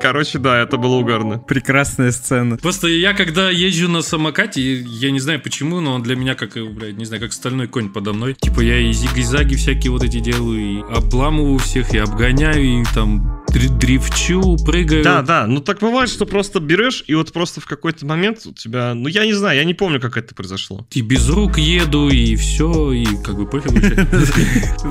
Короче, 0.00 0.38
да, 0.38 0.58
это 0.58 0.76
было 0.76 0.96
угарно. 0.96 1.38
Прекрасная 1.38 2.12
сцена. 2.12 2.56
Просто 2.56 2.88
я, 2.88 3.14
когда 3.14 3.50
езжу 3.50 3.88
на 3.88 4.02
самокате, 4.02 4.80
я 4.80 5.10
не 5.10 5.20
знаю 5.20 5.40
почему, 5.46 5.80
но 5.80 5.94
он 5.94 6.02
для 6.02 6.16
меня 6.16 6.34
как, 6.34 6.54
блядь, 6.74 6.96
не 6.96 7.04
знаю, 7.04 7.22
как 7.22 7.32
стальной 7.32 7.68
конь 7.68 7.88
подо 7.88 8.12
мной. 8.12 8.34
Типа 8.34 8.62
я 8.62 8.80
и 8.80 8.90
зиги-заги 8.90 9.54
всякие 9.54 9.92
вот 9.92 10.02
эти 10.02 10.18
делаю, 10.18 10.58
и 10.58 10.80
обламываю 10.92 11.60
всех, 11.60 11.94
и 11.94 11.98
обгоняю, 11.98 12.80
и 12.80 12.84
там 12.92 13.44
дрифчу, 13.78 14.56
прыгаю. 14.66 15.04
Да, 15.04 15.22
да, 15.22 15.46
ну 15.46 15.60
так 15.60 15.78
бывает, 15.78 16.10
что 16.10 16.26
просто 16.26 16.58
берешь, 16.58 17.04
и 17.06 17.14
вот 17.14 17.32
просто 17.32 17.60
в 17.60 17.66
какой-то 17.66 18.04
момент 18.04 18.40
у 18.44 18.52
тебя, 18.52 18.92
ну 18.94 19.08
я 19.08 19.24
не 19.24 19.32
знаю, 19.32 19.56
я 19.56 19.64
не 19.64 19.72
помню, 19.72 20.00
как 20.00 20.16
это 20.16 20.34
произошло. 20.34 20.86
И 20.92 21.00
без 21.00 21.28
рук 21.28 21.58
еду, 21.58 22.08
и 22.08 22.34
все, 22.34 22.92
и 22.92 23.06
как 23.24 23.36
бы 23.36 23.46
пофиг 23.46 23.72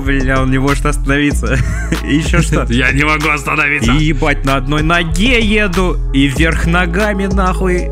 Бля, 0.04 0.42
он 0.42 0.50
не 0.50 0.58
может 0.58 0.86
остановиться. 0.86 1.58
И 2.02 2.16
еще 2.16 2.40
что? 2.40 2.66
Я 2.70 2.92
не 2.92 3.04
могу 3.04 3.28
остановиться. 3.28 3.92
И 3.92 4.04
ебать, 4.04 4.44
на 4.46 4.56
одной 4.56 4.82
ноге 4.82 5.38
еду, 5.38 5.98
и 6.14 6.26
вверх 6.26 6.66
ногами 6.66 7.26
нахуй, 7.26 7.90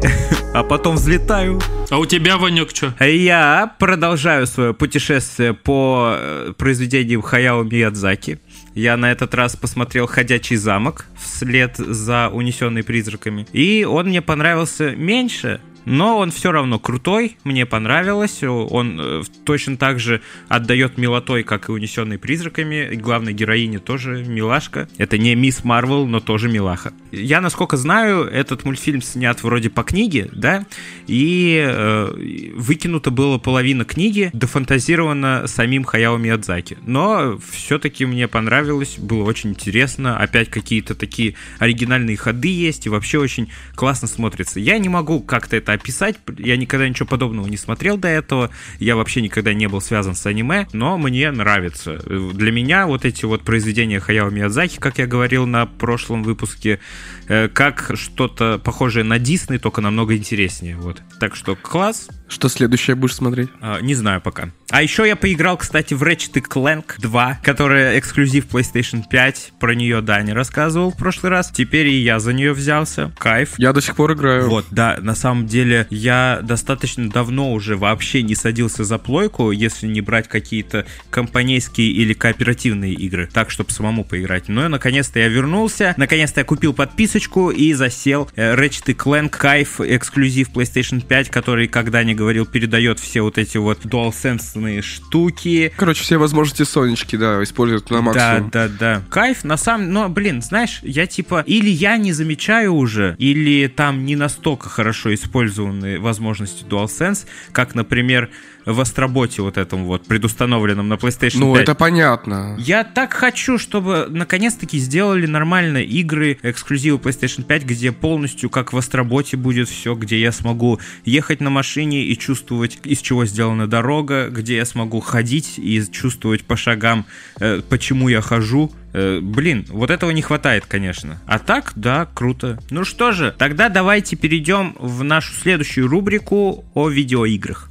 а 0.55 0.65
потом 0.65 0.97
взлетаю. 0.97 1.61
А 1.91 1.99
у 1.99 2.07
тебя, 2.07 2.39
Ванек, 2.55 2.71
что? 2.71 2.95
Я 3.05 3.75
продолжаю 3.81 4.47
свое 4.47 4.75
путешествие 4.75 5.55
по 5.55 6.15
э, 6.17 6.53
произведениям 6.57 7.21
Хаяо 7.21 7.65
Миядзаки. 7.65 8.39
Я 8.75 8.97
на 8.97 9.11
этот 9.11 9.35
раз 9.35 9.57
посмотрел 9.57 10.07
«Ходячий 10.07 10.55
замок» 10.55 11.07
вслед 11.21 11.75
за 11.77 12.29
«Унесенный 12.29 12.85
призраками». 12.85 13.45
И 13.53 13.85
он 13.85 14.07
мне 14.07 14.23
понравился 14.23 14.95
меньше, 14.95 15.61
но 15.85 16.19
он 16.19 16.31
все 16.31 16.53
равно 16.53 16.79
крутой, 16.79 17.37
мне 17.45 17.67
понравилось. 17.67 18.43
Он 18.43 18.99
э, 19.01 19.23
точно 19.45 19.77
так 19.77 20.01
же 20.01 20.21
отдает 20.49 20.99
милотой, 20.99 21.43
как 21.43 21.69
и 21.69 21.73
унесенный 21.73 22.19
призраками. 22.19 22.95
Главной 22.95 23.33
героине 23.33 23.79
тоже 23.79 24.25
милашка. 24.25 24.89
Это 24.99 25.19
не 25.19 25.35
мисс 25.35 25.65
Марвел, 25.65 26.07
но 26.07 26.21
тоже 26.21 26.49
милаха. 26.49 26.93
Я, 27.13 27.41
насколько 27.41 27.77
знаю, 27.77 28.25
этот 28.25 28.65
мультфильм 28.65 29.03
снят 29.03 29.43
вроде 29.43 29.71
по 29.71 29.83
книге, 29.83 30.29
да, 30.33 30.65
и 31.07 31.63
э, 31.65 32.53
выкинута 32.57 33.11
была 33.11 33.39
половина 33.39 33.85
книги, 33.85 34.31
дофантазирована 34.33 35.45
самим 35.47 35.85
Хаяо 35.85 36.17
Миядзаки. 36.17 36.79
Но 36.87 37.39
все-таки 37.51 38.07
мне 38.07 38.29
понравилось, 38.29 38.97
было 38.99 39.25
очень 39.25 39.51
интересно. 39.51 40.19
Опять 40.19 40.51
какие-то 40.51 40.95
такие 40.95 41.35
оригинальные 41.59 42.17
ходы 42.17 42.49
есть, 42.49 42.87
и 42.87 42.89
вообще 42.89 43.19
очень 43.19 43.51
классно 43.75 44.09
смотрится. 44.09 44.61
Я 44.61 44.79
не 44.79 44.89
могу 44.89 45.21
как-то 45.21 45.57
это 45.57 45.74
описать. 45.75 46.17
Я 46.39 46.57
никогда 46.57 46.89
ничего 46.89 47.07
подобного 47.07 47.47
не 47.47 47.57
смотрел 47.57 47.97
до 47.97 48.09
этого. 48.09 48.51
Я 48.79 48.97
вообще 48.97 49.23
никогда 49.23 49.53
не 49.53 49.69
был 49.69 49.81
связан 49.81 50.15
с 50.15 50.27
аниме, 50.27 50.67
но 50.73 50.99
мне 50.99 51.31
нравится. 51.31 51.99
Для 51.99 52.53
меня 52.53 52.87
вот 52.87 53.05
эти 53.05 53.25
вот 53.25 53.43
произведения 53.43 54.01
Хаяо 54.01 54.31
Миядзаки, 54.31 54.79
как 54.79 54.99
я 54.99 55.07
говорил 55.07 55.47
на 55.47 55.67
прошлом 55.67 56.23
выпуске, 56.23 56.81
э, 57.29 57.49
как 57.49 57.93
что-то 57.95 58.59
похожее 58.59 59.05
на 59.05 59.19
Дисней, 59.19 59.59
только 59.59 59.81
намного 59.81 60.17
интереснее. 60.17 60.77
Вот. 60.77 61.03
Так 61.21 61.37
что 61.37 61.57
класс. 61.57 62.09
Что 62.35 62.49
следующее 62.49 62.97
будешь 62.97 63.15
смотреть? 63.15 63.49
А, 63.61 63.81
не 63.81 63.95
знаю 63.95 64.21
пока. 64.21 64.49
А 64.69 64.83
еще 64.83 65.07
я 65.07 65.15
поиграл, 65.15 65.57
кстати, 65.57 65.95
в 65.95 66.03
Ratchet 66.03 66.43
Clank 66.49 66.95
2, 66.99 67.39
которая 67.45 67.97
эксклюзив 67.97 68.47
PlayStation 68.47 69.05
5. 69.09 69.53
Про 69.61 69.77
нее 69.77 70.01
Даня 70.01 70.35
рассказывал 70.35 70.91
в 70.91 70.97
прошлый 70.97 71.31
раз. 71.31 71.53
Теперь 71.53 71.87
и 71.87 72.03
я 72.03 72.19
за 72.19 72.33
нее 72.33 72.53
взялся. 72.53 73.13
Кайф. 73.19 73.57
Я 73.57 73.73
до 73.73 73.81
сих 73.81 73.95
пор 73.95 74.15
играю. 74.15 74.49
Вот, 74.49 74.67
да, 74.73 74.99
на 75.01 75.15
самом 75.15 75.47
деле 75.47 75.87
я 75.91 76.41
достаточно 76.43 77.09
давно 77.09 77.53
уже 77.53 77.77
вообще 77.77 78.25
не 78.25 78.35
садился 78.35 78.83
за 78.83 78.99
плойку, 78.99 79.53
если 79.53 79.87
не 79.87 80.01
брать 80.01 80.27
какие-то 80.27 80.87
компанейские 81.11 81.93
или 81.93 82.15
кооперативные 82.15 82.95
игры, 82.95 83.29
так, 83.33 83.53
чтобы 83.53 83.71
самому 83.71 84.05
поиграть. 84.05 84.49
Но 84.49 84.67
наконец-то 84.69 85.21
я 85.21 85.29
вернулся, 85.29 85.95
наконец-то 85.97 86.41
я 86.41 86.45
купил 86.45 86.75
подписочку 86.75 87.53
и 87.53 87.73
засел. 87.75 88.29
Э, 88.35 88.57
Ratchet 88.57 88.97
Clank 88.97 89.29
кайф, 89.29 89.81
эксклюзив 89.81 90.51
PlayStation 90.51 91.01
5, 91.01 91.31
который, 91.31 91.69
когда 91.69 92.03
не 92.03 92.13
говорил, 92.13 92.24
передает 92.53 92.99
все 92.99 93.23
вот 93.23 93.39
эти 93.39 93.57
вот 93.59 93.85
DualSense 93.85 94.83
штуки. 94.83 95.73
Короче, 95.77 96.03
все 96.03 96.17
возможности 96.17 96.63
Сонечки, 96.63 97.17
да, 97.17 97.43
используют 97.43 97.91
на 97.91 98.03
максимум. 98.03 98.51
Да, 98.51 98.69
да, 98.69 98.75
да. 98.79 99.03
Кайф, 99.11 99.45
на 99.45 99.57
самом... 99.57 99.91
Но, 99.93 100.09
блин, 100.09 100.43
знаешь, 100.43 100.81
я 100.83 101.07
типа... 101.07 101.43
Или 101.47 101.71
я 101.71 101.97
не 101.97 102.13
замечаю 102.13 102.75
уже, 102.75 103.17
или 103.19 103.67
там 103.69 104.05
не 104.05 104.17
настолько 104.17 104.69
хорошо 104.69 105.15
использованы 105.15 106.01
возможности 106.01 106.65
DualSense, 106.65 107.27
как, 107.53 107.75
например, 107.75 108.31
в 108.67 108.81
Астроботе 108.81 109.43
вот 109.43 109.59
этом 109.59 109.85
вот, 109.85 110.07
предустановленном 110.07 110.89
на 110.89 110.95
PlayStation 110.95 111.39
Ну, 111.39 111.55
5. 111.55 111.63
это 111.63 111.75
понятно. 111.75 112.57
Я 112.59 112.85
так 112.85 113.13
хочу, 113.13 113.59
чтобы 113.59 114.07
наконец-таки 114.09 114.79
сделали 114.79 115.27
нормальные 115.27 115.85
игры, 115.85 116.39
эксклюзивы 116.43 116.99
PlayStation 116.99 117.43
5, 117.43 117.65
где 117.65 117.93
полностью 117.93 118.51
как 118.51 118.73
в 118.73 118.79
Астроботе 118.79 119.37
будет 119.37 119.69
все, 119.69 119.95
где 119.95 120.19
я 120.19 120.33
смогу 120.33 120.81
ехать 121.05 121.41
на 121.41 121.51
машине 121.51 122.04
и 122.05 122.17
чувствовать, 122.17 122.79
из 122.85 123.01
чего 123.01 123.25
сделана 123.27 123.67
дорога, 123.67 124.29
где 124.29 124.57
я 124.57 124.65
смогу 124.65 125.01
ходить 125.01 125.55
и 125.59 125.83
чувствовать 125.91 126.45
по 126.45 126.57
шагам, 126.57 127.07
э, 127.41 127.63
почему 127.69 128.09
я 128.09 128.21
хожу. 128.21 128.73
Э, 128.93 129.21
блин, 129.21 129.67
вот 129.69 129.91
этого 129.91 130.11
не 130.11 130.23
хватает, 130.23 130.67
конечно. 130.67 131.21
А 131.27 131.39
так, 131.39 131.73
да, 131.77 132.07
круто. 132.15 132.61
Ну 132.71 132.85
что 132.85 133.13
же, 133.13 133.35
тогда 133.37 133.69
давайте 133.69 134.17
перейдем 134.17 134.77
в 134.79 135.03
нашу 135.03 135.35
следующую 135.35 135.89
рубрику 135.89 136.65
о 136.75 136.89
видеоиграх. 136.89 137.71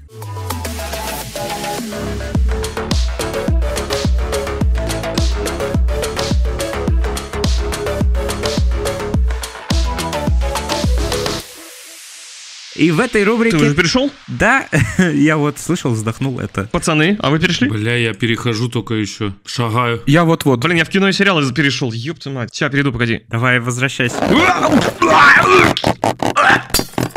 И 12.75 12.91
в 12.91 12.99
этой 12.99 13.23
рубрике... 13.23 13.57
Ты 13.57 13.65
уже 13.65 13.75
перешел? 13.75 14.11
Да, 14.27 14.67
я 14.97 15.37
вот 15.37 15.59
слышал, 15.59 15.91
вздохнул 15.91 16.39
это. 16.39 16.65
Пацаны, 16.71 17.17
а 17.19 17.29
вы 17.29 17.39
перешли? 17.39 17.69
Бля, 17.69 17.95
я 17.95 18.13
перехожу 18.13 18.67
только 18.67 18.95
еще. 18.95 19.33
Шагаю. 19.45 20.01
Я 20.07 20.23
вот-вот. 20.23 20.59
Блин, 20.59 20.77
я 20.77 20.85
в 20.85 20.89
кино 20.89 21.07
и 21.07 21.13
сериалы 21.13 21.43
перешел. 21.53 21.91
Ёпта 21.91 22.31
мать. 22.31 22.49
Сейчас 22.51 22.71
перейду, 22.71 22.91
погоди. 22.91 23.23
Давай, 23.27 23.59
возвращайся. 23.59 24.15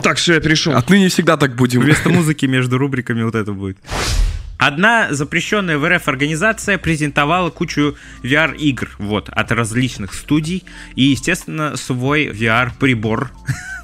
Так, 0.02 0.18
все, 0.18 0.34
я 0.34 0.40
перешел. 0.40 0.76
Отныне 0.76 1.08
всегда 1.08 1.36
так 1.36 1.56
будем. 1.56 1.80
Вместо 1.80 2.08
музыки 2.10 2.46
между 2.46 2.76
рубриками 2.76 3.22
вот 3.22 3.34
это 3.34 3.52
будет. 3.52 3.78
Одна 4.58 5.08
запрещенная 5.10 5.78
в 5.78 5.88
РФ 5.88 6.08
организация 6.08 6.78
презентовала 6.78 7.50
кучу 7.50 7.96
VR-игр 8.22 8.90
вот, 8.98 9.28
от 9.28 9.52
различных 9.52 10.14
студий 10.14 10.64
и, 10.94 11.04
естественно, 11.04 11.76
свой 11.76 12.26
VR-прибор. 12.26 13.30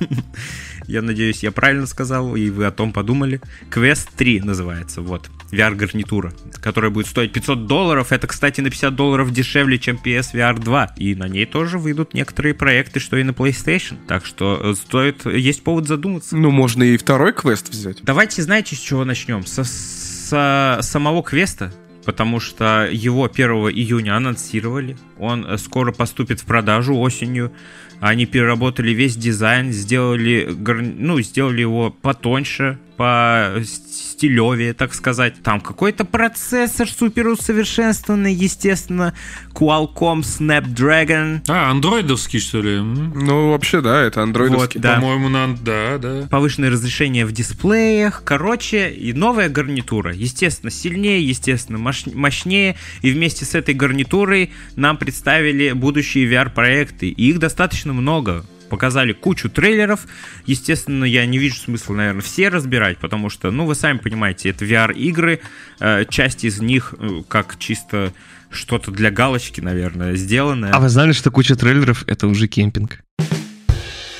Я 0.87 1.03
надеюсь, 1.03 1.43
я 1.43 1.53
правильно 1.53 1.87
сказал, 1.87 2.37
и 2.37 2.51
вы 2.51 2.67
о 2.67 2.71
том 2.71 2.93
подумали. 2.93 3.41
Quest 3.71 4.09
3 4.17 4.41
называется, 4.41 5.01
вот. 5.01 5.31
VR-гарнитура, 5.53 6.33
которая 6.61 6.91
будет 6.91 7.07
стоить 7.07 7.33
500 7.33 7.67
долларов. 7.67 8.11
Это, 8.11 8.27
кстати, 8.27 8.61
на 8.61 8.71
50 8.71 8.95
долларов 8.95 9.33
дешевле, 9.33 9.79
чем 9.79 10.01
PSVR 10.03 10.59
2. 10.59 10.95
И 10.97 11.15
на 11.15 11.29
ней 11.29 11.45
тоже 11.47 11.79
выйдут 11.79 12.15
некоторые 12.15 12.55
проекты, 12.55 13.01
что 13.01 13.17
и 13.17 13.23
на 13.23 13.31
PlayStation. 13.31 13.97
Так 14.09 14.25
что 14.25 14.59
э, 14.63 14.75
стоит, 14.75 15.27
есть 15.27 15.63
повод 15.63 15.87
задуматься. 15.87 16.37
Ну, 16.37 16.51
можно 16.51 16.83
и 16.83 16.97
второй 16.97 17.33
квест 17.33 17.69
взять. 17.69 18.03
Давайте, 18.03 18.43
знаете, 18.43 18.75
с 18.77 18.79
чего 18.79 19.05
начнем? 19.05 19.45
Со, 19.45 19.65
со 19.65 20.79
самого 20.81 21.23
квеста, 21.23 21.73
потому 22.05 22.41
что 22.41 22.89
его 22.91 23.25
1 23.25 23.51
июня 23.71 24.17
анонсировали. 24.17 24.97
Он 25.19 25.45
э, 25.45 25.59
скоро 25.59 25.93
поступит 25.93 26.41
в 26.41 26.45
продажу 26.45 26.97
осенью. 26.97 27.53
Они 28.03 28.27
переработали 28.27 28.91
весь 28.91 29.15
дизайн, 29.15 29.71
сделали, 29.71 30.49
ну, 30.49 31.21
сделали 31.21 31.61
его 31.61 31.93
потоньше, 31.93 32.81
по 33.03 33.61
стилевее, 33.65 34.75
так 34.75 34.95
сказать. 34.95 35.43
Там 35.43 35.61
какой-то 35.61 36.05
процессор 36.05 36.89
супер 36.89 37.27
усовершенствованный, 37.27 38.33
естественно, 38.33 39.13
Qualcomm 39.53 40.21
Snapdragon. 40.21 41.41
А, 41.49 41.73
андроидовский, 41.73 42.39
что 42.39 42.63
ли? 42.63 42.79
Ну, 42.79 43.51
вообще, 43.51 43.81
да, 43.81 44.03
это 44.03 44.23
андроидовский. 44.23 44.79
Вот, 44.79 44.83
да. 44.83 44.95
По-моему, 44.95 45.29
на... 45.29 45.57
да, 45.57 45.99
да. 45.99 46.29
повышенное 46.31 46.71
разрешение 46.71 47.27
в 47.27 47.33
дисплеях, 47.33 48.23
короче, 48.25 48.91
и 48.91 49.13
новая 49.13 49.49
гарнитура. 49.49 50.15
Естественно, 50.15 50.71
сильнее, 50.71 51.27
естественно, 51.27 51.79
мощ- 51.79 52.15
мощнее. 52.15 52.77
И 53.01 53.11
вместе 53.11 53.45
с 53.45 53.57
этой 53.57 53.75
гарнитурой 53.75 54.53
нам 54.77 54.97
представили 54.97 55.73
будущие 55.73 56.31
VR-проекты. 56.31 57.09
И 57.09 57.31
их 57.31 57.41
достаточно 57.41 57.93
много. 57.93 58.45
Показали 58.73 59.13
кучу 59.13 59.51
трейлеров. 59.51 60.07
Естественно, 60.47 61.05
я 61.05 61.27
не 61.27 61.37
вижу 61.37 61.57
смысла, 61.57 61.93
наверное, 61.93 62.23
все 62.23 62.49
разбирать, 62.49 62.97
потому 62.97 63.29
что, 63.29 63.51
ну, 63.51 63.67
вы 63.67 63.75
сами 63.75 63.99
понимаете, 63.99 64.49
это 64.49 64.65
VR-игры. 64.65 65.41
Э, 65.79 66.07
часть 66.09 66.43
из 66.45 66.59
них 66.63 66.95
э, 66.99 67.21
как 67.29 67.59
чисто 67.59 68.15
что-то 68.49 68.91
для 68.91 69.11
галочки, 69.11 69.61
наверное, 69.61 70.17
сделанное. 70.17 70.73
А 70.73 70.81
вы 70.81 70.89
знали, 70.89 71.13
что 71.13 71.31
куча 71.31 71.55
трейлеров— 71.55 72.05
это 72.07 72.27
уже 72.27 72.49
кемпинг? 72.49 73.01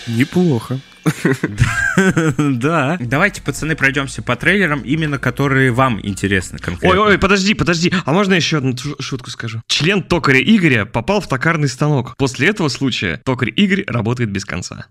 Неплохо. 0.07 0.79
Да. 2.39 2.97
Давайте, 3.01 3.43
пацаны, 3.43 3.75
пройдемся 3.77 4.23
по 4.23 4.37
трейлерам, 4.37 4.81
именно 4.83 5.19
которые 5.19 5.73
вам 5.73 5.99
интересны 6.03 6.59
конкретно. 6.59 6.91
Ой-ой, 7.01 7.19
подожди, 7.19 7.55
подожди. 7.55 7.93
А 8.05 8.13
можно 8.13 8.35
еще 8.35 8.59
одну 8.59 8.77
шу- 8.77 8.97
шутку 9.01 9.31
скажу? 9.31 9.63
Член 9.67 10.03
токаря 10.03 10.41
Игоря 10.41 10.85
попал 10.85 11.21
в 11.21 11.29
токарный 11.29 11.69
станок. 11.69 12.17
После 12.17 12.49
этого 12.49 12.69
случая 12.69 13.21
токарь 13.25 13.53
Игорь 13.55 13.85
работает 13.87 14.31
без 14.31 14.45
конца. 14.45 14.87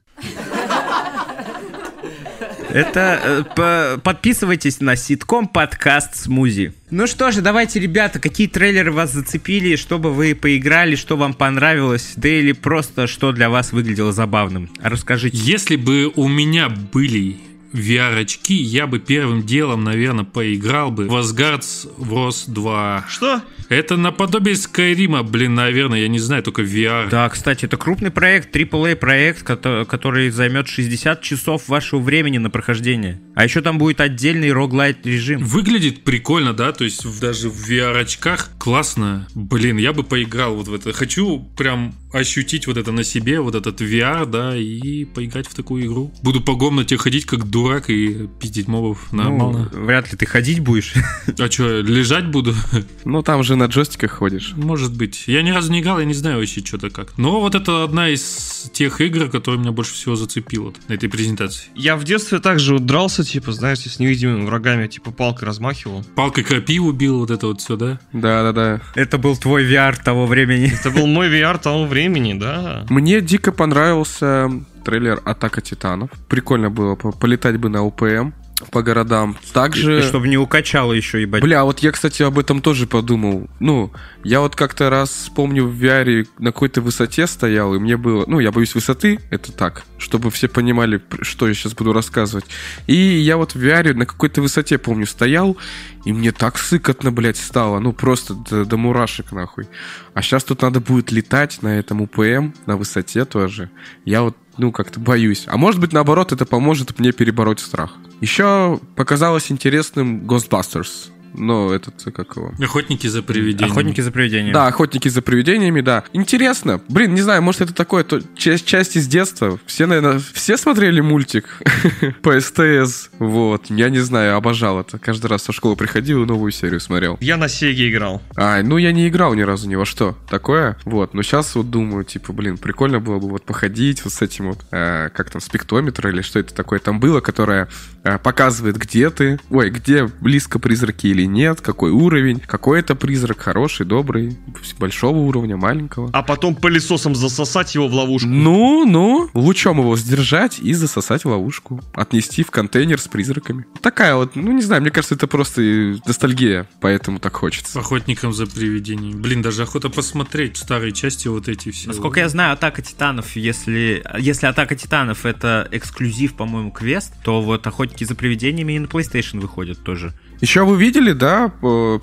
Это 2.74 3.20
э, 3.24 3.44
по- 3.56 4.02
подписывайтесь 4.02 4.80
на 4.80 4.96
ситком 4.96 5.48
подкаст 5.48 6.16
Смузи. 6.16 6.74
Ну 6.90 7.08
что 7.08 7.32
же, 7.32 7.42
давайте, 7.42 7.80
ребята, 7.80 8.20
какие 8.20 8.48
трейлеры 8.48 8.92
вас 8.92 9.12
зацепили, 9.14 9.76
чтобы 9.76 10.14
вы 10.14 10.36
поиграли, 10.36 10.96
что 10.96 11.18
вам 11.18 11.34
понравилось, 11.34 12.14
да 12.16 12.30
или 12.30 12.52
просто 12.52 13.08
что 13.08 13.32
для 13.32 13.50
вас 13.50 13.72
выглядело 13.72 14.12
забавным. 14.12 14.70
Расскажите. 14.82 15.38
Если 15.38 15.76
бы 15.76 16.12
у 16.16 16.28
меня 16.28 16.70
были 16.70 17.38
VR-очки, 17.74 18.54
я 18.54 18.88
бы 18.88 19.00
первым 19.00 19.44
делом, 19.44 19.84
наверное, 19.84 20.26
поиграл 20.26 20.92
бы 20.92 21.08
в 21.08 21.16
Asgard's 21.16 21.88
Wars 21.98 22.44
2. 22.52 23.06
Что? 23.10 23.42
Это 23.70 23.96
наподобие 23.96 24.56
Скайрима, 24.58 25.24
блин, 25.24 25.56
наверное, 25.56 26.00
я 26.02 26.08
не 26.10 26.20
знаю, 26.20 26.44
только 26.44 26.62
VR. 26.64 27.10
Да, 27.10 27.30
кстати, 27.30 27.66
это 27.66 27.78
крупный 27.78 28.12
проект, 28.12 28.54
AAA 28.54 28.96
проект, 28.98 29.44
кото- 29.50 29.86
который 29.86 30.30
займет 30.30 30.68
60 30.68 31.22
часов 31.22 31.70
вашего 31.70 32.00
времени 32.02 32.38
на 32.38 32.50
прохождение. 32.50 33.22
А 33.34 33.46
еще 33.46 33.62
там 33.62 33.78
будет 33.78 34.02
отдельный 34.02 34.52
роглайт 34.52 35.06
режим. 35.06 35.44
Выглядит 35.44 36.04
прикольно, 36.04 36.54
да, 36.54 36.74
то 36.74 36.84
есть 36.84 37.20
даже 37.22 37.50
в 37.50 37.70
VR-очках 37.70 38.50
классно. 38.58 39.28
Блин, 39.36 39.78
я 39.78 39.94
бы 39.94 40.04
поиграл 40.04 40.56
вот 40.56 40.68
в 40.68 40.74
это. 40.74 40.92
Хочу 40.92 41.40
прям 41.58 41.96
ощутить 42.14 42.68
вот 42.68 42.78
это 42.78 42.92
на 42.92 43.04
себе, 43.04 43.40
вот 43.40 43.56
этот 43.56 43.82
VR, 43.82 44.26
да, 44.26 44.56
и 44.56 45.06
поиграть 45.06 45.48
в 45.48 45.56
такую 45.56 45.86
игру. 45.86 46.14
Буду 46.22 46.42
по 46.42 46.56
комнате 46.56 46.98
ходить 46.98 47.26
как 47.26 47.50
дурак 47.50 47.90
и 47.90 48.28
пиздить 48.40 48.68
мобов 48.68 49.12
нормально. 49.12 49.70
Ну, 49.72 49.86
вряд 49.86 50.12
ли 50.12 50.18
ты 50.18 50.26
ходить 50.26 50.60
будешь. 50.60 50.94
А 51.40 51.50
что, 51.50 51.82
лежать 51.82 52.28
буду? 52.28 52.54
Ну, 53.06 53.24
там 53.24 53.44
же 53.44 53.56
на 53.56 53.66
джойстиках 53.66 54.12
ходишь. 54.12 54.54
Может 54.56 54.96
быть. 54.96 55.24
Я 55.28 55.42
ни 55.42 55.50
разу 55.50 55.72
не 55.72 55.80
играл, 55.82 56.00
я 56.00 56.06
не 56.06 56.14
знаю 56.14 56.40
вообще 56.40 56.64
что-то 56.64 56.90
как. 56.90 57.18
Но 57.18 57.40
вот 57.40 57.56
это 57.56 57.84
одна 57.84 58.10
из 58.10 58.70
тех 58.74 59.02
игр, 59.02 59.30
которая 59.30 59.60
меня 59.60 59.72
больше 59.72 59.94
всего 59.94 60.16
зацепила 60.16 60.74
на 60.88 60.94
этой 60.94 61.10
презентации. 61.10 61.70
Я 61.76 61.96
в 61.96 62.04
детстве 62.04 62.40
также 62.40 62.74
вот 62.74 62.86
дрался, 62.86 63.24
типа, 63.24 63.52
знаете, 63.52 63.90
с 63.90 64.00
невидимыми 64.00 64.46
врагами, 64.46 64.88
типа, 64.88 65.12
палкой 65.12 65.48
размахивал. 65.48 66.04
Палкой 66.16 66.44
крапиву 66.44 66.92
бил, 66.92 67.20
вот 67.20 67.32
это 67.32 67.48
вот 67.48 67.62
все, 67.62 67.76
да? 67.76 68.00
Да-да-да. 68.14 68.82
Это 68.96 69.18
был 69.18 69.36
твой 69.36 69.66
VR 69.66 69.96
того 70.02 70.26
времени. 70.26 70.72
Это 70.80 70.92
был 70.92 71.08
мой 71.08 71.30
VR 71.30 71.60
того 71.60 71.86
времени, 71.86 72.01
да. 72.36 72.86
Мне 72.90 73.22
дико 73.22 73.52
понравился 73.52 74.50
трейлер 74.84 75.22
«Атака 75.26 75.62
Титанов». 75.62 76.10
Прикольно 76.30 76.70
было 76.70 76.96
по- 76.96 77.12
полетать 77.12 77.58
бы 77.58 77.70
на 77.70 77.84
УПМ 77.84 78.32
по 78.70 78.82
городам. 78.84 79.38
Также... 79.54 80.02
Чтобы 80.04 80.28
не 80.28 80.38
укачало 80.38 80.94
еще, 80.94 81.22
ебать. 81.22 81.42
Бля, 81.42 81.64
вот 81.64 81.80
я, 81.80 81.92
кстати, 81.92 82.24
об 82.24 82.38
этом 82.40 82.62
тоже 82.62 82.88
подумал. 82.88 83.50
Ну, 83.60 83.92
я 84.24 84.42
вот 84.42 84.56
как-то 84.56 84.90
раз, 84.90 85.32
помню, 85.36 85.66
в 85.66 85.84
VR 85.84 86.28
на 86.38 86.52
какой-то 86.52 86.82
высоте 86.82 87.28
стоял, 87.28 87.74
и 87.74 87.80
мне 87.80 87.98
было... 87.98 88.26
Ну, 88.28 88.40
я 88.40 88.52
боюсь 88.52 88.76
высоты, 88.76 89.20
это 89.30 89.52
так, 89.52 89.84
чтобы 89.98 90.32
все 90.32 90.48
понимали, 90.48 91.02
что 91.22 91.48
я 91.48 91.54
сейчас 91.54 91.74
буду 91.74 91.94
рассказывать. 91.94 92.46
И 92.88 92.96
я 92.96 93.38
вот 93.38 93.56
в 93.56 93.64
VR 93.64 93.94
на 93.94 94.06
какой-то 94.06 94.42
высоте, 94.42 94.78
помню, 94.78 95.06
стоял, 95.06 95.58
и 96.06 96.14
мне 96.14 96.32
так 96.32 96.58
сыкотно, 96.58 97.12
блядь, 97.12 97.38
стало. 97.38 97.80
Ну, 97.80 97.94
просто 97.94 98.34
до, 98.34 98.66
до 98.66 98.78
мурашек, 98.78 99.32
нахуй. 99.32 99.68
А 100.14 100.22
сейчас 100.22 100.44
тут 100.44 100.62
надо 100.62 100.80
будет 100.80 101.12
летать 101.12 101.62
на 101.62 101.80
этом 101.80 102.02
УПМ, 102.02 102.54
на 102.66 102.78
высоте 102.78 103.26
тоже. 103.26 103.70
Я 104.06 104.24
вот, 104.24 104.36
ну, 104.58 104.72
как-то 104.72 105.00
боюсь. 105.00 105.46
А 105.48 105.58
может 105.58 105.80
быть, 105.80 105.94
наоборот, 105.94 106.32
это 106.32 106.46
поможет 106.46 106.98
мне 107.00 107.12
перебороть 107.12 107.60
страх. 107.60 107.96
Еще 108.20 108.80
показалось 108.96 109.52
интересным 109.52 110.22
Ghostbusters. 110.28 111.10
Но 111.34 111.74
этот, 111.74 112.06
э, 112.08 112.12
как 112.12 112.36
его? 112.36 112.54
Охотники 112.62 113.08
за 113.08 113.24
привидениями. 113.24 113.72
Охотники 113.72 114.02
за 114.02 114.12
привидениями. 114.12 114.54
Да, 114.54 114.68
охотники 114.68 115.08
за 115.08 115.22
привидениями, 115.22 115.82
да. 115.82 116.04
Интересно. 116.14 116.82
Блин, 116.88 117.14
не 117.14 117.22
знаю, 117.22 117.42
может 117.42 117.62
это 117.62 117.74
такое 117.74 118.04
то, 118.04 118.22
часть, 118.36 118.66
часть 118.66 118.96
из 118.96 119.08
детства. 119.08 119.60
Все, 119.66 119.86
наверное, 119.86 120.22
все 120.34 120.58
смотрели 120.58 121.02
мультик 121.02 121.62
по 122.22 122.40
СТС. 122.40 123.10
Вот. 123.20 123.66
Я 123.70 123.90
не 123.90 124.00
знаю, 124.00 124.36
обожал 124.36 124.80
это. 124.80 125.00
Каждый 125.00 125.28
раз 125.28 125.44
со 125.44 125.54
школы 125.54 125.76
приходил 125.76 126.24
и 126.24 126.26
новую 126.26 126.52
серию 126.52 126.80
смотрел. 126.80 127.18
Я 127.22 127.38
на 127.38 127.48
Сеге 127.48 127.90
играл. 127.90 128.22
А, 128.36 128.62
ну 128.62 128.78
я 128.78 128.92
не 128.92 129.08
играл 129.08 129.34
ни 129.34 129.42
разу 129.42 129.70
ни 129.70 129.76
во 129.76 129.86
что. 129.86 130.18
Такое. 130.30 130.78
Вот. 130.86 131.14
Но 131.14 131.24
сейчас 131.24 131.56
вот 131.56 131.70
думаю, 131.70 132.04
типа, 132.04 132.34
блин, 132.34 132.58
прикольно 132.58 133.00
было 133.00 133.20
бы 133.20 133.30
вот 133.30 133.46
походить 133.46 134.04
вот 134.04 134.14
с 134.14 134.22
этим 134.22 134.50
вот, 134.50 134.60
э, 134.72 135.10
как 135.14 135.30
там, 135.30 135.42
спектрометр 135.42 136.10
или 136.10 136.22
что 136.22 136.40
это 136.40 136.54
такое 136.54 136.80
там 136.80 137.00
было, 137.00 137.22
которое 137.22 137.68
э, 138.04 138.18
показывает, 138.18 138.78
где 138.78 139.10
ты, 139.10 139.40
ой, 139.50 139.70
где 139.70 140.06
близко 140.06 140.60
призраки 140.60 141.08
или 141.08 141.21
нет, 141.26 141.62
какой 141.62 141.92
уровень, 141.92 142.40
какой 142.40 142.80
это 142.80 142.96
призрак, 142.96 143.40
хороший, 143.40 143.86
добрый, 143.86 144.38
большого 144.80 145.18
уровня, 145.18 145.58
маленького. 145.58 146.10
А 146.14 146.24
потом 146.24 146.56
пылесосом 146.56 147.16
засосать 147.16 147.76
его 147.76 147.88
в 147.88 147.94
ловушку. 147.94 148.30
Ну, 148.30 148.86
ну, 148.86 149.30
лучом 149.34 149.80
его 149.80 149.96
сдержать 149.98 150.60
и 150.60 150.74
засосать 150.74 151.26
в 151.26 151.30
ловушку. 151.30 151.82
Отнести 151.94 152.44
в 152.44 152.52
контейнер 152.52 153.00
с 153.00 153.08
призраками. 153.08 153.66
Такая 153.82 154.16
вот, 154.16 154.36
ну 154.36 154.52
не 154.52 154.62
знаю, 154.62 154.82
мне 154.82 154.92
кажется, 154.92 155.16
это 155.16 155.28
просто 155.28 155.62
ностальгия, 156.06 156.68
поэтому 156.80 157.20
так 157.20 157.36
хочется. 157.36 157.80
Охотникам 157.80 158.34
за 158.34 158.46
привидениями. 158.46 159.20
Блин, 159.20 159.42
даже 159.42 159.64
охота 159.64 159.90
посмотреть 159.90 160.58
старые 160.58 160.92
части 160.92 161.28
вот 161.28 161.48
эти 161.48 161.72
все. 161.72 161.88
Насколько 161.88 162.20
я 162.20 162.30
знаю, 162.30 162.54
Атака 162.54 162.82
Титанов, 162.82 163.36
если, 163.36 164.04
если 164.20 164.46
Атака 164.46 164.76
Титанов 164.76 165.26
это 165.26 165.68
эксклюзив, 165.72 166.36
по-моему, 166.36 166.72
квест, 166.72 167.14
то 167.24 167.42
вот 167.42 167.66
Охотники 167.68 168.04
за 168.04 168.16
привидениями 168.16 168.74
и 168.74 168.80
на 168.80 168.86
PlayStation 168.86 169.40
выходят 169.40 169.84
тоже. 169.84 170.14
Еще 170.42 170.66
вы 170.66 170.78
видели, 170.78 171.14
да, 171.14 171.50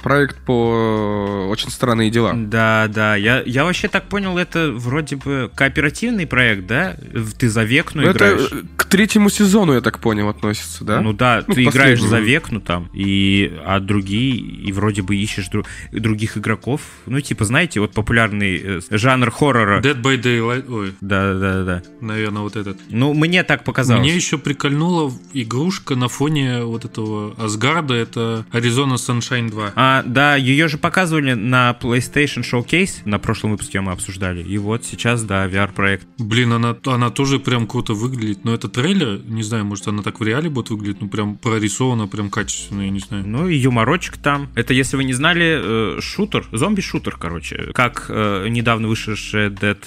проект 0.03 0.39
по 0.45 1.47
э, 1.47 1.51
«Очень 1.51 1.71
странные 1.71 2.09
дела»? 2.11 2.33
Да, 2.35 2.87
да. 2.89 3.17
Я, 3.17 3.43
я 3.45 3.65
вообще 3.65 3.89
так 3.89 4.05
понял, 4.09 4.39
это 4.39 4.71
вроде 4.73 5.17
бы 5.17 5.51
кооперативный 5.55 6.27
проект, 6.27 6.67
да? 6.67 6.97
Ты 7.39 7.49
за 7.49 7.65
Векну 7.65 8.03
Ну, 8.03 8.09
это 8.09 8.19
играешь. 8.35 8.49
э, 8.53 8.63
к 8.77 8.85
третьему 8.85 9.29
сезону, 9.29 9.75
я 9.75 9.81
так 9.81 9.99
понял, 9.99 10.29
относится, 10.29 10.85
да? 10.85 11.01
Ну 11.01 11.13
да, 11.13 11.43
Ну, 11.47 11.55
ты 11.55 11.65
играешь 11.65 12.01
за 12.01 12.21
Векну 12.21 12.61
там, 12.61 12.89
и, 12.95 13.53
а 13.67 13.81
другие, 13.81 14.37
и 14.37 14.71
вроде 14.73 15.03
бы 15.03 15.17
ищешь 15.17 15.49
дру- 15.53 15.67
других 15.93 16.37
игроков. 16.39 16.81
Ну, 17.07 17.21
типа, 17.21 17.45
знаете, 17.45 17.81
вот 17.81 17.93
популярный 17.93 18.61
э, 18.63 18.81
жанр 18.91 19.31
хоррора. 19.33 19.81
Dead 19.81 20.01
by 20.01 20.21
Daylight. 20.23 20.71
Ой, 20.73 20.95
Да, 21.01 21.35
да, 21.35 21.65
да. 21.65 21.83
наверное, 22.01 22.43
вот 22.43 22.55
этот. 22.57 22.79
Ну, 22.89 23.15
мне 23.15 23.43
так 23.43 23.65
показалось. 23.65 24.01
Мне 24.03 24.15
еще 24.15 24.39
прикольнула 24.39 25.13
игрушка 25.33 25.97
на 25.97 26.09
фоне 26.09 26.63
вот 26.63 26.85
этого 26.85 27.35
Асгарда. 27.37 27.95
Это 27.95 28.28
Arizona 28.53 28.95
Sunshine 28.95 29.51
2. 29.51 29.73
А, 29.75 30.03
да, 30.05 30.37
ее 30.37 30.69
же 30.69 30.79
показывали 30.79 31.35
на 31.35 31.77
PlayStation 31.81 32.43
Showcase, 32.43 33.03
на 33.05 33.19
прошлом 33.19 33.53
выпуске 33.53 33.81
мы 33.81 33.93
обсуждали. 33.93 34.43
И 34.43 34.59
вот 34.59 34.85
сейчас, 34.85 35.23
да, 35.23 35.47
VR-проект. 35.47 36.07
Блин, 36.19 36.53
она, 36.53 36.77
она 36.87 37.11
тоже 37.11 37.39
прям 37.39 37.67
круто 37.67 37.95
выглядит. 37.95 38.45
Но 38.45 38.55
это 38.55 38.69
трейлер, 38.69 39.21
не 39.25 39.43
знаю, 39.43 39.65
может 39.65 39.89
она 39.89 40.03
так 40.03 40.21
в 40.21 40.23
реале 40.23 40.51
будет 40.51 40.71
выглядеть, 40.71 41.01
ну 41.01 41.09
прям 41.09 41.37
прорисована, 41.37 42.07
прям 42.07 42.31
качественно, 42.31 42.83
я 42.83 42.91
не 42.91 43.01
знаю. 43.01 43.25
Ну 43.27 43.49
и 43.49 43.57
юморочек 43.57 44.17
там. 44.19 44.49
Это, 44.55 44.75
если 44.75 44.97
вы 44.97 45.05
не 45.05 45.13
знали, 45.13 45.97
э, 45.99 46.01
шутер, 46.01 46.47
зомби-шутер, 46.53 47.17
короче. 47.19 47.71
Как 47.75 48.07
э, 48.09 48.49
недавно 48.49 48.89
вышедшая 48.89 49.51
Dead 49.51 49.79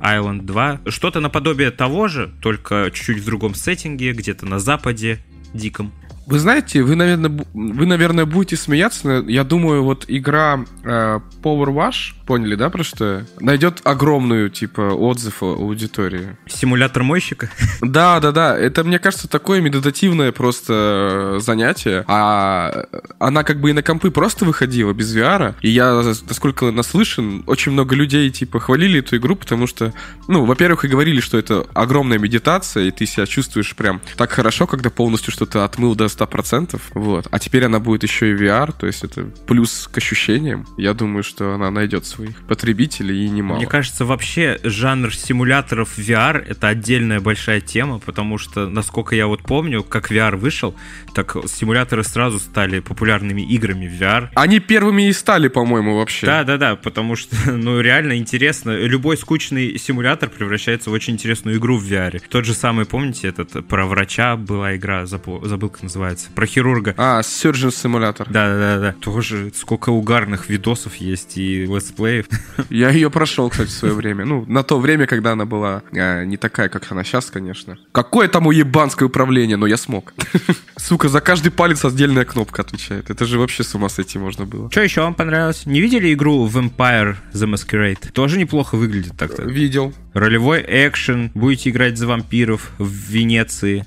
Island 0.00 0.42
2. 0.42 0.80
Что-то 0.88 1.20
наподобие 1.20 1.70
того 1.70 2.08
же, 2.08 2.32
только 2.40 2.90
чуть-чуть 2.92 3.18
в 3.18 3.24
другом 3.24 3.54
сеттинге, 3.54 4.12
где-то 4.12 4.46
на 4.46 4.58
западе, 4.58 5.20
диком. 5.54 5.92
Вы 6.26 6.40
знаете, 6.40 6.82
вы, 6.82 6.96
наверное, 6.96 7.46
вы, 7.54 7.86
наверное, 7.86 8.26
будете 8.26 8.56
смеяться, 8.56 9.24
я 9.28 9.44
думаю, 9.44 9.84
вот 9.84 10.06
игра 10.08 10.64
э, 10.82 11.20
Power 11.42 11.68
Wash, 11.68 12.15
Поняли, 12.26 12.56
да, 12.56 12.70
про 12.70 12.82
что? 12.82 13.24
Найдет 13.38 13.80
огромную, 13.84 14.50
типа, 14.50 14.80
отзыв 14.80 15.44
аудитории. 15.44 16.36
Симулятор 16.46 17.02
мойщика? 17.02 17.50
Да, 17.82 18.20
да, 18.20 18.32
да. 18.32 18.56
Это, 18.58 18.82
мне 18.84 18.98
кажется, 18.98 19.28
такое 19.28 19.60
медитативное 19.60 20.32
просто 20.32 21.36
занятие. 21.38 22.04
А 22.08 22.86
она 23.18 23.44
как 23.44 23.60
бы 23.60 23.70
и 23.70 23.72
на 23.72 23.82
компы 23.82 24.10
просто 24.10 24.44
выходила 24.44 24.92
без 24.92 25.14
VR. 25.14 25.54
И 25.60 25.68
я, 25.68 25.92
насколько 25.94 26.70
наслышан, 26.72 27.44
очень 27.46 27.72
много 27.72 27.94
людей, 27.94 28.28
типа, 28.30 28.60
хвалили 28.60 29.00
эту 29.00 29.18
игру, 29.18 29.36
потому 29.36 29.66
что, 29.66 29.92
ну, 30.26 30.44
во-первых, 30.44 30.84
и 30.84 30.88
говорили, 30.88 31.20
что 31.20 31.38
это 31.38 31.66
огромная 31.74 32.18
медитация, 32.18 32.84
и 32.84 32.90
ты 32.90 33.06
себя 33.06 33.26
чувствуешь 33.26 33.76
прям 33.76 34.00
так 34.16 34.32
хорошо, 34.32 34.66
когда 34.66 34.90
полностью 34.90 35.32
что-то 35.32 35.64
отмыл 35.64 35.94
до 35.94 36.06
100%. 36.06 36.80
Вот. 36.94 37.28
А 37.30 37.38
теперь 37.38 37.64
она 37.64 37.78
будет 37.78 38.02
еще 38.02 38.32
и 38.32 38.34
VR, 38.34 38.74
то 38.76 38.86
есть 38.86 39.04
это 39.04 39.30
плюс 39.46 39.88
к 39.92 39.98
ощущениям. 39.98 40.66
Я 40.76 40.94
думаю, 40.94 41.22
что 41.22 41.54
она 41.54 41.70
найдет 41.70 42.06
своих 42.16 42.42
потребителей 42.42 43.26
и 43.26 43.28
немало. 43.28 43.58
Мне 43.58 43.66
кажется, 43.66 44.04
вообще 44.04 44.58
жанр 44.62 45.14
симуляторов 45.14 45.98
VR— 45.98 46.44
это 46.48 46.68
отдельная 46.68 47.20
большая 47.20 47.60
тема, 47.60 47.98
потому 47.98 48.38
что, 48.38 48.68
насколько 48.68 49.14
я 49.14 49.26
вот 49.26 49.42
помню, 49.42 49.82
как 49.82 50.10
VR 50.10 50.36
вышел, 50.36 50.74
так 51.14 51.36
симуляторы 51.46 52.04
сразу 52.04 52.38
стали 52.38 52.80
популярными 52.80 53.42
играми 53.42 53.86
в 53.86 54.00
VR. 54.00 54.28
Они 54.34 54.60
первыми 54.60 55.08
и 55.08 55.12
стали, 55.12 55.48
по-моему, 55.48 55.96
вообще. 55.96 56.26
Да-да-да, 56.26 56.76
потому 56.76 57.16
что, 57.16 57.36
ну, 57.52 57.80
реально 57.80 58.16
интересно. 58.16 58.70
Любой 58.70 59.16
скучный 59.16 59.78
симулятор 59.78 60.30
превращается 60.30 60.90
в 60.90 60.92
очень 60.92 61.14
интересную 61.14 61.58
игру 61.58 61.76
в 61.76 61.84
VR. 61.84 62.22
Тот 62.28 62.44
же 62.44 62.54
самый, 62.54 62.86
помните, 62.86 63.28
этот 63.28 63.66
про 63.66 63.86
врача 63.86 64.36
была 64.36 64.76
игра, 64.76 65.06
забыл, 65.06 65.40
как 65.68 65.82
называется, 65.82 66.28
про 66.34 66.46
хирурга. 66.46 66.94
А, 66.96 67.20
Surgeon 67.20 67.68
Simulator. 67.68 68.26
Да-да-да, 68.30 68.92
тоже 69.00 69.52
сколько 69.54 69.90
угарных 69.90 70.48
видосов 70.48 70.96
есть 70.96 71.36
и 71.38 71.66
летсплеев. 72.06 72.26
Я 72.70 72.90
ее 72.90 73.10
прошел, 73.10 73.50
кстати, 73.50 73.68
в 73.68 73.72
свое 73.72 73.94
время. 73.94 74.24
Ну, 74.24 74.44
на 74.46 74.62
то 74.62 74.78
время, 74.78 75.06
когда 75.06 75.32
она 75.32 75.44
была 75.44 75.82
а, 75.92 76.24
не 76.24 76.36
такая, 76.36 76.68
как 76.68 76.90
она 76.90 77.04
сейчас, 77.04 77.26
конечно. 77.26 77.78
Какое 77.92 78.28
там 78.28 78.46
уебанское 78.46 79.08
управление, 79.08 79.56
но 79.56 79.66
я 79.66 79.76
смог. 79.76 80.14
Сука, 80.76 81.08
за 81.08 81.20
каждый 81.20 81.50
палец 81.50 81.84
отдельная 81.84 82.24
кнопка 82.24 82.62
отвечает. 82.62 83.10
Это 83.10 83.24
же 83.24 83.38
вообще 83.38 83.62
с 83.62 83.74
ума 83.74 83.88
сойти 83.88 84.18
можно 84.18 84.44
было. 84.46 84.70
Что 84.70 84.82
еще 84.82 85.02
вам 85.02 85.14
понравилось? 85.14 85.66
Не 85.66 85.80
видели 85.80 86.12
игру 86.12 86.46
Vampire 86.48 87.16
The 87.32 87.52
Masquerade? 87.52 88.12
Тоже 88.12 88.38
неплохо 88.38 88.76
выглядит 88.76 89.16
так-то. 89.16 89.42
Видел. 89.42 89.92
Ролевой 90.14 90.64
экшен, 90.66 91.30
будете 91.34 91.70
играть 91.70 91.98
за 91.98 92.06
вампиров 92.06 92.70
в 92.78 92.88
Венеции. 93.10 93.84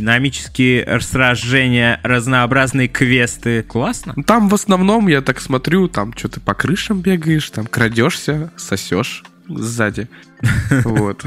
Динамические 0.00 0.98
сражения, 1.00 2.00
разнообразные 2.02 2.88
квесты. 2.88 3.62
Классно. 3.62 4.14
Там 4.26 4.48
в 4.48 4.54
основном, 4.54 5.08
я 5.08 5.20
так 5.20 5.40
смотрю, 5.40 5.88
там 5.88 6.16
что-то 6.16 6.40
по 6.40 6.54
крышам 6.54 7.00
бегаешь, 7.02 7.50
там 7.50 7.66
крадешься, 7.66 8.50
сосешь 8.56 9.24
сзади. 9.46 10.08
Вот. 10.84 11.22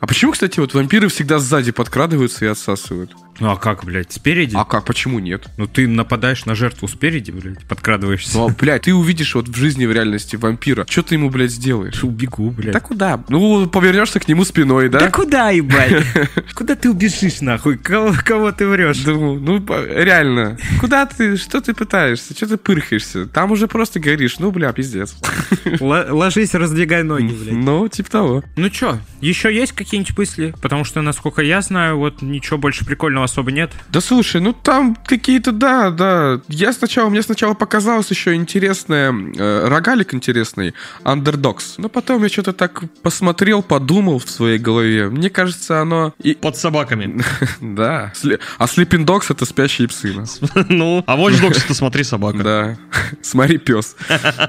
А 0.00 0.06
почему, 0.06 0.32
кстати, 0.32 0.58
вот 0.58 0.74
вампиры 0.74 1.08
всегда 1.08 1.38
сзади 1.38 1.70
подкрадываются 1.70 2.44
и 2.44 2.48
отсасывают? 2.48 3.12
Ну 3.40 3.50
а 3.50 3.56
как, 3.56 3.84
блядь, 3.84 4.12
спереди? 4.12 4.54
А 4.56 4.64
как, 4.64 4.84
почему 4.84 5.18
нет? 5.18 5.48
Ну 5.56 5.66
ты 5.66 5.88
нападаешь 5.88 6.44
на 6.46 6.54
жертву 6.54 6.88
спереди, 6.88 7.30
блядь, 7.30 7.64
подкрадываешься. 7.64 8.36
Ну, 8.38 8.48
а, 8.48 8.52
блядь, 8.52 8.82
ты 8.82 8.94
увидишь 8.94 9.34
вот 9.34 9.48
в 9.48 9.56
жизни, 9.56 9.86
в 9.86 9.92
реальности 9.92 10.36
вампира. 10.36 10.86
Что 10.88 11.02
ты 11.02 11.14
ему, 11.16 11.30
блядь, 11.30 11.50
сделаешь? 11.50 12.02
Убегу, 12.04 12.50
блядь. 12.50 12.72
Да 12.72 12.80
куда? 12.80 13.22
Ну, 13.28 13.66
повернешься 13.68 14.20
к 14.20 14.28
нему 14.28 14.44
спиной, 14.44 14.88
да? 14.88 15.00
Да 15.00 15.10
куда, 15.10 15.50
ебать? 15.50 16.04
Куда 16.54 16.76
ты 16.76 16.90
убежишь, 16.90 17.40
нахуй? 17.40 17.76
Кого, 17.78 18.14
кого 18.24 18.52
ты 18.52 18.66
врешь? 18.66 19.02
Ну, 19.04 19.38
ну, 19.38 19.60
по- 19.60 19.84
реально. 19.84 20.56
Куда 20.80 21.06
ты, 21.06 21.36
что 21.36 21.60
ты 21.60 21.74
пытаешься? 21.74 22.34
Что 22.34 22.46
ты 22.46 22.56
пырхаешься? 22.56 23.26
Там 23.26 23.50
уже 23.50 23.66
просто 23.66 23.98
говоришь, 24.00 24.38
ну, 24.38 24.50
бля, 24.50 24.72
пиздец. 24.72 25.16
Ложись, 25.80 26.54
раздвигай 26.54 27.02
ноги, 27.02 27.32
блядь. 27.32 27.54
Ну, 27.54 27.88
типа 27.88 28.10
того. 28.10 28.44
Ну 28.56 28.68
чё, 28.70 28.98
еще 29.20 29.54
есть 29.54 29.72
какие-нибудь 29.72 30.16
мысли? 30.16 30.54
Потому 30.62 30.84
что, 30.84 31.02
насколько 31.02 31.42
я 31.42 31.60
знаю, 31.60 31.98
вот 31.98 32.22
ничего 32.22 32.58
больше 32.58 32.84
прикольного 32.84 33.23
особо 33.24 33.52
нет. 33.52 33.72
Да 33.90 34.00
слушай, 34.00 34.40
ну 34.40 34.52
там 34.52 34.96
какие-то, 35.06 35.52
да, 35.52 35.90
да. 35.90 36.40
Я 36.48 36.72
сначала, 36.72 37.08
мне 37.08 37.22
сначала 37.22 37.54
показалось 37.54 38.10
еще 38.10 38.34
интересное, 38.34 39.12
э, 39.12 39.68
рогалик 39.68 40.14
интересный, 40.14 40.74
Underdogs. 41.04 41.74
Но 41.78 41.88
потом 41.88 42.22
я 42.22 42.28
что-то 42.28 42.52
так 42.52 42.82
посмотрел, 43.02 43.62
подумал 43.62 44.18
в 44.18 44.28
своей 44.30 44.58
голове. 44.58 45.08
Мне 45.08 45.30
кажется, 45.30 45.80
оно... 45.80 46.14
И... 46.22 46.34
Под 46.34 46.56
собаками. 46.56 47.22
Да. 47.60 48.12
А 48.58 48.64
Sleeping 48.64 49.04
Dogs 49.04 49.26
это 49.30 49.44
спящие 49.44 49.88
псы. 49.88 50.14
ну. 50.68 51.02
А 51.06 51.16
Watch 51.16 51.40
Dogs 51.40 51.64
это 51.64 51.74
смотри 51.74 52.04
собака. 52.04 52.38
Да. 52.38 52.76
Смотри, 53.22 53.58
пес. 53.58 53.96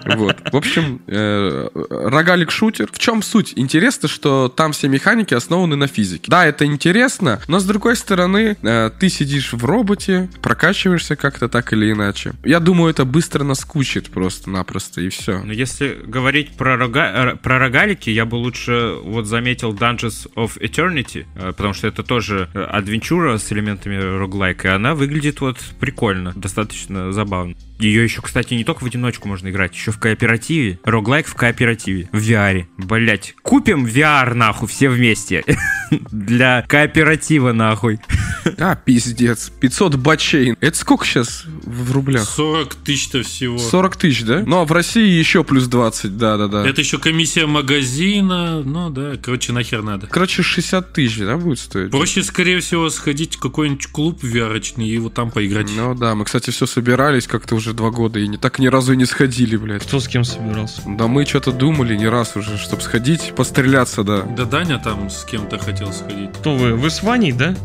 Вот. 0.06 0.38
В 0.52 0.56
общем, 0.56 1.02
э, 1.08 1.68
рогалик 1.90 2.52
шутер. 2.52 2.90
В 2.92 3.00
чем 3.00 3.22
суть? 3.22 3.54
Интересно, 3.56 4.08
что 4.08 4.50
там 4.50 4.72
все 4.72 4.88
механики 4.88 5.34
основаны 5.34 5.76
на 5.76 5.88
физике. 5.88 6.30
Да, 6.30 6.46
это 6.46 6.66
интересно, 6.66 7.40
но 7.48 7.60
с 7.60 7.66
другой 7.66 7.96
стороны, 7.96 8.58
ты 9.00 9.10
сидишь 9.10 9.54
в 9.54 9.64
роботе, 9.66 10.30
прокачиваешься 10.42 11.16
как-то 11.16 11.50
так 11.50 11.74
или 11.74 11.92
иначе. 11.92 12.34
Я 12.44 12.60
думаю, 12.60 12.92
это 12.92 13.06
быстро 13.06 13.44
наскучит 13.44 14.10
просто-напросто, 14.10 15.02
и 15.02 15.10
все. 15.10 15.42
Но 15.44 15.54
если 15.54 16.00
говорить 16.06 16.52
про, 16.58 16.76
рога- 16.76 17.34
э, 17.34 17.36
про 17.36 17.60
рогалики, 17.60 18.10
я 18.10 18.26
бы 18.26 18.36
лучше 18.36 18.96
вот 19.04 19.26
заметил 19.26 19.74
Dungeons 19.74 20.32
of 20.36 20.60
Eternity, 20.60 21.26
э, 21.36 21.54
потому 21.56 21.74
что 21.74 21.88
это 21.88 22.04
тоже 22.04 22.50
э, 22.54 22.62
адвенчура 22.62 23.38
с 23.38 23.52
элементами 23.52 23.96
роглайка, 23.96 24.70
и 24.70 24.72
она 24.72 24.96
выглядит 24.96 25.42
вот 25.42 25.58
прикольно, 25.80 26.34
достаточно 26.36 27.12
забавно. 27.12 27.56
Ее 27.80 28.04
еще, 28.04 28.22
кстати, 28.22 28.54
не 28.54 28.64
только 28.64 28.84
в 28.84 28.86
одиночку 28.86 29.28
можно 29.28 29.50
играть, 29.50 29.74
еще 29.76 29.92
в 29.92 30.00
кооперативе. 30.00 30.80
Роглайк 30.86 31.28
в 31.28 31.36
кооперативе, 31.36 32.08
в 32.12 32.18
VR. 32.18 32.66
Блять, 32.78 33.36
купим 33.42 33.86
VR 33.86 34.34
нахуй 34.34 34.70
все 34.70 34.90
вместе. 34.90 35.44
Для 36.12 36.64
кооператива 36.68 37.52
нахуй. 37.52 38.00
А, 38.58 38.76
пиздец. 38.76 39.52
500 39.60 39.96
бачей. 39.96 40.56
Это 40.60 40.78
сколько 40.78 41.06
сейчас 41.06 41.46
в 41.64 41.92
рублях? 41.92 42.24
40 42.28 42.76
тысяч-то 42.76 43.24
всего. 43.24 43.58
40 43.58 43.96
тысяч, 43.98 44.24
да? 44.24 44.44
Ну, 44.46 44.60
а 44.60 44.66
в 44.66 44.72
России 44.72 45.08
еще 45.08 45.44
плюс 45.44 45.68
20, 45.68 46.18
да-да-да. 46.18 46.68
Это 46.68 46.82
еще 46.82 46.98
комиссия 46.98 47.46
магазина. 47.46 48.62
Ну 48.64 48.90
да, 48.90 49.14
короче, 49.22 49.54
нахер 49.54 49.82
надо. 49.82 50.08
Короче, 50.08 50.42
60 50.44 50.94
тысяч, 50.94 51.20
да, 51.20 51.38
будет 51.38 51.60
стоить? 51.60 51.92
Проще, 51.92 52.24
скорее 52.24 52.60
всего, 52.60 52.90
сходить 52.90 53.36
в 53.36 53.40
какой-нибудь 53.40 53.88
клуб 53.88 54.24
вярочный 54.24 54.88
и 54.88 54.98
вот 54.98 55.14
там 55.14 55.32
поиграть. 55.32 55.70
Ну 55.76 55.96
да, 55.96 56.16
мы, 56.16 56.26
кстати, 56.26 56.50
все 56.50 56.66
собирались 56.66 57.28
как-то 57.28 57.56
уже 57.56 57.74
два 57.74 57.92
года 57.92 58.20
и 58.20 58.28
не 58.28 58.38
так 58.38 58.60
ни 58.60 58.68
разу 58.68 58.94
и 58.94 58.98
не 58.98 59.06
сходили, 59.06 59.58
блядь. 59.58 59.84
Кто 59.84 60.00
с 60.00 60.08
кем 60.08 60.24
собирался? 60.24 60.82
Да 60.86 61.08
мы 61.08 61.26
что-то 61.26 61.52
думали 61.52 61.96
не 61.96 62.08
раз 62.08 62.36
уже, 62.36 62.58
чтобы 62.58 62.82
сходить, 62.82 63.34
постреляться, 63.36 64.04
да. 64.04 64.22
Да 64.24 64.46
Даня 64.46 64.80
там 64.80 65.10
с 65.10 65.24
кем-то 65.26 65.58
хотел 65.58 65.92
сходить. 65.92 66.32
Кто 66.40 66.56
вы? 66.56 66.74
Вы 66.74 66.90
с 66.90 67.04
Ваней, 67.04 67.32
да? 67.32 67.56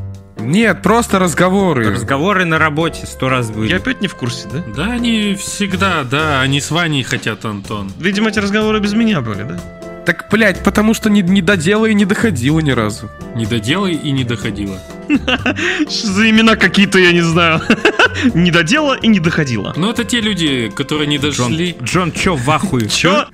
Нет, 0.41 0.83
просто 0.83 1.19
разговоры. 1.19 1.91
Разговоры 1.91 2.45
на 2.45 2.59
работе 2.59 3.07
сто 3.07 3.29
раз 3.29 3.51
были. 3.51 3.71
Я 3.71 3.77
опять 3.77 4.01
не 4.01 4.09
в 4.09 4.15
курсе, 4.15 4.49
да? 4.53 4.63
Да, 4.75 4.93
они 4.93 5.35
всегда, 5.35 6.05
да, 6.05 6.41
они 6.41 6.61
с 6.61 6.71
Ваней 6.71 7.03
хотят, 7.03 7.45
Антон. 7.45 7.91
Видимо, 7.99 8.31
эти 8.31 8.39
разговоры 8.39 8.81
без 8.81 8.93
меня 8.95 9.21
были, 9.21 9.43
да? 9.43 9.61
Так, 10.07 10.27
блядь, 10.31 10.63
потому 10.63 10.95
что 10.95 11.11
не, 11.11 11.23
не 11.23 11.43
додела 11.43 11.87
и 11.87 11.95
не 11.95 12.05
доходила 12.05 12.61
ни 12.61 12.71
разу. 12.71 13.11
Не 13.35 13.47
доделай 13.47 13.95
и 13.95 14.11
не 14.11 14.25
доходила. 14.25 14.81
За 15.89 16.31
имена 16.31 16.57
какие-то, 16.57 16.99
я 16.99 17.13
не 17.13 17.23
знаю. 17.23 17.61
Не 18.35 18.51
додела 18.51 18.95
и 18.95 19.09
не 19.09 19.21
доходила. 19.21 19.73
Ну, 19.77 19.91
это 19.91 20.05
те 20.05 20.21
люди, 20.21 20.71
которые 20.75 21.07
не 21.07 21.19
дошли. 21.19 21.77
Джон, 21.83 22.13
чё 22.13 22.35
в 22.37 22.51
ахуе? 22.51 22.89
Чё? 22.89 23.27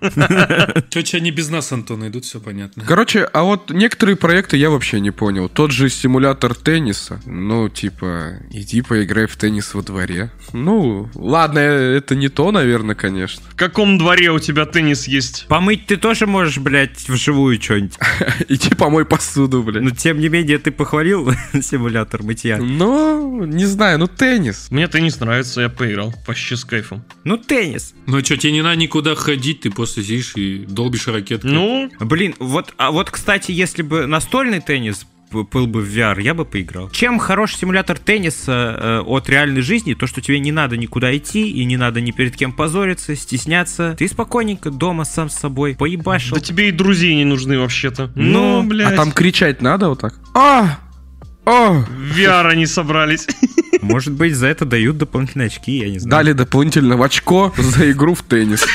Короче, 0.00 1.16
они 1.16 1.30
без 1.30 1.50
нас, 1.50 1.72
Антон, 1.72 2.06
идут, 2.08 2.24
все 2.24 2.40
понятно. 2.40 2.84
Короче, 2.86 3.24
а 3.24 3.42
вот 3.42 3.70
некоторые 3.70 4.16
проекты 4.16 4.56
я 4.56 4.70
вообще 4.70 5.00
не 5.00 5.10
понял. 5.10 5.48
Тот 5.48 5.72
же 5.72 5.88
симулятор 5.90 6.54
тенниса. 6.54 7.20
Ну, 7.26 7.68
типа, 7.68 8.38
иди 8.50 8.82
поиграй 8.82 9.26
в 9.26 9.36
теннис 9.36 9.74
во 9.74 9.82
дворе. 9.82 10.30
Ну, 10.52 11.10
ладно, 11.14 11.58
это 11.58 12.14
не 12.14 12.28
то, 12.28 12.50
наверное, 12.50 12.94
конечно. 12.94 13.42
В 13.50 13.56
каком 13.56 13.98
дворе 13.98 14.30
у 14.30 14.38
тебя 14.38 14.64
теннис 14.64 15.06
есть? 15.08 15.46
Помыть 15.48 15.86
ты 15.86 15.96
тоже 15.96 16.26
можешь, 16.26 16.58
блядь, 16.58 17.08
вживую 17.08 17.60
что-нибудь. 17.60 17.98
Иди 18.48 18.70
помой 18.74 19.04
посуду, 19.04 19.62
блядь. 19.62 19.82
Но 19.82 19.90
тем 19.90 20.20
не 20.20 20.28
менее 20.28 20.58
ты 20.58 20.70
похвалил 20.88 21.30
симулятор 21.60 22.22
мытья. 22.22 22.56
Ну, 22.56 23.44
не 23.44 23.66
знаю, 23.66 23.98
ну 23.98 24.06
теннис. 24.06 24.68
Мне 24.70 24.88
теннис 24.88 25.20
нравится, 25.20 25.60
я 25.60 25.68
поиграл. 25.68 26.14
Вообще 26.26 26.56
с 26.56 26.64
кайфом. 26.64 27.04
Ну, 27.24 27.36
теннис. 27.36 27.92
Ну 28.06 28.24
что, 28.24 28.38
тебе 28.38 28.52
не 28.52 28.62
надо 28.62 28.76
никуда 28.76 29.14
ходить, 29.14 29.60
ты 29.60 29.70
просто 29.70 30.02
сидишь 30.02 30.34
и 30.36 30.64
долбишь 30.66 31.06
ракеткой. 31.06 31.50
Ну, 31.50 31.90
Блин, 32.00 32.34
вот, 32.38 32.72
а 32.78 32.90
вот, 32.90 33.10
кстати, 33.10 33.52
если 33.52 33.82
бы 33.82 34.06
настольный 34.06 34.60
теннис 34.60 35.06
был 35.32 35.66
бы 35.66 35.82
в 35.82 35.88
VR, 35.88 36.20
я 36.20 36.34
бы 36.34 36.44
поиграл. 36.44 36.90
Чем 36.90 37.18
хороший 37.18 37.56
симулятор 37.58 37.98
тенниса 37.98 38.76
э, 38.78 39.00
от 39.00 39.28
реальной 39.28 39.62
жизни, 39.62 39.94
то, 39.94 40.06
что 40.06 40.20
тебе 40.20 40.38
не 40.40 40.52
надо 40.52 40.76
никуда 40.76 41.16
идти, 41.16 41.50
и 41.50 41.64
не 41.64 41.76
надо 41.76 42.00
ни 42.00 42.10
перед 42.10 42.36
кем 42.36 42.52
позориться, 42.52 43.14
стесняться. 43.16 43.94
Ты 43.98 44.08
спокойненько 44.08 44.70
дома 44.70 45.04
сам 45.04 45.28
с 45.28 45.34
собой 45.34 45.74
поебашил. 45.76 46.36
да 46.36 46.40
тебе 46.40 46.68
и 46.68 46.72
друзей 46.72 47.14
не 47.14 47.24
нужны 47.24 47.58
вообще-то. 47.58 48.10
Ну, 48.14 48.62
Ну, 48.62 48.68
блядь. 48.68 48.92
А 48.92 48.96
там 48.96 49.12
кричать 49.12 49.62
надо 49.62 49.88
вот 49.88 50.00
так? 50.00 50.14
А! 50.34 50.78
О, 51.44 51.78
В 51.80 52.18
VR 52.18 52.46
они 52.48 52.66
собрались. 52.66 53.26
Может 53.80 54.12
быть, 54.12 54.34
за 54.34 54.48
это 54.48 54.64
дают 54.64 54.98
дополнительные 54.98 55.46
очки, 55.46 55.78
я 55.78 55.88
не 55.88 55.98
знаю. 55.98 56.10
дали 56.10 56.32
дополнительно 56.34 56.96
в 56.96 57.02
очко 57.02 57.54
за 57.56 57.90
игру 57.90 58.14
в 58.14 58.22
теннис. 58.22 58.66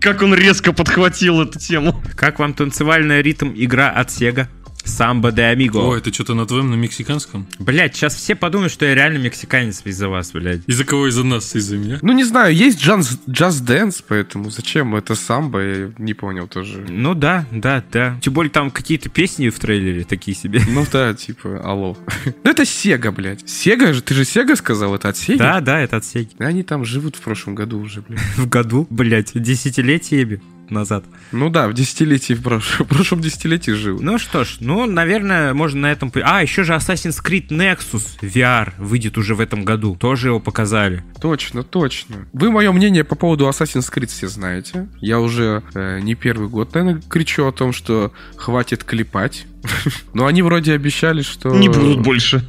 Как 0.00 0.22
он 0.22 0.34
резко 0.34 0.72
подхватил 0.72 1.42
эту 1.42 1.58
тему. 1.58 2.02
Как 2.16 2.38
вам 2.38 2.54
танцевальная 2.54 3.20
ритм 3.20 3.52
игра 3.54 3.90
от 3.90 4.08
Sega? 4.08 4.46
Samba 4.88 5.30
de 5.30 5.42
Amigo. 5.42 5.78
О, 5.78 5.96
это 5.96 6.12
что-то 6.12 6.34
на 6.34 6.46
твоем, 6.46 6.70
на 6.70 6.74
мексиканском? 6.74 7.46
Блять, 7.58 7.94
сейчас 7.94 8.14
все 8.14 8.34
подумают, 8.34 8.72
что 8.72 8.86
я 8.86 8.94
реально 8.94 9.18
мексиканец 9.18 9.82
из-за 9.84 10.08
вас, 10.08 10.32
блядь. 10.32 10.62
Из-за 10.66 10.84
кого? 10.84 11.06
Из-за 11.08 11.24
нас, 11.24 11.54
из-за 11.54 11.76
меня? 11.76 11.98
Ну, 12.02 12.12
не 12.12 12.24
знаю, 12.24 12.54
есть 12.54 12.80
Just, 12.80 13.18
Just 13.28 13.60
Dance, 13.60 14.02
поэтому 14.06 14.50
зачем 14.50 14.96
это 14.96 15.14
самбо, 15.14 15.60
я 15.60 15.92
не 15.98 16.14
понял 16.14 16.48
тоже. 16.48 16.84
Ну 16.88 17.14
да, 17.14 17.46
да, 17.52 17.84
да. 17.92 18.18
Тем 18.20 18.32
более 18.32 18.50
там 18.50 18.70
какие-то 18.70 19.08
песни 19.08 19.48
в 19.50 19.58
трейлере 19.58 20.04
такие 20.04 20.36
себе. 20.36 20.62
Ну 20.68 20.86
да, 20.90 21.14
типа, 21.14 21.60
алло. 21.62 21.96
Ну 22.44 22.50
это 22.50 22.64
Сега, 22.64 23.12
блядь. 23.12 23.48
Сега 23.48 23.92
же, 23.92 24.02
ты 24.02 24.14
же 24.14 24.24
Сега 24.24 24.56
сказал, 24.56 24.94
это 24.94 25.10
от 25.10 25.16
Сеги? 25.16 25.38
Да, 25.38 25.60
да, 25.60 25.80
это 25.80 25.96
от 25.96 26.04
Сеги. 26.04 26.30
Они 26.38 26.62
там 26.62 26.84
живут 26.84 27.16
в 27.16 27.20
прошлом 27.20 27.54
году 27.54 27.78
уже, 27.78 28.00
блядь. 28.00 28.20
В 28.36 28.48
году, 28.48 28.86
блять, 28.90 29.32
десятилетиями 29.34 30.40
назад. 30.70 31.04
Ну 31.32 31.50
да, 31.50 31.68
в 31.68 31.74
десятилетии, 31.74 32.34
в 32.34 32.42
прошлом, 32.42 32.86
в 32.86 32.88
прошлом 32.88 33.20
десятилетии 33.20 33.72
живут. 33.72 34.02
Ну 34.02 34.18
что 34.18 34.44
ж, 34.44 34.58
ну, 34.60 34.86
наверное, 34.86 35.54
можно 35.54 35.80
на 35.80 35.92
этом... 35.92 36.12
А, 36.22 36.42
еще 36.42 36.64
же 36.64 36.74
Assassin's 36.74 37.22
Creed 37.24 37.48
Nexus 37.48 38.18
VR 38.20 38.72
выйдет 38.78 39.18
уже 39.18 39.34
в 39.34 39.40
этом 39.40 39.64
году. 39.64 39.96
Тоже 39.96 40.28
его 40.28 40.40
показали. 40.40 41.04
Точно, 41.20 41.62
точно. 41.62 42.26
Вы 42.32 42.50
мое 42.50 42.72
мнение 42.72 43.04
по 43.04 43.14
поводу 43.14 43.48
Assassin's 43.48 43.92
Creed 43.92 44.06
все 44.06 44.28
знаете. 44.28 44.88
Я 45.00 45.20
уже 45.20 45.62
э, 45.74 46.00
не 46.00 46.14
первый 46.14 46.48
год, 46.48 46.74
наверное, 46.74 47.02
кричу 47.02 47.46
о 47.46 47.52
том, 47.52 47.72
что 47.72 48.12
хватит 48.36 48.84
клепать. 48.84 49.46
Но 50.14 50.26
они 50.26 50.42
вроде 50.42 50.72
обещали, 50.72 51.22
что... 51.22 51.50
Не 51.50 51.68
будут 51.68 52.00
больше. 52.00 52.44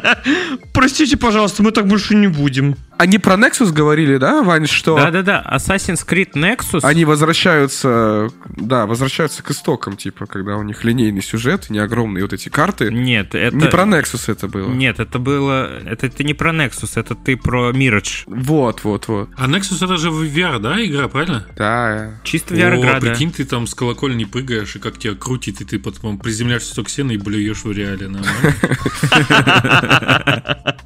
Простите, 0.72 1.16
пожалуйста, 1.16 1.62
мы 1.62 1.72
так 1.72 1.86
больше 1.86 2.14
не 2.14 2.28
будем. 2.28 2.76
Они 2.98 3.18
про 3.18 3.34
Nexus 3.34 3.72
говорили, 3.72 4.18
да, 4.18 4.42
Вань, 4.42 4.66
что 4.66 4.96
Да-да-да, 4.96 5.42
Assassin's 5.50 6.06
Creed 6.06 6.32
Nexus... 6.34 6.80
они 6.82 7.06
возвращаются, 7.06 8.28
да, 8.56 8.84
возвращаются 8.84 9.42
к 9.42 9.50
истокам, 9.50 9.96
типа, 9.96 10.26
когда 10.26 10.56
у 10.56 10.62
них 10.62 10.84
линейный 10.84 11.22
сюжет, 11.22 11.70
не 11.70 11.78
огромные 11.78 12.22
вот 12.24 12.34
эти 12.34 12.50
карты. 12.50 12.90
Нет, 12.90 13.34
это... 13.34 13.56
Не 13.56 13.66
про 13.68 13.84
Nexus 13.84 14.30
это 14.30 14.48
было. 14.48 14.70
Нет, 14.70 15.00
это 15.00 15.18
было... 15.18 15.78
Это 15.86 16.10
ты 16.10 16.24
не 16.24 16.34
про 16.34 16.52
Nexus, 16.52 16.92
это 16.96 17.14
ты 17.14 17.36
про 17.36 17.70
Mirage. 17.70 18.24
Вот, 18.26 18.84
вот, 18.84 19.08
вот. 19.08 19.30
А 19.36 19.48
Nexus 19.48 19.82
это 19.82 19.96
же 19.96 20.10
VR, 20.10 20.58
да, 20.58 20.84
игра, 20.84 21.08
правильно? 21.08 21.46
Да. 21.56 22.20
Чисто 22.22 22.54
VR-игра, 22.54 22.96
О, 22.96 23.00
да. 23.00 23.10
прикинь, 23.10 23.32
ты 23.32 23.46
там 23.46 23.66
с 23.66 23.74
колокольни 23.74 24.24
прыгаешь, 24.24 24.76
и 24.76 24.78
как 24.78 24.98
тебя 24.98 25.14
крутит, 25.14 25.62
и 25.62 25.64
ты 25.64 25.78
потом 25.78 26.18
приземляешься 26.18 26.49
в 26.58 26.90
сена 26.90 27.12
и 27.12 27.16
блюешь 27.16 27.64
в 27.64 27.72
реале. 27.72 28.08
Нормально? 28.08 28.54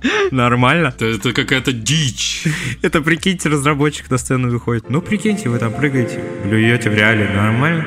Нормально. 0.30 0.94
Это 0.98 1.32
какая-то 1.32 1.72
дичь. 1.72 2.44
Это, 2.82 3.00
прикиньте, 3.00 3.48
разработчик 3.48 4.10
на 4.10 4.18
сцену 4.18 4.50
выходит. 4.50 4.90
Ну, 4.90 5.00
прикиньте, 5.00 5.48
вы 5.48 5.58
там 5.58 5.72
прыгаете, 5.72 6.20
блюете 6.44 6.90
в 6.90 6.94
реале. 6.94 7.28
Нормально. 7.28 7.84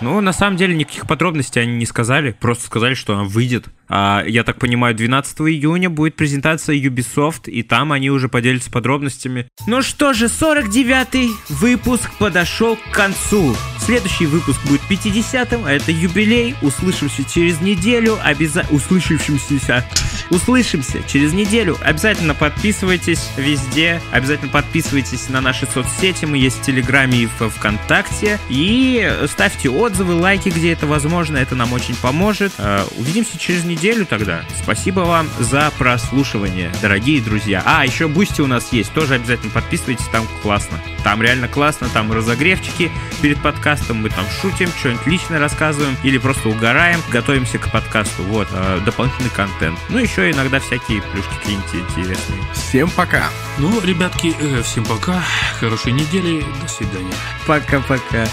Ну, 0.00 0.20
на 0.20 0.32
самом 0.32 0.56
деле, 0.56 0.74
никаких 0.74 1.06
подробностей 1.06 1.62
они 1.62 1.76
не 1.76 1.86
сказали. 1.86 2.36
Просто 2.40 2.64
сказали, 2.64 2.94
что 2.94 3.14
она 3.14 3.24
выйдет. 3.24 3.66
А, 3.88 4.22
я 4.26 4.44
так 4.44 4.58
понимаю, 4.58 4.94
12 4.94 5.40
июня 5.40 5.90
будет 5.90 6.14
презентация 6.14 6.76
Ubisoft, 6.76 7.50
и 7.50 7.62
там 7.62 7.90
они 7.92 8.08
уже 8.10 8.28
поделятся 8.28 8.70
подробностями. 8.70 9.48
Ну 9.66 9.82
что 9.82 10.12
же, 10.12 10.26
49-й 10.26 11.30
выпуск 11.48 12.10
подошел 12.18 12.76
к 12.76 12.94
концу. 12.94 13.56
Следующий 13.78 14.26
выпуск 14.26 14.60
будет 14.66 14.82
50-м, 14.88 15.64
а 15.66 15.72
это 15.72 15.90
юбилей. 15.90 16.54
Услышимся 16.62 17.24
через 17.24 17.60
неделю. 17.60 18.16
Обязательно... 18.22 18.76
Услышимся. 18.76 19.84
Услышимся 20.30 21.02
через 21.08 21.32
неделю. 21.32 21.76
Обязательно 21.82 22.34
подписывайтесь 22.34 23.28
везде. 23.36 24.00
Обязательно 24.12 24.50
подписывайтесь 24.50 25.28
на 25.28 25.40
наши 25.40 25.66
соцсети. 25.66 26.24
Мы 26.26 26.38
есть 26.38 26.58
в 26.58 26.62
Телеграме 26.62 27.22
и 27.22 27.26
в 27.26 27.48
ВКонтакте. 27.48 28.38
И 28.48 29.12
ставьте 29.26 29.68
отзывы, 29.68 29.89
лайки, 29.98 30.48
где 30.48 30.72
это 30.72 30.86
возможно. 30.86 31.36
Это 31.36 31.54
нам 31.54 31.72
очень 31.72 31.94
поможет. 31.96 32.52
Э, 32.58 32.84
Увидимся 32.96 33.38
через 33.38 33.64
неделю 33.64 34.06
тогда. 34.06 34.42
Спасибо 34.62 35.00
вам 35.00 35.28
за 35.38 35.72
прослушивание, 35.78 36.70
дорогие 36.82 37.20
друзья. 37.20 37.62
А, 37.64 37.84
еще 37.84 38.08
Бусти 38.08 38.40
у 38.40 38.46
нас 38.46 38.72
есть. 38.72 38.92
Тоже 38.92 39.14
обязательно 39.14 39.50
подписывайтесь. 39.50 40.04
Там 40.12 40.26
классно. 40.42 40.78
Там 41.04 41.22
реально 41.22 41.48
классно. 41.48 41.88
Там 41.88 42.12
разогревчики 42.12 42.90
перед 43.22 43.40
подкастом. 43.42 43.98
Мы 43.98 44.10
там 44.10 44.24
шутим, 44.40 44.68
что-нибудь 44.78 45.06
личное 45.06 45.38
рассказываем. 45.38 45.96
Или 46.02 46.18
просто 46.18 46.48
угораем. 46.48 47.00
Готовимся 47.10 47.58
к 47.58 47.70
подкасту. 47.70 48.22
Вот. 48.24 48.48
э, 48.52 48.80
Дополнительный 48.84 49.30
контент. 49.30 49.78
Ну, 49.88 49.98
еще 49.98 50.30
иногда 50.30 50.60
всякие 50.60 51.02
плюшки 51.02 51.34
какие-нибудь 51.40 51.74
интересные. 51.90 52.40
Всем 52.54 52.90
пока. 52.90 53.28
Ну, 53.58 53.80
ребятки, 53.80 54.34
э, 54.38 54.62
всем 54.62 54.84
пока. 54.84 55.22
Хорошей 55.58 55.92
недели. 55.92 56.44
До 56.62 56.68
свидания. 56.68 57.14
Пока-пока. 57.46 58.26